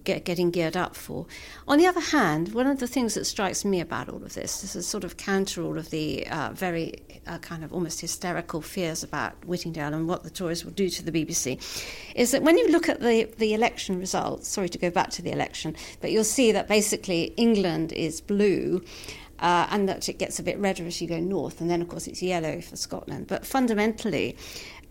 get, 0.05 0.25
getting 0.25 0.51
geared 0.51 0.77
up 0.77 0.97
for. 0.97 1.27
On 1.69 1.79
the 1.79 1.87
other 1.87 2.01
hand, 2.01 2.55
one 2.55 2.67
of 2.67 2.81
the 2.81 2.87
things 2.87 3.15
that 3.15 3.25
strikes 3.25 3.65
me 3.65 3.81
about 3.81 4.09
all 4.09 4.17
of 4.17 4.35
this, 4.35 4.63
this 4.63 4.75
is 4.75 4.87
sort 4.87 5.05
of 5.05 5.17
counter 5.17 5.63
all 5.63 5.79
of 5.79 5.91
the 5.91 6.27
uh, 6.27 6.51
very 6.53 7.03
uh, 7.27 7.39
kind 7.39 7.63
of 7.63 7.73
almost 7.73 8.01
hysterical 8.01 8.61
fears 8.61 9.03
about 9.03 9.33
Whittingdale 9.45 9.95
and 9.95 10.09
what 10.09 10.25
the 10.25 10.31
Tories 10.31 10.65
will 10.65 10.73
do 10.73 10.89
to 10.89 11.05
the 11.05 11.13
BBC, 11.13 11.61
is 12.17 12.33
that 12.33 12.43
when 12.43 12.59
you 12.59 12.69
look 12.69 12.89
at 12.89 13.01
the, 13.01 13.25
the 13.39 13.55
election 13.55 13.99
results, 13.99 14.49
sorry 14.49 14.69
to 14.69 14.79
go 14.79 14.91
back 14.91 15.11
to 15.11 15.23
the 15.23 15.31
election, 15.31 15.77
but 16.01 16.11
you'll 16.11 16.25
see 16.25 16.53
that 16.53 16.69
basically 16.69 17.33
England 17.37 17.93
is 17.93 18.21
blue. 18.21 18.83
Uh, 19.43 19.67
and 19.71 19.89
that 19.89 20.09
it 20.09 20.21
gets 20.21 20.39
a 20.39 20.43
bit 20.43 20.57
redder 20.59 20.87
as 20.87 21.03
you 21.03 21.09
go 21.09 21.19
north, 21.19 21.61
and 21.61 21.69
then 21.69 21.83
of 21.83 21.89
course 21.89 22.07
it's 22.07 22.23
yellow 22.23 22.61
for 22.61 22.77
Scotland. 22.77 23.27
But 23.27 23.45
fundamentally, 23.45 24.37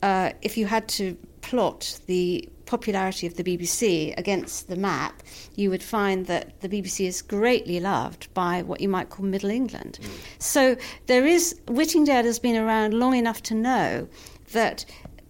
uh, 0.03 0.33
if 0.41 0.57
you 0.57 0.65
had 0.65 0.89
to 0.89 1.15
plot 1.41 1.99
the 2.07 2.47
popularity 2.65 3.27
of 3.27 3.35
the 3.35 3.43
BBC 3.43 4.13
against 4.17 4.67
the 4.67 4.75
map, 4.75 5.23
you 5.55 5.69
would 5.69 5.83
find 5.83 6.25
that 6.27 6.59
the 6.61 6.69
BBC 6.69 7.05
is 7.05 7.21
greatly 7.21 7.79
loved 7.79 8.33
by 8.33 8.61
what 8.61 8.79
you 8.81 8.89
might 8.89 9.09
call 9.09 9.25
Middle 9.25 9.49
England. 9.49 9.99
Mm. 10.01 10.09
So 10.39 10.75
there 11.07 11.25
is, 11.25 11.59
Whittingdale 11.67 12.23
has 12.23 12.39
been 12.39 12.55
around 12.55 12.93
long 12.93 13.15
enough 13.15 13.41
to 13.43 13.55
know 13.55 14.07
that 14.53 14.85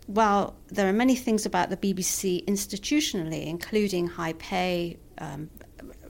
while 0.07 0.55
there 0.67 0.87
are 0.87 0.93
many 0.93 1.15
things 1.15 1.45
about 1.45 1.69
the 1.69 1.77
BBC 1.77 2.45
institutionally, 2.45 3.47
including 3.47 4.07
high 4.07 4.33
pay, 4.33 4.97
um, 5.17 5.49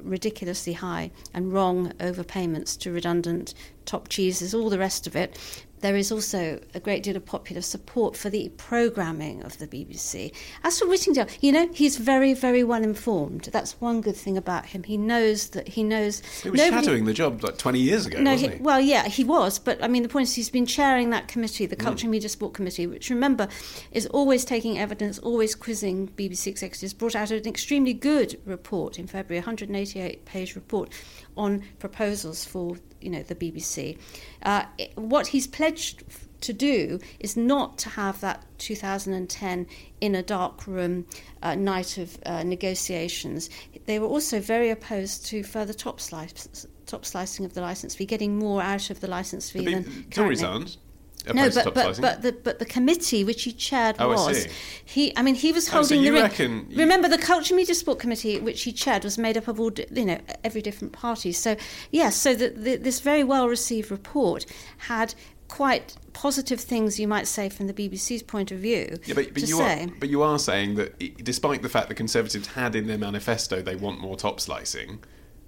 ridiculously 0.03 0.73
high 0.73 1.11
and 1.33 1.53
wrong 1.53 1.91
overpayments 1.99 2.77
to 2.79 2.91
redundant 2.91 3.53
top 3.85 4.07
cheeses, 4.07 4.53
all 4.53 4.69
the 4.69 4.79
rest 4.79 5.07
of 5.07 5.15
it, 5.15 5.37
there 5.81 5.95
is 5.95 6.11
also 6.11 6.59
a 6.73 6.79
great 6.79 7.03
deal 7.03 7.17
of 7.17 7.25
popular 7.25 7.61
support 7.61 8.15
for 8.15 8.29
the 8.29 8.49
programming 8.57 9.43
of 9.43 9.57
the 9.57 9.67
BBC. 9.67 10.33
As 10.63 10.79
for 10.79 10.87
Whittingdale, 10.87 11.27
you 11.41 11.51
know, 11.51 11.69
he's 11.73 11.97
very, 11.97 12.33
very 12.33 12.63
well 12.63 12.83
informed. 12.83 13.49
That's 13.51 13.79
one 13.81 14.01
good 14.01 14.15
thing 14.15 14.37
about 14.37 14.67
him. 14.67 14.83
He 14.83 14.97
knows 14.97 15.49
that 15.49 15.67
he 15.67 15.83
knows. 15.83 16.21
He 16.43 16.49
was 16.49 16.59
nobody, 16.59 16.85
shadowing 16.85 17.05
the 17.05 17.13
job 17.13 17.43
like 17.43 17.57
20 17.57 17.79
years 17.79 18.05
ago, 18.05 18.19
no, 18.21 18.35
he? 18.35 18.49
Well, 18.59 18.79
yeah, 18.79 19.07
he 19.07 19.23
was. 19.23 19.59
But 19.59 19.83
I 19.83 19.87
mean, 19.87 20.03
the 20.03 20.09
point 20.09 20.27
is, 20.27 20.35
he's 20.35 20.49
been 20.49 20.65
chairing 20.65 21.09
that 21.09 21.27
committee, 21.27 21.65
the 21.65 21.75
Culture 21.75 22.07
mm. 22.07 22.11
Media 22.11 22.29
Sport 22.29 22.53
Committee, 22.53 22.87
which 22.87 23.09
remember 23.09 23.47
is 23.91 24.05
always 24.07 24.45
taking 24.45 24.77
evidence, 24.77 25.19
always 25.19 25.55
quizzing 25.55 26.07
BBC 26.09 26.47
executives, 26.47 26.93
brought 26.93 27.15
out 27.15 27.31
an 27.31 27.47
extremely 27.47 27.93
good 27.93 28.39
report 28.45 28.99
in 28.99 29.07
February, 29.07 29.39
a 29.39 29.41
188 29.41 30.25
page 30.25 30.55
report 30.55 30.89
on 31.35 31.63
proposals 31.79 32.45
for 32.45 32.77
you 33.01 33.09
know 33.09 33.23
the 33.23 33.35
BBC. 33.35 33.97
Uh, 34.43 34.65
what 34.95 35.27
he's 35.27 35.47
pledged 35.47 36.03
to 36.41 36.53
do 36.53 36.99
is 37.19 37.37
not 37.37 37.77
to 37.77 37.89
have 37.89 38.19
that 38.21 38.43
2010 38.57 39.67
in 40.01 40.15
a 40.15 40.23
dark 40.23 40.65
room 40.67 41.05
uh, 41.43 41.55
night 41.55 41.97
of 41.97 42.17
uh, 42.25 42.43
negotiations. 42.43 43.49
They 43.85 43.99
were 43.99 44.07
also 44.07 44.39
very 44.39 44.69
opposed 44.69 45.25
to 45.27 45.43
further 45.43 45.73
top, 45.73 45.99
slice, 45.99 46.65
top 46.87 47.05
slicing 47.05 47.45
of 47.45 47.53
the 47.53 47.61
license 47.61 47.95
fee, 47.95 48.05
getting 48.05 48.37
more 48.37 48.61
out 48.61 48.89
of 48.89 48.99
the 49.01 49.07
license 49.07 49.49
fee 49.49 49.65
than 49.65 50.05
Tories 50.09 50.43
aren't 50.43 50.77
no, 51.33 51.49
but 51.49 51.73
but, 51.73 52.01
but 52.01 52.21
the 52.21 52.31
but 52.31 52.59
the 52.59 52.65
committee 52.65 53.23
which 53.23 53.43
he 53.43 53.51
chaired 53.51 53.95
oh, 53.99 54.09
was 54.09 54.45
I 54.45 54.49
he. 54.83 55.13
I 55.15 55.21
mean, 55.21 55.35
he 55.35 55.51
was 55.51 55.67
holding 55.67 55.99
oh, 55.99 56.01
so 56.01 56.05
the 56.05 56.11
ring. 56.11 56.23
Reckon. 56.23 56.67
Remember, 56.75 57.07
the 57.07 57.17
Culture 57.17 57.55
Media 57.55 57.75
Sport 57.75 57.99
Committee 57.99 58.39
which 58.39 58.63
he 58.63 58.71
chaired 58.71 59.03
was 59.03 59.17
made 59.17 59.37
up 59.37 59.47
of 59.47 59.59
all 59.59 59.71
you 59.91 60.05
know 60.05 60.19
every 60.43 60.61
different 60.61 60.93
party. 60.93 61.31
So 61.31 61.55
yes, 61.91 62.15
so 62.15 62.33
the, 62.33 62.49
the, 62.49 62.75
this 62.77 62.99
very 62.99 63.23
well 63.23 63.47
received 63.47 63.91
report 63.91 64.45
had 64.77 65.13
quite 65.47 65.95
positive 66.13 66.61
things 66.61 66.97
you 66.97 67.07
might 67.07 67.27
say 67.27 67.49
from 67.49 67.67
the 67.67 67.73
BBC's 67.73 68.23
point 68.23 68.51
of 68.51 68.59
view. 68.59 68.97
Yeah, 69.05 69.15
but, 69.15 69.33
but 69.33 69.43
you 69.43 69.57
say. 69.57 69.83
are 69.83 69.87
but 69.99 70.09
you 70.09 70.23
are 70.23 70.39
saying 70.39 70.75
that 70.75 70.97
despite 71.23 71.61
the 71.61 71.69
fact 71.69 71.89
the 71.89 71.95
Conservatives 71.95 72.47
had 72.47 72.75
in 72.75 72.87
their 72.87 72.97
manifesto 72.97 73.61
they 73.61 73.75
want 73.75 73.99
more 73.99 74.15
top 74.15 74.39
slicing 74.39 75.03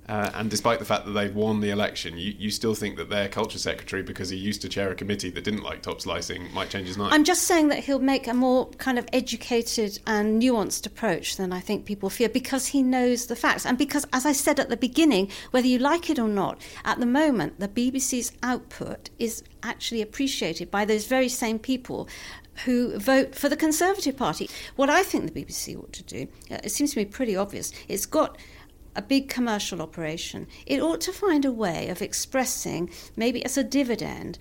uh, 0.10 0.32
and 0.34 0.50
despite 0.50 0.80
the 0.80 0.86
fact 0.86 1.06
that 1.06 1.12
they've 1.12 1.34
won 1.34 1.62
the 1.62 1.70
election, 1.70 2.18
you, 2.18 2.34
you 2.38 2.52
still 2.52 2.76
think 2.76 2.98
that 2.98 3.10
their 3.10 3.30
culture 3.30 3.58
secretary, 3.58 4.04
because 4.04 4.30
he 4.30 4.38
used 4.38 4.62
to 4.62 4.70
chair 4.70 4.92
a 4.92 4.96
committee 4.96 5.30
that 5.30 5.44
didn't 5.44 5.64
like 5.64 5.82
top 5.82 6.02
slicing, 6.02 6.54
might 6.54 6.70
change 6.70 6.88
his 6.88 6.98
mind. 6.98 7.14
I'm 7.14 7.24
just 7.24 7.44
saying 7.44 7.70
that 7.70 7.80
he'll 7.80 8.00
make 8.00 8.28
a 8.28 8.34
more 8.34 8.70
kind 8.72 9.00
of 9.00 9.08
educated 9.14 10.00
and 10.06 10.42
nuanced 10.42 10.86
approach 10.86 11.38
than 11.38 11.54
I 11.54 11.62
think 11.62 11.86
people 11.86 12.10
fear 12.10 12.28
because 12.28 12.68
he 12.68 12.84
knows 12.84 13.28
the 13.28 13.36
facts. 13.36 13.66
And 13.66 13.78
because, 13.78 14.06
as 14.12 14.26
I 14.26 14.34
said 14.34 14.60
at 14.60 14.70
the 14.70 14.78
beginning, 14.78 15.30
whether 15.52 15.68
you 15.68 15.80
like 15.80 16.10
it 16.10 16.20
or 16.20 16.28
not, 16.28 16.62
at 16.84 17.00
the 17.00 17.06
moment, 17.06 17.60
the 17.60 17.70
BBC's 17.70 18.34
output 18.44 19.10
is 19.20 19.44
actually 19.64 20.02
appreciated 20.02 20.70
by 20.70 20.84
those 20.84 21.06
very 21.06 21.30
same 21.30 21.60
people 21.60 22.10
who 22.66 22.98
vote 23.00 23.36
for 23.36 23.50
the 23.50 23.58
Conservative 23.58 24.16
Party. 24.16 24.50
What 24.76 24.90
I 24.90 25.04
think 25.04 25.32
the 25.32 25.44
BBC 25.44 25.78
ought 25.78 25.94
to 25.94 26.04
do, 26.04 26.28
uh, 26.52 26.58
it 26.64 26.72
seems 26.72 26.94
to 26.94 27.00
me 27.00 27.06
pretty 27.06 27.36
obvious, 27.36 27.72
it's 27.88 28.06
got 28.06 28.38
a 28.96 29.02
big 29.02 29.30
commercial 29.30 29.82
operation, 29.82 30.48
it 30.66 30.82
ought 30.82 31.02
to 31.02 31.12
find 31.12 31.46
a 31.46 31.52
way 31.52 31.90
of 31.90 32.02
expressing, 32.02 32.90
maybe 33.16 33.44
as 33.46 33.58
a 33.58 33.64
dividend, 33.64 34.38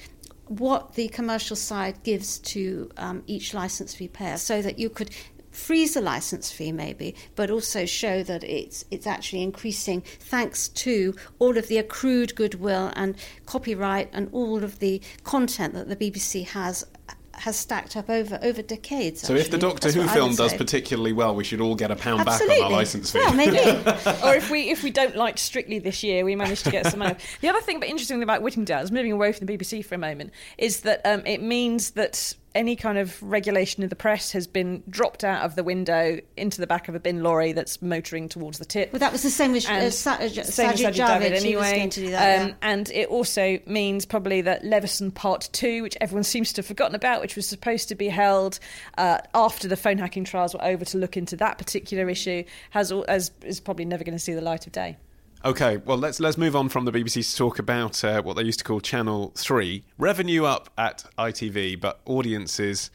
what 0.47 0.95
the 0.95 1.09
commercial 1.09 1.57
side 1.57 2.03
gives 2.03 2.38
to 2.38 2.91
um, 2.97 3.23
each 3.27 3.55
license 3.55 3.95
fee 3.95 4.09
payer 4.09 4.37
so 4.37 4.61
that 4.61 4.79
you 4.79 4.91
could 4.91 5.11
freeze 5.51 5.95
the 5.95 6.01
license 6.01 6.51
fee 6.51 6.73
maybe 6.73 7.15
but 7.37 7.51
also 7.51 7.85
show 7.85 8.23
that 8.23 8.43
it's 8.43 8.87
it's 8.91 9.07
actually 9.07 9.43
increasing 9.43 10.01
thanks 10.01 10.69
to 10.69 11.15
all 11.38 11.59
of 11.59 11.69
the 11.69 11.77
accrued 11.77 12.35
goodwill 12.35 12.91
and 12.97 13.15
copyright 13.45 14.09
and 14.15 14.29
all 14.33 14.65
of 14.65 14.79
the 14.79 15.01
content 15.25 15.75
that 15.75 15.88
the 15.88 15.97
BBC 15.97 16.47
has 16.47 16.87
has 17.35 17.57
stacked 17.57 17.97
up 17.97 18.11
over 18.11 18.38
over 18.42 18.62
decades. 18.62 19.21
So 19.21 19.35
actually. 19.35 19.40
if 19.40 19.51
the 19.51 19.59
Doctor 19.59 19.90
That's 19.90 19.95
Who 19.95 20.07
film 20.09 20.35
does 20.35 20.55
particularly 20.55 21.12
well, 21.12 21.35
we 21.35 21.45
should 21.45 21.61
all 21.61 21.75
get 21.75 21.90
a 21.90 21.97
pound 21.97 22.21
Absolutely. 22.21 22.57
back 22.57 22.66
on 22.66 22.73
our 22.73 22.79
license 22.79 23.12
fee. 23.12 23.18
Well, 23.21 23.35
maybe. 23.35 23.59
or 24.25 24.35
if 24.35 24.51
we 24.51 24.71
if 24.71 24.83
we 24.83 24.90
don't 24.90 25.16
like 25.16 25.38
Strictly 25.38 25.79
this 25.79 26.03
year, 26.03 26.25
we 26.25 26.37
manage 26.37 26.62
to 26.62 26.71
get 26.71 26.87
some 26.87 27.01
money. 27.01 27.16
The 27.40 27.49
other 27.49 27.61
thing, 27.61 27.81
but 27.81 27.88
interesting 27.88 28.23
about 28.23 28.42
Whittingdale, 28.42 28.81
is 28.81 28.92
moving 28.92 29.12
away 29.12 29.33
from 29.33 29.47
the 29.47 29.57
BBC 29.57 29.85
for 29.85 29.95
a 29.95 29.99
moment, 29.99 30.33
is 30.59 30.81
that 30.81 31.01
um, 31.05 31.23
it 31.27 31.42
means 31.42 31.92
that 31.92 32.35
any 32.55 32.77
kind 32.77 32.99
of 32.99 33.23
regulation 33.23 33.83
of 33.83 33.91
the 33.91 33.97
press 33.97 34.33
has 34.33 34.47
been 34.47 34.83
dropped 34.88 35.25
out 35.25 35.45
of 35.45 35.55
the 35.55 35.65
window 35.65 36.19
into 36.37 36.61
the 36.61 36.67
back 36.67 36.88
of 36.88 36.95
a 36.95 37.01
bin 37.01 37.23
lorry 37.23 37.53
that's 37.53 37.81
motoring 37.81 38.29
towards 38.29 38.59
the 38.59 38.65
tip. 38.65 38.93
Well, 38.93 39.01
that 39.01 39.12
was 39.12 39.23
the 39.23 39.31
same 39.31 39.53
with 39.53 39.69
uh, 39.69 39.91
Sa- 39.91 40.15
uh, 40.15 40.29
Sajid 40.29 40.95
Javid, 40.95 41.33
anyway. 41.33 41.88
That, 41.88 41.99
um, 42.43 42.49
yeah. 42.49 42.55
And 42.62 42.91
it 42.91 43.09
also 43.09 43.59
means 43.67 44.05
probably 44.05 44.41
that 44.43 44.65
Leveson 44.65 45.11
Part 45.11 45.49
2, 45.53 45.83
which 45.83 45.97
everyone 46.01 46.25
seems 46.25 46.53
to 46.55 46.59
have 46.59 46.67
forgotten 46.67 46.95
about, 46.95 47.21
which 47.21 47.37
was 47.37 47.47
supposed 47.47 47.88
to 47.88 47.95
be 47.95 48.09
held 48.09 48.59
uh, 48.99 49.19
after 49.35 49.69
the 49.69 49.77
phone 49.77 49.99
hacking 49.99 50.25
trials 50.25 50.55
were 50.55 50.65
over 50.65 50.85
to 50.85 50.99
look 50.99 51.17
into 51.17 51.37
that 51.37 51.59
particular 51.59 52.09
issue, 52.09 52.45
has, 52.71 52.93
has 53.09 53.31
is 53.43 53.61
probably 53.61 53.85
never 53.85 54.05
going 54.05 54.17
to 54.17 54.23
see 54.23 54.35
the 54.35 54.41
light 54.41 54.67
of 54.67 54.73
day. 54.73 54.97
Okay, 55.44 55.78
well 55.78 55.98
let's 55.98 56.20
let's 56.20 56.38
move 56.38 56.55
on 56.55 56.68
from 56.68 56.85
the 56.85 56.92
BBC 56.92 57.28
to 57.28 57.37
talk 57.37 57.59
about 57.59 58.05
uh, 58.05 58.22
what 58.22 58.37
they 58.37 58.44
used 58.44 58.61
to 58.61 58.64
call 58.64 58.78
Channel 58.78 59.33
Three. 59.35 59.83
Revenue 59.98 60.44
up 60.44 60.70
at 60.78 61.05
ITV, 61.18 61.81
but 61.81 62.00
audiences 62.05 62.92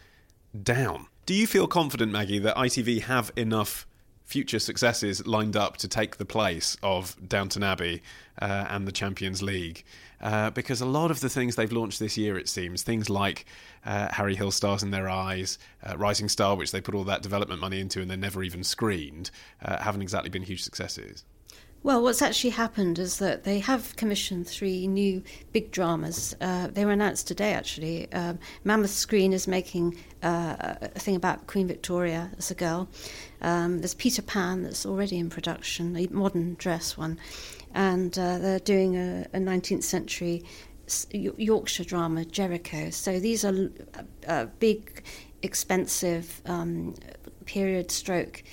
down. 0.63 1.07
Do 1.25 1.33
you 1.33 1.45
feel 1.45 1.67
confident, 1.67 2.10
Maggie, 2.10 2.39
that 2.39 2.55
ITV 2.55 3.01
have 3.01 3.31
enough 3.36 3.86
future 4.23 4.60
successes 4.60 5.27
lined 5.27 5.57
up 5.57 5.75
to 5.77 5.89
take 5.89 6.15
the 6.15 6.25
place 6.25 6.77
of 6.81 7.17
Downton 7.27 7.63
Abbey 7.63 8.01
uh, 8.41 8.67
and 8.69 8.88
the 8.88 8.93
Champions 8.93 9.41
League? 9.41 9.83
Uh, 10.21 10.49
because 10.49 10.79
a 10.79 10.86
lot 10.86 11.12
of 11.12 11.19
the 11.19 11.29
things 11.29 11.57
they've 11.57 11.73
launched 11.73 11.99
this 11.99 12.17
year, 12.17 12.38
it 12.38 12.47
seems, 12.47 12.81
things 12.81 13.10
like 13.10 13.45
uh, 13.86 14.07
Harry 14.13 14.38
Hill 14.38 14.51
Stars 14.51 14.83
in 14.83 14.91
Their 14.91 15.10
Eyes, 15.10 15.60
uh, 15.83 15.97
Rising 15.97 16.29
Star, 16.29 16.55
which 16.55 16.71
they 16.71 16.79
put 16.79 16.95
all 16.95 17.03
that 17.03 17.21
development 17.21 17.60
money 17.60 17.81
into 17.81 17.99
and 17.99 18.10
they're 18.10 18.15
never 18.17 18.41
even 18.41 18.63
screened, 18.63 19.31
uh, 19.62 19.79
haven't 19.79 20.01
exactly 20.01 20.29
been 20.29 20.43
huge 20.43 20.63
successes. 20.63 21.25
Well, 21.84 22.02
what's 22.02 22.22
actually 22.22 22.50
happened 22.50 22.98
is 22.98 23.20
that 23.20 23.44
they 23.44 23.60
have 23.60 23.96
commissioned 23.96 24.48
three 24.48 24.88
new 24.88 25.24
big 25.54 25.72
dramas. 25.72 26.36
Uh, 26.42 26.68
they 26.68 26.84
were 26.84 26.92
announced 26.92 27.28
today, 27.28 27.54
actually. 27.54 28.12
Um, 28.12 28.40
Mammoth 28.63 28.90
Screen 28.90 29.32
is 29.32 29.48
making 29.48 29.96
uh, 30.24 30.76
a 30.82 31.00
thing 31.00 31.16
about 31.16 31.48
Queen 31.48 31.68
Victoria 31.68 32.32
as 32.38 32.50
a 32.52 32.56
girl. 32.56 32.90
Um, 33.42 33.80
there's 33.80 33.94
Peter 33.94 34.24
Pan 34.24 34.63
that's 34.63 34.86
already 34.86 35.18
in 35.20 35.30
production, 35.30 35.96
a 35.96 36.08
modern 36.08 36.56
dress 36.56 36.98
one. 36.98 37.20
And 37.74 38.18
uh, 38.18 38.40
they're 38.40 38.60
doing 38.60 38.98
a, 38.98 39.28
a, 39.34 39.40
19th 39.40 39.84
century 39.84 40.44
Yorkshire 41.12 41.84
drama, 41.84 42.26
Jericho. 42.26 42.90
So 42.90 43.20
these 43.20 43.46
are 43.46 43.70
uh, 44.28 44.46
big, 44.60 45.04
expensive 45.44 46.42
um, 46.48 46.96
period 47.46 47.92
stroke 47.92 48.44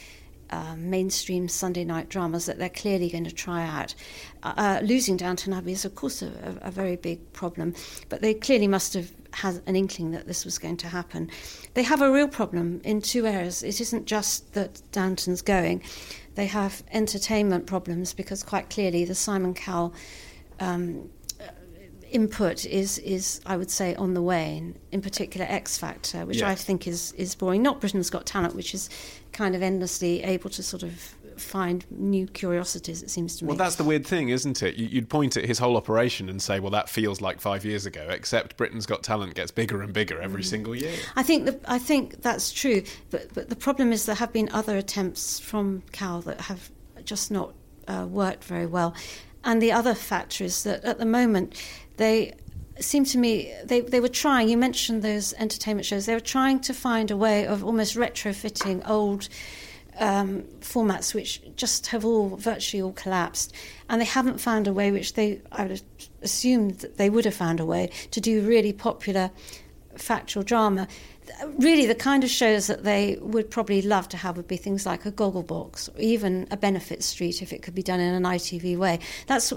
um, 0.50 0.90
mainstream 0.90 1.48
Sunday 1.48 1.85
night 1.85 2.09
dramas 2.09 2.46
that 2.46 2.59
they're 2.59 2.68
clearly 2.68 3.11
going 3.11 3.24
to 3.24 3.33
try 3.33 3.66
out. 3.66 3.94
Uh, 4.42 4.52
uh, 4.57 4.80
losing 4.83 5.16
Downton 5.16 5.52
Abbey 5.52 5.72
is, 5.72 5.85
of 5.85 5.94
course, 5.94 6.22
a, 6.22 6.59
a, 6.62 6.70
very 6.70 6.96
big 6.96 7.33
problem, 7.33 7.74
but 8.09 8.20
they 8.20 8.35
clearly 8.35 8.68
must 8.68 8.94
have 8.94 9.11
had 9.33 9.62
an 9.66 9.74
inkling 9.74 10.12
that 10.12 10.26
this 10.26 10.44
was 10.44 10.59
going 10.59 10.76
to 10.78 10.88
happen. 10.88 11.30
They 11.74 11.83
have 11.83 12.02
a 12.02 12.12
real 12.12 12.28
problem 12.28 12.80
in 12.85 13.00
two 13.00 13.26
areas. 13.26 13.62
It 13.62 13.80
isn't 13.80 14.07
just 14.07 14.52
that 14.54 14.80
Downton's 14.92 15.42
going. 15.42 15.83
they 16.35 16.46
have 16.46 16.83
entertainment 16.92 17.66
problems 17.66 18.12
because 18.12 18.42
quite 18.42 18.68
clearly 18.68 19.04
the 19.04 19.14
Simon 19.14 19.54
Cowell 19.54 19.94
um, 20.61 21.11
input 22.14 22.64
is, 22.64 22.98
is, 22.98 23.40
I 23.44 23.57
would 23.57 23.70
say, 23.70 23.94
on 23.96 24.14
the 24.14 24.22
way. 24.22 24.57
In, 24.57 24.78
in 24.92 25.00
particular, 25.02 25.46
X 25.48 25.76
Factor, 25.76 26.24
which 26.24 26.38
Yes. 26.38 26.50
I 26.50 26.54
think 26.54 26.87
is 26.87 27.12
is 27.12 27.35
boring. 27.35 27.62
Not 27.62 27.80
Britain's 27.80 28.09
Got 28.09 28.24
Talent, 28.24 28.54
which 28.54 28.72
is 28.72 28.88
kind 29.35 29.55
of 29.55 29.62
endlessly 29.62 30.23
able 30.23 30.49
to 30.49 30.62
sort 30.62 30.83
of 30.83 30.92
find 31.37 31.85
new 31.90 32.27
curiosities. 32.29 33.03
It 33.03 33.11
seems 33.11 33.37
to 33.37 33.44
me. 33.44 33.49
Well, 33.49 33.57
that's 33.57 33.75
the 33.75 33.83
weird 33.85 34.07
thing, 34.07 34.29
isn't 34.29 34.62
it? 34.62 34.77
You- 34.77 34.87
You'd 34.87 35.09
point 35.11 35.37
at 35.37 35.44
his 35.44 35.59
whole 35.59 35.77
operation 35.77 36.29
and 36.29 36.40
say, 36.40 36.61
well, 36.61 36.70
that 36.70 36.88
feels 36.88 37.20
like 37.20 37.40
five 37.40 37.64
years 37.64 37.85
ago, 37.87 38.07
except 38.09 38.57
Britain's 38.57 38.87
Got 38.87 39.03
Talent 39.03 39.35
gets 39.35 39.51
bigger 39.51 39.83
and 39.83 39.92
bigger 39.92 40.20
every 40.23 40.42
Mm. 40.42 40.47
single 40.47 40.75
year. 40.77 40.94
I 41.16 41.25
think 41.25 41.44
the, 41.47 41.59
I 41.66 41.79
think 41.81 42.23
that's 42.23 42.53
true, 42.53 42.83
but 43.11 43.35
but 43.35 43.49
the 43.49 43.57
problem 43.57 43.92
is 43.92 44.07
there 44.07 44.14
have 44.14 44.33
been 44.33 44.49
other 44.53 44.77
attempts 44.77 45.40
from 45.40 45.83
Cowell 45.92 46.20
that 46.23 46.40
have 46.42 46.70
just 47.05 47.31
not 47.33 47.53
uh, 47.88 48.07
worked 48.09 48.44
very 48.44 48.66
well, 48.66 48.94
and 49.42 49.61
the 49.61 49.73
other 49.73 49.94
factor 49.94 50.44
is 50.44 50.62
that 50.62 50.85
at 50.85 50.99
the 50.99 51.05
moment 51.05 51.61
they 51.97 52.33
seem 52.81 53.05
to 53.05 53.19
me 53.19 53.55
they, 53.65 53.81
they 53.81 54.01
were 54.01 54.09
trying. 54.09 54.49
You 54.49 54.57
mentioned 54.57 55.03
those 55.03 55.33
entertainment 55.35 55.87
shows. 55.87 56.07
They 56.07 56.15
were 56.15 56.21
trying 56.21 56.61
to 56.61 56.75
find 56.75 57.11
a 57.11 57.17
way 57.17 57.47
of 57.47 57.65
almost 57.65 57.97
retrofitting 57.97 58.89
old. 58.89 59.29
Um, 59.97 60.43
formats 60.61 61.15
which 61.15 61.41
just 61.55 61.87
have 61.87 62.05
all 62.05 62.31
virtually 62.31 62.83
all 62.83 62.91
collapsed, 62.95 63.55
and 63.89 64.01
they 64.01 64.05
haven't 64.05 64.41
found 64.41 64.67
a 64.67 64.73
way 64.73 64.91
which 64.91 65.15
they 65.15 65.41
I 65.53 65.67
would 65.67 65.83
assume 66.21 66.71
that 66.71 66.97
they 66.97 67.09
would 67.09 67.25
have 67.25 67.35
found 67.35 67.61
a 67.61 67.65
way 67.65 67.91
to 68.11 68.21
do 68.21 68.41
really 68.41 68.73
popular 68.73 69.31
factual 69.97 70.43
drama. 70.43 70.89
Really, 71.59 71.87
the 71.87 71.95
kind 71.95 72.23
of 72.23 72.31
shows 72.31 72.67
that 72.67 72.85
they 72.85 73.17
would 73.21 73.51
probably 73.51 73.81
love 73.83 74.09
to 74.11 74.17
have 74.17 74.37
would 74.37 74.49
be 74.49 74.57
things 74.57 74.85
like 74.85 75.07
a 75.07 75.13
Gogglebox 75.13 75.89
or 75.95 76.01
even 76.01 76.47
a 76.51 76.57
Benefit 76.57 77.03
Street 77.03 77.41
if 77.41 77.53
it 77.53 77.63
could 77.63 77.75
be 77.75 77.83
done 77.83 78.01
in 78.01 78.13
an 78.13 78.25
ITV 78.25 78.77
way. 78.77 78.99
That's 79.27 79.53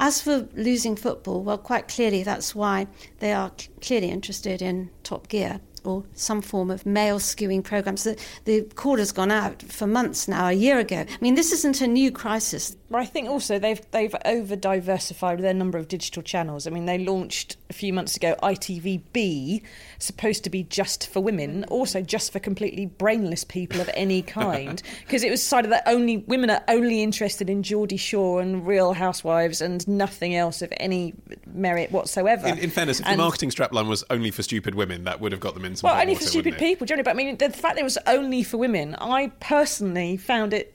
as 0.00 0.20
for 0.20 0.48
losing 0.54 0.96
football. 0.96 1.42
Well, 1.42 1.58
quite 1.58 1.88
clearly, 1.88 2.22
that's 2.22 2.54
why 2.54 2.86
they 3.20 3.32
are 3.32 3.52
clearly 3.80 4.10
interested 4.10 4.62
in 4.62 4.90
Top 5.04 5.28
Gear 5.28 5.60
or 5.84 6.04
some 6.14 6.42
form 6.42 6.70
of 6.70 6.84
male 6.86 7.18
skewing 7.18 7.62
programs. 7.62 8.04
The, 8.04 8.18
the 8.44 8.62
call 8.74 8.98
has 8.98 9.12
gone 9.12 9.30
out 9.30 9.62
for 9.62 9.86
months 9.86 10.28
now, 10.28 10.48
a 10.48 10.52
year 10.52 10.78
ago. 10.78 11.04
I 11.08 11.18
mean, 11.20 11.34
this 11.34 11.52
isn't 11.52 11.80
a 11.80 11.86
new 11.86 12.10
crisis. 12.10 12.76
But 12.92 13.00
I 13.00 13.06
think 13.06 13.30
also 13.30 13.58
they've 13.58 13.80
they've 13.90 14.14
over 14.26 14.54
diversified 14.54 15.38
their 15.40 15.54
number 15.54 15.78
of 15.78 15.88
digital 15.88 16.22
channels. 16.22 16.66
I 16.66 16.70
mean, 16.70 16.84
they 16.84 16.98
launched 16.98 17.56
a 17.70 17.72
few 17.72 17.90
months 17.90 18.16
ago 18.16 18.36
ITVBe, 18.42 19.62
supposed 19.98 20.44
to 20.44 20.50
be 20.50 20.64
just 20.64 21.08
for 21.08 21.20
women, 21.20 21.64
also 21.64 22.02
just 22.02 22.32
for 22.32 22.38
completely 22.38 22.84
brainless 22.84 23.44
people 23.44 23.80
of 23.80 23.88
any 23.94 24.20
kind, 24.40 24.82
because 25.06 25.22
it 25.22 25.30
was 25.30 25.40
decided 25.40 25.72
that 25.72 25.84
only 25.86 26.18
women 26.18 26.50
are 26.50 26.62
only 26.68 27.02
interested 27.02 27.48
in 27.48 27.62
Geordie 27.62 27.96
Shore 27.96 28.42
and 28.42 28.66
Real 28.66 28.92
Housewives 28.92 29.62
and 29.62 29.88
nothing 29.88 30.34
else 30.34 30.60
of 30.60 30.70
any 30.76 31.14
merit 31.46 31.90
whatsoever. 31.92 32.46
In, 32.46 32.58
in 32.58 32.70
fairness, 32.70 33.00
if 33.00 33.06
And- 33.06 33.18
the 33.18 33.22
marketing 33.22 33.48
strapline 33.50 33.88
was 33.88 34.04
only 34.10 34.30
for 34.30 34.42
stupid 34.42 34.74
women, 34.74 35.04
that 35.04 35.18
would 35.18 35.32
have 35.32 35.40
got 35.40 35.54
them 35.54 35.64
in 35.64 35.71
some 35.76 35.88
well, 35.88 35.94
hot 35.94 36.02
only 36.02 36.14
for 36.14 36.24
stupid 36.24 36.58
people, 36.58 36.86
generally. 36.86 37.04
But 37.04 37.10
I 37.10 37.14
mean, 37.14 37.36
the 37.36 37.50
fact 37.50 37.76
that 37.76 37.80
it 37.80 37.84
was 37.84 37.98
only 38.06 38.42
for 38.42 38.56
women, 38.56 38.94
I 38.96 39.28
personally 39.40 40.16
found 40.16 40.52
it 40.52 40.74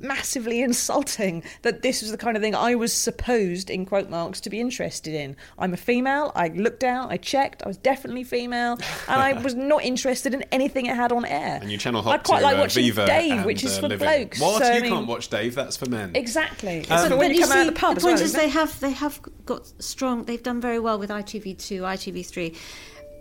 massively 0.00 0.62
insulting 0.62 1.42
that 1.62 1.82
this 1.82 2.02
was 2.02 2.10
the 2.10 2.16
kind 2.16 2.36
of 2.36 2.42
thing 2.42 2.54
I 2.54 2.74
was 2.74 2.92
supposed, 2.92 3.70
in 3.70 3.86
quote 3.86 4.08
marks, 4.08 4.40
to 4.42 4.50
be 4.50 4.60
interested 4.60 5.14
in. 5.14 5.36
I'm 5.58 5.74
a 5.74 5.76
female. 5.76 6.32
I 6.34 6.48
looked 6.48 6.84
out. 6.84 7.10
I 7.10 7.16
checked. 7.16 7.62
I 7.62 7.68
was 7.68 7.76
definitely 7.76 8.24
female, 8.24 8.78
and 9.08 9.20
I 9.20 9.32
was 9.42 9.54
not 9.54 9.84
interested 9.84 10.34
in 10.34 10.42
anything 10.52 10.86
it 10.86 10.96
had 10.96 11.12
on 11.12 11.24
air. 11.24 11.58
And 11.60 11.70
you 11.70 11.78
channel 11.78 12.06
I 12.08 12.18
quite 12.18 12.38
to 12.38 12.44
like 12.44 12.56
uh, 12.56 12.60
watching 12.60 12.84
Viva 12.84 13.06
Dave, 13.06 13.32
and, 13.32 13.44
which 13.44 13.64
is 13.64 13.76
uh, 13.78 13.80
for 13.80 13.88
Living. 13.88 14.08
blokes. 14.08 14.40
What? 14.40 14.62
So, 14.62 14.70
I 14.70 14.76
you 14.76 14.82
mean- 14.82 14.92
can't 14.92 15.06
watch 15.06 15.28
Dave? 15.28 15.54
That's 15.54 15.76
for 15.76 15.88
men. 15.88 16.12
Exactly. 16.14 16.86
Um, 16.88 16.98
It's 16.98 17.08
for 17.08 17.16
when 17.16 17.30
but 17.30 17.36
you 17.36 17.42
come 17.42 17.52
out 17.52 17.54
see, 17.54 17.68
of 17.68 17.74
the 17.74 17.80
pub 17.80 17.94
the 17.96 18.00
point 18.00 18.14
well, 18.16 18.24
is 18.24 18.32
they 18.32 18.48
have 18.48 18.78
they 18.80 18.92
have 18.92 19.20
got 19.46 19.66
strong. 19.82 20.24
They've 20.24 20.42
done 20.42 20.60
very 20.60 20.78
well 20.78 20.98
with 20.98 21.10
ITV2, 21.10 21.80
ITV3. 21.80 22.56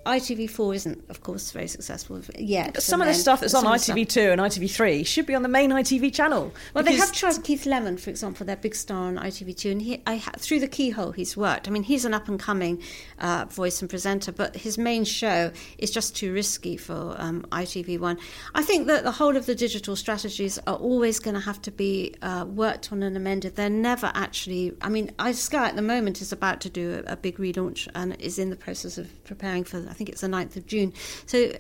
ITV4 0.05 0.75
isn't, 0.75 1.03
of 1.09 1.21
course, 1.21 1.51
very 1.51 1.67
successful 1.67 2.19
yet. 2.37 2.73
But 2.73 2.83
some 2.83 3.01
of 3.01 3.07
the 3.07 3.13
stuff 3.13 3.39
that's 3.41 3.53
on 3.53 3.63
some 3.63 3.73
of 3.73 3.81
stuff- 3.81 3.97
ITV2 3.97 4.31
and 4.31 4.41
ITV3 4.41 5.05
should 5.05 5.25
be 5.27 5.35
on 5.35 5.43
the 5.43 5.49
main 5.49 5.71
ITV 5.71 6.13
channel. 6.13 6.51
Well, 6.73 6.83
they 6.83 6.95
have 6.95 7.11
tried 7.11 7.43
Keith 7.43 7.65
Lemon, 7.65 7.97
for 7.97 8.09
example, 8.09 8.45
their 8.45 8.55
big 8.55 8.73
star 8.73 9.03
on 9.03 9.17
ITV2, 9.17 9.71
and 9.71 9.81
he, 9.81 10.01
I, 10.07 10.17
through 10.17 10.59
the 10.59 10.67
keyhole 10.67 11.11
he's 11.11 11.37
worked. 11.37 11.67
I 11.67 11.71
mean, 11.71 11.83
he's 11.83 12.03
an 12.05 12.13
up 12.13 12.27
and 12.27 12.39
coming 12.39 12.81
uh, 13.19 13.45
voice 13.49 13.81
and 13.81 13.89
presenter, 13.89 14.31
but 14.31 14.55
his 14.55 14.77
main 14.77 15.03
show 15.03 15.51
is 15.77 15.91
just 15.91 16.15
too 16.15 16.33
risky 16.33 16.77
for 16.77 17.15
um, 17.19 17.43
ITV1. 17.51 18.19
I 18.55 18.63
think 18.63 18.87
that 18.87 19.03
the 19.03 19.11
whole 19.11 19.37
of 19.37 19.45
the 19.45 19.55
digital 19.55 19.95
strategies 19.95 20.57
are 20.65 20.75
always 20.75 21.19
going 21.19 21.35
to 21.35 21.41
have 21.41 21.61
to 21.63 21.71
be 21.71 22.15
uh, 22.23 22.45
worked 22.47 22.91
on 22.91 23.03
and 23.03 23.15
amended. 23.15 23.55
They're 23.55 23.69
never 23.69 24.11
actually. 24.15 24.73
I 24.81 24.89
mean, 24.89 25.11
Sky 25.33 25.69
at 25.69 25.75
the 25.75 25.81
moment 25.81 26.21
is 26.21 26.31
about 26.31 26.59
to 26.61 26.69
do 26.69 27.03
a, 27.07 27.13
a 27.13 27.15
big 27.15 27.37
relaunch 27.37 27.87
and 27.93 28.19
is 28.19 28.39
in 28.39 28.49
the 28.49 28.55
process 28.55 28.97
of 28.97 29.23
preparing 29.23 29.63
for. 29.63 29.90
I 29.91 29.93
think 29.93 30.09
it's 30.09 30.21
the 30.21 30.27
9th 30.27 30.55
of 30.55 30.65
June. 30.65 30.93
So. 31.25 31.51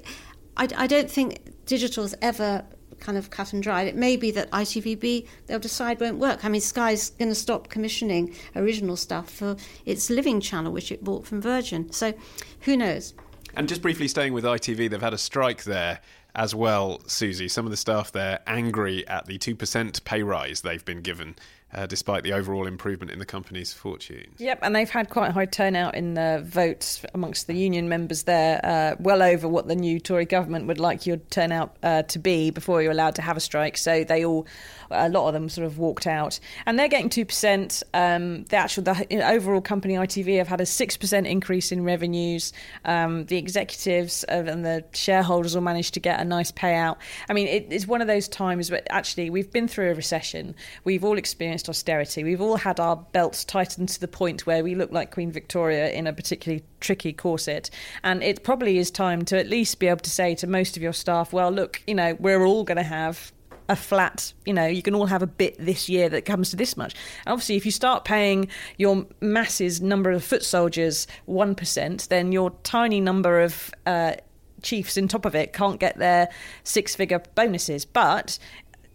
I, 0.57 0.67
I 0.75 0.85
don't 0.85 1.09
think 1.09 1.39
digital's 1.65 2.13
ever 2.21 2.65
kind 3.01 3.17
of 3.17 3.29
cut 3.29 3.51
and 3.51 3.61
dried. 3.61 3.87
It 3.87 3.95
may 3.95 4.15
be 4.15 4.31
that 4.31 4.49
ITVBe 4.51 5.27
they'll 5.47 5.59
decide 5.59 5.99
won't 5.99 6.19
work. 6.19 6.45
I 6.45 6.49
mean, 6.49 6.61
Sky's 6.61 7.09
going 7.11 7.29
to 7.29 7.35
stop 7.35 7.67
commissioning 7.67 8.33
original 8.55 8.95
stuff 8.95 9.29
for 9.29 9.57
its 9.85 10.09
Living 10.09 10.39
channel, 10.39 10.71
which 10.71 10.91
it 10.91 11.03
bought 11.03 11.25
from 11.25 11.41
Virgin. 11.41 11.91
So, 11.91 12.13
who 12.61 12.77
knows? 12.77 13.13
And 13.55 13.67
just 13.67 13.81
briefly 13.81 14.07
staying 14.07 14.31
with 14.33 14.45
ITV, 14.45 14.89
they've 14.89 15.01
had 15.01 15.13
a 15.13 15.17
strike 15.17 15.65
there 15.65 15.99
as 16.35 16.55
well, 16.55 17.01
Susie. 17.07 17.49
Some 17.49 17.65
of 17.65 17.71
the 17.71 17.77
staff 17.77 18.13
there 18.13 18.39
angry 18.47 19.05
at 19.07 19.25
the 19.25 19.37
2% 19.37 20.03
pay 20.05 20.23
rise 20.23 20.61
they've 20.61 20.85
been 20.85 21.01
given, 21.01 21.35
uh, 21.73 21.85
despite 21.85 22.23
the 22.23 22.33
overall 22.33 22.67
improvement 22.67 23.11
in 23.11 23.19
the 23.19 23.25
company's 23.25 23.73
fortunes. 23.73 24.39
Yep, 24.39 24.59
and 24.61 24.75
they've 24.75 24.89
had 24.89 25.09
quite 25.09 25.29
a 25.29 25.31
high 25.31 25.45
turnout 25.45 25.95
in 25.95 26.13
the 26.15 26.41
votes 26.45 27.03
amongst 27.13 27.47
the 27.47 27.53
union 27.53 27.87
members 27.87 28.23
there, 28.23 28.59
uh, 28.63 28.95
well 28.99 29.23
over 29.23 29.47
what 29.47 29.67
the 29.67 29.75
new 29.75 29.99
Tory 29.99 30.25
government 30.25 30.67
would 30.67 30.79
like 30.79 31.05
your 31.05 31.17
turnout 31.17 31.75
uh, 31.83 32.03
to 32.03 32.19
be 32.19 32.49
before 32.49 32.81
you're 32.81 32.91
allowed 32.91 33.15
to 33.15 33.21
have 33.21 33.37
a 33.37 33.39
strike. 33.39 33.77
So 33.77 34.03
they 34.03 34.25
all, 34.25 34.47
a 34.89 35.09
lot 35.09 35.27
of 35.27 35.33
them, 35.33 35.47
sort 35.49 35.65
of 35.65 35.77
walked 35.77 36.07
out, 36.07 36.39
and 36.65 36.77
they're 36.77 36.89
getting 36.89 37.09
two 37.09 37.25
percent. 37.25 37.83
Um, 37.93 38.43
the 38.45 38.57
actual, 38.57 38.83
the 38.83 39.21
overall 39.25 39.61
company 39.61 39.95
ITV 39.95 40.37
have 40.37 40.47
had 40.47 40.61
a 40.61 40.65
six 40.65 40.97
percent 40.97 41.27
increase 41.27 41.71
in 41.71 41.83
revenues. 41.83 42.51
Um, 42.83 43.25
the 43.25 43.37
executives 43.37 44.23
and 44.25 44.65
the 44.65 44.83
shareholders 44.93 45.55
all 45.55 45.61
managed 45.61 45.93
to 45.93 45.99
get 45.99 46.19
a 46.19 46.25
nice 46.25 46.51
payout. 46.51 46.97
I 47.29 47.33
mean, 47.33 47.47
it, 47.47 47.67
it's 47.69 47.87
one 47.87 48.01
of 48.01 48.07
those 48.07 48.27
times 48.27 48.69
where 48.69 48.81
actually 48.89 49.29
we've 49.29 49.51
been 49.51 49.67
through 49.67 49.91
a 49.91 49.93
recession. 49.93 50.55
We've 50.83 51.03
all 51.03 51.17
experienced 51.17 51.60
austerity. 51.69 52.23
We've 52.23 52.41
all 52.41 52.57
had 52.57 52.79
our 52.79 52.95
belts 52.95 53.43
tightened 53.43 53.89
to 53.89 53.99
the 53.99 54.07
point 54.07 54.45
where 54.45 54.63
we 54.63 54.75
look 54.75 54.91
like 54.91 55.11
Queen 55.11 55.31
Victoria 55.31 55.89
in 55.91 56.07
a 56.07 56.13
particularly 56.13 56.63
tricky 56.79 57.13
corset. 57.13 57.69
And 58.03 58.23
it 58.23 58.43
probably 58.43 58.77
is 58.77 58.91
time 58.91 59.23
to 59.25 59.39
at 59.39 59.47
least 59.47 59.79
be 59.79 59.87
able 59.87 59.99
to 60.01 60.09
say 60.09 60.35
to 60.35 60.47
most 60.47 60.77
of 60.77 60.83
your 60.83 60.93
staff, 60.93 61.33
well, 61.33 61.51
look, 61.51 61.81
you 61.87 61.95
know, 61.95 62.15
we're 62.19 62.45
all 62.45 62.63
going 62.63 62.77
to 62.77 62.83
have 62.83 63.31
a 63.69 63.75
flat, 63.75 64.33
you 64.45 64.53
know, 64.53 64.65
you 64.65 64.81
can 64.81 64.93
all 64.93 65.05
have 65.05 65.21
a 65.21 65.27
bit 65.27 65.55
this 65.57 65.87
year 65.87 66.09
that 66.09 66.25
comes 66.25 66.49
to 66.49 66.57
this 66.57 66.75
much. 66.75 66.93
And 67.25 67.31
obviously, 67.31 67.55
if 67.55 67.65
you 67.65 67.71
start 67.71 68.03
paying 68.03 68.49
your 68.77 69.05
masses 69.21 69.81
number 69.81 70.11
of 70.11 70.23
foot 70.25 70.43
soldiers 70.43 71.07
1%, 71.29 72.07
then 72.09 72.31
your 72.33 72.51
tiny 72.63 72.99
number 72.99 73.39
of 73.39 73.71
uh, 73.85 74.15
chiefs 74.61 74.97
in 74.97 75.07
top 75.07 75.25
of 75.25 75.35
it 75.35 75.53
can't 75.53 75.79
get 75.79 75.97
their 75.97 76.29
six 76.63 76.95
figure 76.95 77.21
bonuses. 77.35 77.85
But 77.85 78.37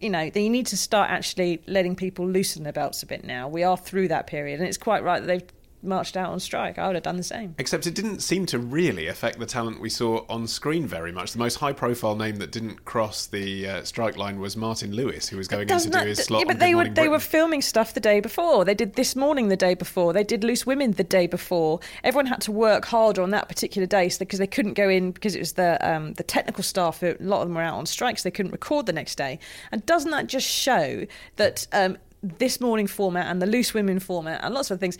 you 0.00 0.10
know, 0.10 0.20
you 0.20 0.50
need 0.50 0.66
to 0.66 0.76
start 0.76 1.10
actually 1.10 1.62
letting 1.66 1.96
people 1.96 2.26
loosen 2.26 2.62
their 2.62 2.72
belts 2.72 3.02
a 3.02 3.06
bit 3.06 3.24
now. 3.24 3.48
We 3.48 3.62
are 3.62 3.76
through 3.76 4.08
that 4.08 4.26
period, 4.26 4.60
and 4.60 4.68
it's 4.68 4.78
quite 4.78 5.02
right 5.02 5.20
that 5.20 5.26
they've 5.26 5.55
marched 5.86 6.16
out 6.16 6.30
on 6.30 6.40
strike. 6.40 6.78
I 6.78 6.86
would 6.86 6.96
have 6.96 7.02
done 7.02 7.16
the 7.16 7.22
same. 7.22 7.54
Except 7.58 7.86
it 7.86 7.94
didn't 7.94 8.20
seem 8.20 8.46
to 8.46 8.58
really 8.58 9.06
affect 9.06 9.38
the 9.38 9.46
talent 9.46 9.80
we 9.80 9.90
saw 9.90 10.24
on 10.28 10.46
screen 10.46 10.86
very 10.86 11.12
much. 11.12 11.32
The 11.32 11.38
most 11.38 11.56
high 11.56 11.72
profile 11.72 12.16
name 12.16 12.36
that 12.36 12.52
didn't 12.52 12.84
cross 12.84 13.26
the 13.26 13.68
uh, 13.68 13.84
strike 13.84 14.16
line 14.16 14.40
was 14.40 14.56
Martin 14.56 14.92
Lewis, 14.92 15.28
who 15.28 15.36
was 15.36 15.48
going 15.48 15.68
in 15.68 15.78
to 15.78 15.90
do 15.90 15.98
his 16.00 16.18
slot. 16.18 16.40
yeah, 16.40 16.46
but 16.46 16.58
they 16.58 16.74
were 16.74 16.88
they 16.88 17.08
were 17.08 17.18
filming 17.18 17.62
stuff 17.62 17.94
the 17.94 18.00
day 18.00 18.20
before. 18.20 18.64
They 18.64 18.74
did 18.74 18.94
this 18.94 19.16
morning 19.16 19.48
the 19.48 19.56
day 19.56 19.74
before. 19.74 20.12
They 20.12 20.24
did 20.24 20.44
Loose 20.44 20.66
Women 20.66 20.92
the 20.92 21.04
day 21.04 21.26
before. 21.26 21.80
Everyone 22.04 22.26
had 22.26 22.40
to 22.42 22.52
work 22.52 22.84
harder 22.86 23.22
on 23.22 23.30
that 23.30 23.48
particular 23.48 23.86
day 23.86 24.08
so 24.08 24.20
because 24.20 24.38
they 24.38 24.46
couldn't 24.46 24.74
go 24.74 24.88
in 24.88 25.12
because 25.12 25.34
it 25.34 25.40
was 25.40 25.52
the 25.52 25.78
um, 25.88 26.14
the 26.14 26.22
technical 26.22 26.62
staff. 26.62 27.02
A 27.02 27.16
lot 27.20 27.42
of 27.42 27.48
them 27.48 27.56
were 27.56 27.62
out 27.62 27.74
on 27.74 27.86
strike, 27.86 28.18
so 28.18 28.24
they 28.24 28.30
couldn't 28.32 28.52
record 28.52 28.86
the 28.86 28.92
next 28.92 29.16
day. 29.16 29.38
And 29.72 29.84
doesn't 29.86 30.10
that 30.10 30.26
just 30.26 30.46
show 30.46 31.06
that 31.36 31.66
um, 31.72 31.98
this 32.22 32.60
morning 32.60 32.86
format 32.86 33.26
and 33.26 33.40
the 33.40 33.46
Loose 33.46 33.74
Women 33.74 34.00
format 34.00 34.40
and 34.42 34.54
lots 34.54 34.70
of 34.70 34.80
things. 34.80 34.98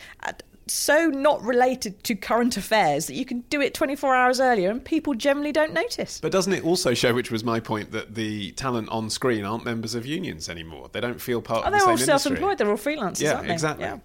So 0.68 1.06
not 1.06 1.42
related 1.42 2.02
to 2.04 2.14
current 2.14 2.56
affairs 2.56 3.06
that 3.06 3.14
you 3.14 3.24
can 3.24 3.40
do 3.42 3.60
it 3.60 3.72
24 3.74 4.14
hours 4.16 4.40
earlier 4.40 4.70
and 4.70 4.84
people 4.84 5.14
generally 5.14 5.52
don't 5.52 5.72
notice. 5.72 6.20
But 6.20 6.32
doesn't 6.32 6.52
it 6.52 6.64
also 6.64 6.92
show, 6.94 7.14
which 7.14 7.30
was 7.30 7.44
my 7.44 7.60
point, 7.60 7.92
that 7.92 8.14
the 8.16 8.50
talent 8.52 8.88
on 8.88 9.08
screen 9.10 9.44
aren't 9.44 9.64
members 9.64 9.94
of 9.94 10.04
unions 10.06 10.48
anymore? 10.48 10.88
They 10.92 11.00
don't 11.00 11.20
feel 11.20 11.40
part 11.40 11.62
Oh, 11.64 11.66
of 11.68 11.72
the 11.72 11.78
they're 11.78 11.88
all 11.88 11.96
self-employed. 11.98 12.58
They're 12.58 12.70
all 12.70 12.76
freelancers, 12.76 13.22
Yeah, 13.22 13.34
aren't 13.34 13.46
they? 13.46 13.52
exactly. 13.52 13.84
Yeah. 13.84 13.98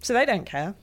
So 0.00 0.14
they 0.14 0.24
don't 0.24 0.46
care. 0.46 0.74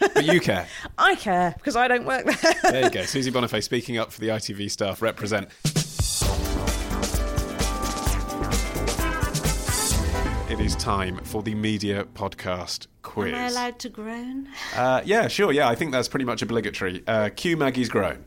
But 0.00 0.24
you 0.24 0.40
care. 0.40 0.66
I 0.98 1.14
care 1.14 1.54
because 1.56 1.76
I 1.76 1.86
don't 1.88 2.04
work 2.06 2.24
there. 2.26 2.54
there 2.72 2.84
you 2.84 2.90
go. 2.90 3.02
Susie 3.06 3.30
Boniface 3.30 3.64
speaking 3.64 3.96
up 3.98 4.12
for 4.12 4.20
the 4.20 4.28
ITV 4.28 4.70
staff. 4.70 5.02
Represent. 5.02 5.48
It 10.50 10.58
is 10.58 10.74
time 10.74 11.16
for 11.22 11.44
the 11.44 11.54
media 11.54 12.04
podcast 12.14 12.88
quiz. 13.02 13.32
Am 13.32 13.38
I 13.38 13.46
allowed 13.46 13.78
to 13.78 13.88
groan? 13.88 14.48
Uh, 14.74 15.00
yeah, 15.04 15.28
sure. 15.28 15.52
Yeah, 15.52 15.68
I 15.68 15.76
think 15.76 15.92
that's 15.92 16.08
pretty 16.08 16.24
much 16.24 16.42
obligatory. 16.42 17.04
Uh, 17.06 17.28
cue 17.28 17.56
Maggie's 17.56 17.88
groan. 17.88 18.24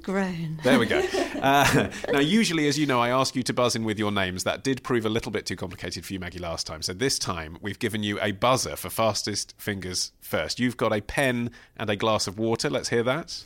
Groan. 0.00 0.58
There 0.64 0.78
we 0.78 0.86
go. 0.86 1.02
Uh, 1.36 1.90
now, 2.10 2.18
usually, 2.18 2.66
as 2.66 2.78
you 2.78 2.86
know, 2.86 2.98
I 2.98 3.10
ask 3.10 3.36
you 3.36 3.42
to 3.42 3.52
buzz 3.52 3.76
in 3.76 3.84
with 3.84 3.98
your 3.98 4.10
names. 4.10 4.42
That 4.44 4.64
did 4.64 4.82
prove 4.82 5.04
a 5.04 5.08
little 5.08 5.30
bit 5.30 5.44
too 5.44 5.54
complicated 5.54 6.04
for 6.04 6.12
you, 6.14 6.18
Maggie, 6.18 6.38
last 6.38 6.66
time. 6.66 6.80
So 6.80 6.94
this 6.94 7.18
time, 7.18 7.58
we've 7.60 7.78
given 7.78 8.02
you 8.02 8.18
a 8.20 8.32
buzzer 8.32 8.74
for 8.74 8.88
fastest 8.88 9.54
fingers 9.58 10.12
first. 10.20 10.58
You've 10.58 10.78
got 10.78 10.94
a 10.94 11.02
pen 11.02 11.50
and 11.76 11.90
a 11.90 11.94
glass 11.94 12.26
of 12.26 12.38
water. 12.38 12.70
Let's 12.70 12.88
hear 12.88 13.02
that. 13.04 13.44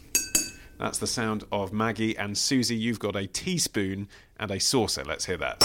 That's 0.78 0.98
the 0.98 1.08
sound 1.08 1.44
of 1.50 1.72
Maggie 1.72 2.16
and 2.16 2.38
Susie. 2.38 2.76
You've 2.76 3.00
got 3.00 3.16
a 3.16 3.26
teaspoon 3.26 4.08
and 4.38 4.50
a 4.50 4.60
saucer. 4.60 5.04
Let's 5.04 5.26
hear 5.26 5.36
that. 5.38 5.62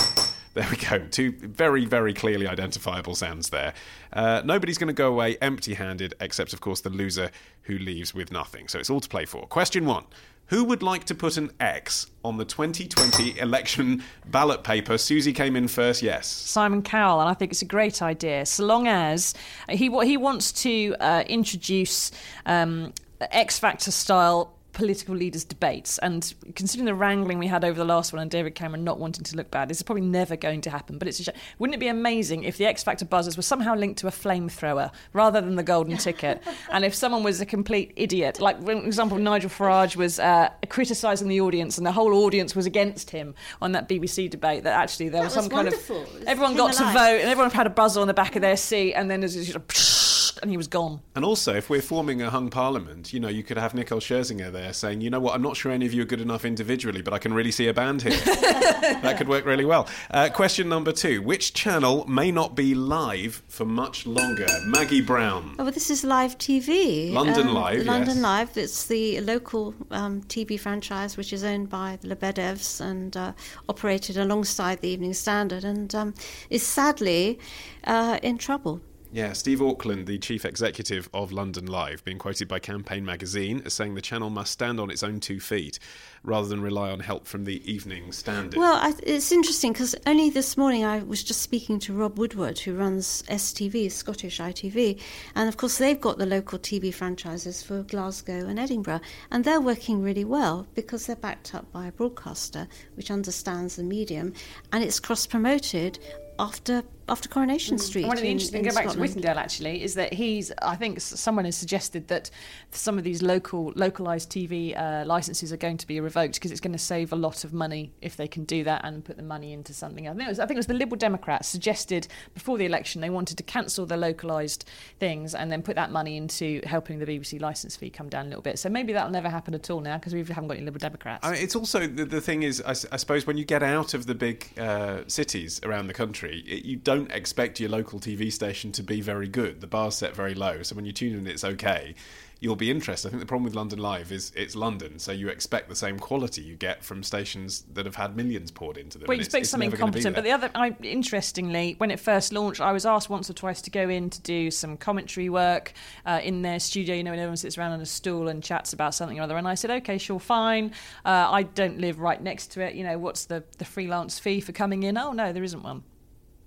There 0.56 0.68
we 0.72 0.78
go. 0.78 1.00
Two 1.12 1.34
very, 1.34 1.84
very 1.86 2.14
clearly 2.14 2.48
identifiable 2.48 3.14
sounds 3.14 3.50
there. 3.50 3.74
Uh, 4.14 4.42
nobody's 4.46 4.78
going 4.78 4.88
to 4.88 4.94
go 4.94 5.10
away 5.10 5.36
empty 5.42 5.74
handed, 5.74 6.14
except, 6.22 6.54
of 6.54 6.62
course, 6.62 6.80
the 6.80 6.90
loser 6.90 7.30
who 7.64 7.78
leaves 7.78 8.14
with 8.14 8.32
nothing. 8.32 8.70
So 8.70 8.80
it's 8.80 8.90
all 8.90 9.02
to 9.02 9.10
play 9.10 9.26
for. 9.26 9.46
Question 9.48 9.86
one 9.86 10.06
Who 10.46 10.64
would 10.64 10.82
like 10.82 11.04
to 11.06 11.16
put 11.16 11.36
an 11.36 11.52
X 11.60 12.10
on 12.24 12.38
the 12.38 12.46
2020 12.46 13.38
election 13.38 14.02
ballot 14.28 14.64
paper? 14.64 14.98
Susie 14.98 15.34
came 15.34 15.58
in 15.58 15.68
first, 15.68 16.02
yes. 16.02 16.26
Simon 16.26 16.82
Cowell, 16.82 17.20
and 17.20 17.30
I 17.30 17.34
think 17.34 17.52
it's 17.52 17.62
a 17.62 17.66
great 17.66 18.02
idea. 18.02 18.46
So 18.46 18.64
long 18.64 18.88
as 18.88 19.34
he 19.70 19.90
he 20.06 20.16
wants 20.16 20.54
to 20.64 20.96
uh, 21.02 21.26
introduce 21.28 22.12
um, 22.46 22.94
X 23.20 23.60
Factor 23.60 23.92
style 23.92 24.55
political 24.76 25.16
leaders' 25.16 25.44
debates. 25.44 25.98
And 25.98 26.32
considering 26.54 26.86
the 26.86 26.94
wrangling 26.94 27.40
we 27.40 27.48
had 27.48 27.64
over 27.64 27.78
the 27.78 27.86
last 27.86 28.14
one 28.14 28.22
and 28.22 28.30
David 28.30 28.54
Cameron 28.54 28.84
not 28.84 29.00
wanting 29.00 29.24
to 29.24 29.36
look 29.36 29.50
bad, 29.50 29.70
this 29.70 29.78
is 29.78 29.84
probably 29.84 30.04
never 30.04 30.36
going 30.36 30.62
to 30.62 30.70
happen. 30.70 31.00
But 31.00 31.08
it's 31.08 31.20
a 31.22 31.24
sh- 31.24 31.30
wouldn't 31.58 31.74
it 31.74 31.80
be 31.80 31.88
amazing 31.88 32.44
if 32.44 32.58
the 32.58 32.66
X 32.66 32.84
Factor 32.84 33.06
buzzers 33.06 33.38
were 33.38 33.44
somehow 33.44 33.74
linked 33.74 34.00
to 34.00 34.08
a 34.08 34.12
flamethrower 34.12 34.92
rather 35.14 35.42
than 35.42 35.56
the 35.56 35.64
golden 35.64 35.98
ticket? 35.98 36.44
and 36.72 36.86
if 36.86 36.94
someone 36.94 37.24
was 37.24 37.42
a 37.42 37.46
complete 37.46 37.94
idiot, 37.96 38.40
like 38.40 38.62
for 38.64 38.72
example, 38.74 39.18
Nigel 39.18 39.50
Farage 39.50 39.96
was 39.96 40.20
uh, 40.20 40.50
criticising 40.70 41.30
the 41.30 41.42
audience 41.42 41.78
and 41.78 41.88
the 41.88 41.94
whole 41.94 42.14
audience 42.14 42.56
was 42.56 42.66
against 42.66 43.10
him 43.10 43.34
on 43.62 43.72
that 43.72 43.90
BBC 43.90 44.30
debate, 44.30 44.64
that 44.66 44.80
actually 44.80 45.10
there 45.10 45.22
That 45.22 45.26
was 45.26 45.34
some 45.34 45.46
was 45.46 45.54
kind 45.54 45.68
wonderful. 45.68 46.02
It 46.02 46.22
of 46.22 46.28
everyone 46.28 46.56
got 46.56 46.74
to 46.74 46.84
vote 46.84 47.22
and 47.22 47.30
everyone 47.30 47.50
had 47.50 47.66
a 47.66 47.72
buzzer 47.72 48.02
on 48.02 48.08
the 48.08 48.14
back 48.14 48.36
of 48.36 48.42
their 48.42 48.58
seat, 48.58 48.94
and 48.94 49.10
then 49.10 49.22
there's 49.22 49.36
just 49.36 49.56
a 49.56 50.05
and 50.42 50.52
he 50.52 50.58
was 50.58 50.68
gone. 50.68 51.02
And 51.16 51.24
also, 51.24 51.56
if 51.56 51.70
we're 51.70 51.82
forming 51.82 52.22
a 52.22 52.30
hung 52.30 52.50
parliament, 52.50 53.14
you 53.14 53.20
know, 53.20 53.28
you 53.28 53.44
could 53.44 53.58
have 53.58 53.74
Nicole 53.74 54.00
Scherzinger 54.00 54.52
there 54.52 54.74
saying, 54.74 55.02
you 55.02 55.10
know 55.10 55.20
what, 55.20 55.36
I'm 55.36 55.42
not 55.42 55.58
sure 55.58 55.72
any 55.72 55.86
of 55.86 55.94
you 55.94 56.02
are 56.04 56.06
good 56.06 56.22
enough 56.22 56.46
individually, 56.46 57.02
but 57.02 57.14
I 57.14 57.20
can 57.20 57.34
really 57.34 57.52
see 57.52 57.68
a 57.68 57.74
band 57.74 58.02
here. 58.02 58.12
that 58.26 59.16
could 59.18 59.28
work 59.28 59.46
really 59.46 59.66
well. 59.66 59.88
Uh, 60.12 60.30
question 60.30 60.70
number 60.70 60.92
two 60.92 61.22
Which 61.22 61.54
channel 61.54 62.06
may 62.08 62.32
not 62.32 62.56
be 62.56 62.76
live 62.76 63.44
for 63.48 63.66
much 63.66 64.06
longer? 64.06 64.48
Maggie 64.66 65.02
Brown. 65.02 65.56
Oh, 65.60 65.64
well, 65.64 65.72
this 65.72 65.90
is 65.90 66.04
live 66.04 66.38
TV. 66.38 67.12
London 67.12 67.48
Um, 67.48 67.54
Live, 67.54 67.86
London 67.86 68.16
yes. 68.16 68.24
Live. 68.24 68.58
It's 68.58 68.88
the 68.88 69.22
local 69.22 69.74
um, 69.92 70.22
TV 70.24 70.60
franchise 70.60 71.18
which 71.18 71.34
is 71.34 71.44
owned 71.44 71.70
by 71.70 71.98
the 72.02 72.16
Lebedevs 72.16 72.82
and 72.82 73.16
uh, 73.16 73.34
operated 73.70 74.18
alongside 74.18 74.82
the 74.82 74.90
Evening 74.90 75.14
Standard, 75.14 75.64
and 75.64 75.94
um, 75.96 76.14
is 76.50 76.64
sadly 76.64 77.40
uh, 77.86 78.20
in 78.22 78.38
trouble. 78.38 78.82
Yeah, 79.16 79.32
Steve 79.32 79.62
Auckland, 79.62 80.08
the 80.08 80.18
chief 80.18 80.44
executive 80.44 81.08
of 81.14 81.32
London 81.32 81.68
Live, 81.68 82.04
being 82.04 82.18
quoted 82.18 82.50
by 82.50 82.60
Campaign 82.60 83.06
magazine 83.06 83.62
as 83.64 83.74
saying 83.74 83.96
the 83.96 84.02
channel 84.02 84.30
must 84.30 84.52
stand 84.52 84.78
on 84.78 84.90
its 84.90 85.04
own 85.04 85.22
two 85.22 85.40
feet 85.40 85.80
rather 86.22 86.50
than 86.50 86.60
rely 86.60 86.92
on 86.92 87.00
help 87.00 87.26
from 87.26 87.46
the 87.46 87.64
Evening 87.72 88.12
Standard. 88.12 88.60
Well, 88.60 88.76
I, 88.76 88.92
it's 89.04 89.32
interesting 89.32 89.72
because 89.72 89.96
only 90.06 90.30
this 90.32 90.58
morning 90.58 90.84
I 90.84 91.02
was 91.02 91.24
just 91.24 91.42
speaking 91.42 91.80
to 91.80 91.94
Rob 91.94 92.20
Woodward, 92.20 92.60
who 92.60 92.76
runs 92.76 93.24
STV, 93.30 93.90
Scottish 93.90 94.40
ITV, 94.42 95.00
and 95.34 95.48
of 95.48 95.56
course 95.56 95.78
they've 95.78 96.02
got 96.02 96.18
the 96.18 96.26
local 96.26 96.60
TV 96.60 96.94
franchises 96.94 97.64
for 97.64 97.84
Glasgow 97.84 98.48
and 98.48 98.60
Edinburgh, 98.60 99.00
and 99.32 99.46
they're 99.46 99.62
working 99.62 100.04
really 100.04 100.26
well 100.26 100.68
because 100.76 101.06
they're 101.06 101.16
backed 101.16 101.56
up 101.56 101.72
by 101.72 101.88
a 101.88 101.92
broadcaster 101.94 102.68
which 102.96 103.10
understands 103.10 103.78
the 103.78 103.84
medium, 103.84 104.34
and 104.74 104.84
it's 104.84 105.00
cross 105.00 105.26
promoted 105.26 106.00
after 106.38 106.84
after 107.08 107.30
Coronation 107.30 107.78
Street. 107.78 108.08
One 108.08 108.18
of 108.18 108.24
the 108.24 108.30
interesting, 108.30 108.60
in 108.60 108.70
go 108.70 108.74
back 108.74 108.86
to 108.86 108.90
Scotland. 108.92 109.02
Whittingdale 109.02 109.38
actually, 109.38 109.84
is 109.84 109.94
that 109.96 110.14
he's. 110.14 110.52
I 110.62 110.76
think 110.76 111.00
someone 111.02 111.46
has 111.46 111.56
suggested 111.56 112.08
that 112.08 112.32
some 112.72 112.98
of 112.98 113.04
these 113.04 113.22
local, 113.22 113.74
localized 113.76 114.32
TV 114.32 114.78
uh, 114.80 115.06
licenses 115.06 115.54
are 115.54 115.58
going 115.58 115.78
to 115.78 115.88
be 115.88 116.00
revoked 116.00 116.36
because 116.36 116.52
it's 116.52 116.62
going 116.62 116.72
to 116.72 116.80
save 116.80 117.14
a 117.14 117.16
lot 117.16 117.44
of 117.44 117.54
money 117.54 117.92
if 118.02 118.18
they 118.18 118.28
can 118.28 118.44
do 118.46 118.64
that 118.64 118.82
and 118.84 119.06
put 119.06 119.18
the 119.18 119.24
money 119.24 119.54
into 119.54 119.74
something. 119.74 120.08
I 120.08 120.14
think 120.14 120.24
it 120.24 120.30
was, 120.30 120.40
I 120.40 120.46
think 120.46 120.58
it 120.58 120.60
was 120.60 120.68
the 120.68 120.74
Liberal 120.74 120.98
Democrats 120.98 121.48
suggested 121.48 122.08
before 122.34 122.58
the 122.58 122.66
election 122.66 123.02
they 123.02 123.10
wanted 123.10 123.38
to 123.38 123.44
cancel 123.44 123.86
the 123.86 123.98
localized 123.98 124.66
things 125.00 125.36
and 125.36 125.52
then 125.52 125.62
put 125.62 125.76
that 125.76 125.92
money 125.92 126.18
into 126.18 126.62
helping 126.66 127.00
the 127.00 127.06
BBC 127.06 127.40
license 127.40 127.76
fee 127.76 127.90
come 127.90 128.10
down 128.10 128.26
a 128.26 128.30
little 128.30 128.42
bit. 128.42 128.58
So 128.58 128.70
maybe 128.70 128.94
that'll 128.94 129.12
never 129.12 129.30
happen 129.30 129.54
at 129.54 129.70
all 129.70 129.82
now 129.82 129.98
because 129.98 130.14
we 130.14 130.24
haven't 130.24 130.48
got 130.48 130.58
any 130.58 130.66
Liberal 130.66 130.80
Democrats. 130.80 131.26
I 131.26 131.34
mean, 131.34 131.44
it's 131.44 131.56
also 131.56 131.86
the, 131.88 132.06
the 132.06 132.22
thing 132.22 132.44
is, 132.44 132.62
I 132.62 132.74
suppose, 132.74 133.28
when 133.28 133.38
you 133.38 133.46
get 133.46 133.62
out 133.62 133.94
of 133.94 134.08
the 134.08 134.16
big 134.16 134.48
uh, 134.58 135.02
cities 135.08 135.62
around 135.64 135.88
the 135.88 135.94
country, 135.94 136.44
it, 136.48 136.66
you 136.66 136.78
don't 136.78 136.95
expect 137.04 137.60
your 137.60 137.70
local 137.70 138.00
TV 138.00 138.32
station 138.32 138.72
to 138.74 138.84
be 138.84 139.02
very 139.02 139.28
good. 139.28 139.62
The 139.62 139.68
bar's 139.68 139.96
set 139.96 140.16
very 140.16 140.34
low, 140.34 140.64
so 140.64 140.76
when 140.76 140.86
you 140.86 140.92
tune 140.92 141.18
in, 141.18 141.28
it's 141.28 141.44
okay. 141.44 141.96
You'll 142.42 142.58
be 142.58 142.70
interested. 142.70 143.08
I 143.08 143.12
think 143.12 143.22
the 143.22 143.26
problem 143.26 143.46
with 143.46 143.56
London 143.56 143.80
Live 143.80 144.12
is 144.12 144.32
it's 144.36 144.56
London, 144.56 145.00
so 145.00 145.12
you 145.12 145.30
expect 145.30 145.70
the 145.70 145.76
same 145.76 145.98
quality 145.98 146.42
you 146.42 146.56
get 146.56 146.84
from 146.84 147.02
stations 147.02 147.64
that 147.74 147.86
have 147.86 147.96
had 147.96 148.16
millions 148.16 148.52
poured 148.52 148.78
into 148.78 148.98
them. 148.98 149.08
Well, 149.08 149.16
you 149.16 149.22
expect 149.22 149.48
something 149.48 149.70
never 149.70 149.78
gonna 149.78 149.92
be 149.94 150.04
competent, 150.04 150.16
but 150.16 150.24
the 150.26 150.32
other, 150.32 150.52
I, 150.54 150.76
interestingly, 150.84 151.76
when 151.78 151.92
it 151.92 152.00
first 152.00 152.34
launched, 152.34 152.60
I 152.60 152.74
was 152.74 152.86
asked 152.86 153.10
once 153.10 153.30
or 153.30 153.34
twice 153.34 153.62
to 153.64 153.72
go 153.72 153.90
in 153.90 154.10
to 154.10 154.22
do 154.22 154.52
some 154.52 154.76
commentary 154.76 155.30
work 155.30 155.74
uh, 156.06 156.20
in 156.24 156.42
their 156.42 156.60
studio. 156.60 156.96
You 156.96 157.04
know, 157.04 157.12
when 157.12 157.20
everyone 157.20 157.38
sits 157.38 157.58
around 157.58 157.72
on 157.72 157.82
a 157.82 157.86
stool 157.86 158.28
and 158.28 158.44
chats 158.44 158.74
about 158.74 158.94
something 158.94 159.18
or 159.20 159.24
other, 159.24 159.38
and 159.38 159.48
I 159.48 159.56
said, 159.56 159.72
"Okay, 159.72 159.98
sure, 159.98 160.20
fine. 160.20 160.72
Uh, 161.06 161.30
I 161.32 161.44
don't 161.44 161.80
live 161.80 162.00
right 162.00 162.22
next 162.22 162.52
to 162.52 162.62
it. 162.62 162.76
You 162.76 162.84
know, 162.84 162.98
what's 162.98 163.26
the 163.26 163.44
the 163.58 163.66
freelance 163.66 164.20
fee 164.20 164.42
for 164.42 164.52
coming 164.52 164.84
in? 164.84 164.98
Oh 164.98 165.14
no, 165.14 165.32
there 165.32 165.44
isn't 165.44 165.64
one. 165.64 165.84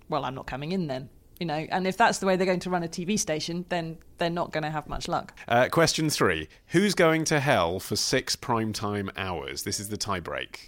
Well, 0.09 0.25
I'm 0.25 0.35
not 0.35 0.47
coming 0.47 0.73
in 0.73 0.87
then." 0.87 1.09
You 1.41 1.47
know, 1.47 1.55
and 1.55 1.87
if 1.87 1.97
that's 1.97 2.19
the 2.19 2.27
way 2.27 2.35
they're 2.35 2.47
going 2.47 2.59
to 2.61 2.71
run 2.71 2.83
a 2.83 2.89
TV 2.89 3.17
station, 3.17 3.65
then 3.69 3.99
they're 4.19 4.29
not 4.29 4.51
going 4.53 4.65
to 4.65 4.71
have 4.71 4.89
much 4.89 5.07
luck. 5.07 5.35
Uh, 5.47 5.69
question 5.71 6.11
three: 6.11 6.49
Who's 6.69 6.95
going 6.95 7.25
to 7.27 7.41
hell 7.41 7.79
for 7.79 7.97
six 7.97 8.35
primetime 8.35 9.11
hours? 9.17 9.63
This 9.63 9.79
is 9.79 9.89
the 9.89 9.99
tiebreak. 9.99 10.59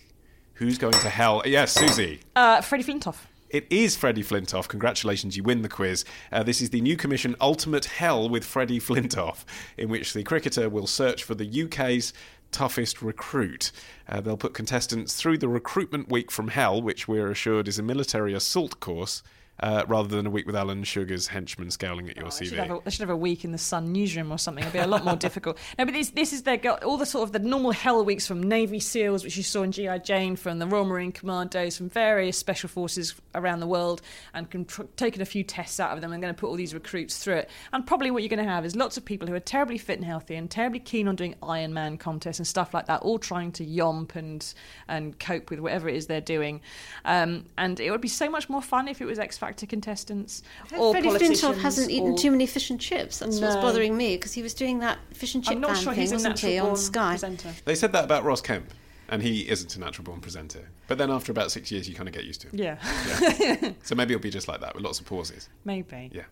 Who's 0.54 0.78
going 0.78 0.92
to 0.92 1.08
hell? 1.08 1.42
Yes, 1.46 1.72
Susie. 1.72 2.20
Uh, 2.36 2.60
Freddie 2.60 2.84
Flintoff. 2.84 3.26
It 3.50 3.66
is 3.68 3.96
Freddie 3.96 4.22
Flintoff. 4.22 4.68
Congratulations, 4.68 5.36
you 5.36 5.42
win 5.42 5.62
the 5.62 5.68
quiz. 5.68 6.04
Uh, 6.30 6.44
this 6.44 6.60
is 6.60 6.70
the 6.70 6.80
new 6.80 6.96
commission 6.96 7.34
Ultimate 7.40 7.86
Hell 7.86 8.28
with 8.28 8.44
Freddie 8.44 8.78
Flintoff, 8.78 9.44
in 9.76 9.88
which 9.88 10.12
the 10.12 10.22
cricketer 10.22 10.68
will 10.68 10.86
search 10.86 11.24
for 11.24 11.34
the 11.34 11.64
UK's 11.64 12.12
toughest 12.50 13.02
recruit. 13.02 13.72
Uh, 14.08 14.20
they'll 14.20 14.36
put 14.36 14.54
contestants 14.54 15.14
through 15.14 15.38
the 15.38 15.48
recruitment 15.48 16.10
week 16.10 16.30
from 16.30 16.48
hell, 16.48 16.80
which 16.80 17.08
we're 17.08 17.30
assured 17.30 17.68
is 17.68 17.78
a 17.78 17.82
military 17.82 18.34
assault 18.34 18.80
course. 18.80 19.22
Uh, 19.62 19.84
rather 19.88 20.08
than 20.08 20.26
a 20.26 20.30
week 20.30 20.46
with 20.46 20.56
Alan 20.56 20.82
Sugar's 20.84 21.26
henchmen 21.26 21.70
scowling 21.70 22.08
at 22.08 22.16
your 22.16 22.30
should, 22.30 22.48
CV. 22.48 22.56
have 22.56 22.70
a, 22.70 22.80
they 22.82 22.90
should 22.90 23.00
have 23.00 23.10
a 23.10 23.16
week 23.16 23.44
in 23.44 23.52
the 23.52 23.58
Sun 23.58 23.92
newsroom 23.92 24.32
or 24.32 24.38
something. 24.38 24.62
It'd 24.62 24.72
be 24.72 24.78
a 24.78 24.86
lot 24.86 25.04
more 25.04 25.16
difficult. 25.16 25.58
No, 25.78 25.84
but 25.84 25.92
this, 25.92 26.10
this 26.10 26.32
is 26.32 26.44
their 26.44 26.56
got 26.56 26.82
all 26.82 26.96
the 26.96 27.04
sort 27.04 27.24
of 27.24 27.32
the 27.32 27.40
normal 27.40 27.72
hell 27.72 28.02
weeks 28.02 28.26
from 28.26 28.42
Navy 28.42 28.80
SEALs, 28.80 29.22
which 29.22 29.36
you 29.36 29.42
saw 29.42 29.62
in 29.62 29.70
GI 29.70 29.98
Jane, 29.98 30.34
from 30.36 30.60
the 30.60 30.66
Royal 30.66 30.86
Marine 30.86 31.12
Commandos, 31.12 31.76
from 31.76 31.90
various 31.90 32.38
special 32.38 32.70
forces 32.70 33.14
around 33.34 33.60
the 33.60 33.66
world, 33.66 34.00
and 34.32 34.50
can 34.50 34.64
tr- 34.64 34.84
taken 34.96 35.20
a 35.20 35.26
few 35.26 35.44
tests 35.44 35.78
out 35.78 35.92
of 35.92 36.00
them 36.00 36.12
and 36.12 36.22
going 36.22 36.34
to 36.34 36.40
put 36.40 36.48
all 36.48 36.56
these 36.56 36.72
recruits 36.72 37.22
through 37.22 37.34
it. 37.34 37.50
And 37.74 37.86
probably 37.86 38.10
what 38.10 38.22
you're 38.22 38.30
going 38.30 38.42
to 38.42 38.50
have 38.50 38.64
is 38.64 38.74
lots 38.74 38.96
of 38.96 39.04
people 39.04 39.28
who 39.28 39.34
are 39.34 39.40
terribly 39.40 39.76
fit 39.76 39.98
and 39.98 40.06
healthy 40.06 40.36
and 40.36 40.50
terribly 40.50 40.80
keen 40.80 41.06
on 41.06 41.16
doing 41.16 41.34
Ironman 41.42 41.98
contests 42.00 42.38
and 42.38 42.46
stuff 42.46 42.72
like 42.72 42.86
that, 42.86 43.02
all 43.02 43.18
trying 43.18 43.52
to 43.52 43.66
yomp 43.66 44.16
and 44.16 44.54
and 44.88 45.18
cope 45.18 45.50
with 45.50 45.60
whatever 45.60 45.86
it 45.90 45.96
is 45.96 46.06
they're 46.06 46.22
doing. 46.22 46.62
Um, 47.04 47.44
and 47.58 47.78
it 47.78 47.90
would 47.90 48.00
be 48.00 48.08
so 48.08 48.30
much 48.30 48.48
more 48.48 48.62
fun 48.62 48.88
if 48.88 49.02
it 49.02 49.04
was 49.04 49.18
X 49.18 49.36
Factor 49.36 49.49
contestants 49.66 50.42
or 50.76 50.92
Freddie 50.92 51.08
politicians. 51.08 51.42
Flintoff 51.42 51.60
hasn't 51.60 51.90
eaten 51.90 52.16
too 52.16 52.30
many 52.30 52.46
fish 52.46 52.70
and 52.70 52.80
chips. 52.80 53.18
That's 53.18 53.38
what's 53.40 53.56
bothering 53.56 53.96
me 53.96 54.16
because 54.16 54.32
he 54.32 54.42
was 54.42 54.54
doing 54.54 54.78
that 54.80 54.98
fish 55.12 55.34
and 55.34 55.44
chip 55.44 55.54
I'm 55.54 55.60
not 55.60 55.76
sure 55.76 55.92
thing, 55.92 56.00
he's 56.02 56.12
a 56.12 56.16
wasn't 56.16 56.38
he, 56.38 56.58
on 56.58 56.76
Sky? 56.76 57.12
presenter. 57.12 57.50
They 57.64 57.74
said 57.74 57.92
that 57.92 58.04
about 58.04 58.24
Ross 58.24 58.40
Kemp, 58.40 58.72
and 59.08 59.22
he 59.22 59.48
isn't 59.48 59.74
a 59.76 59.80
natural 59.80 60.04
born 60.04 60.20
presenter. 60.20 60.68
But 60.88 60.98
then 60.98 61.10
after 61.10 61.32
about 61.32 61.50
six 61.50 61.70
years, 61.70 61.88
you 61.88 61.94
kind 61.94 62.08
of 62.08 62.14
get 62.14 62.24
used 62.24 62.40
to 62.42 62.48
it. 62.48 62.54
Yeah, 62.54 62.76
Yeah. 63.38 63.72
so 63.82 63.94
maybe 63.94 64.14
it'll 64.14 64.22
be 64.22 64.30
just 64.30 64.48
like 64.48 64.60
that 64.60 64.74
with 64.74 64.84
lots 64.84 65.00
of 65.00 65.06
pauses. 65.06 65.48
maybe. 65.64 66.10
Yeah. 66.12 66.24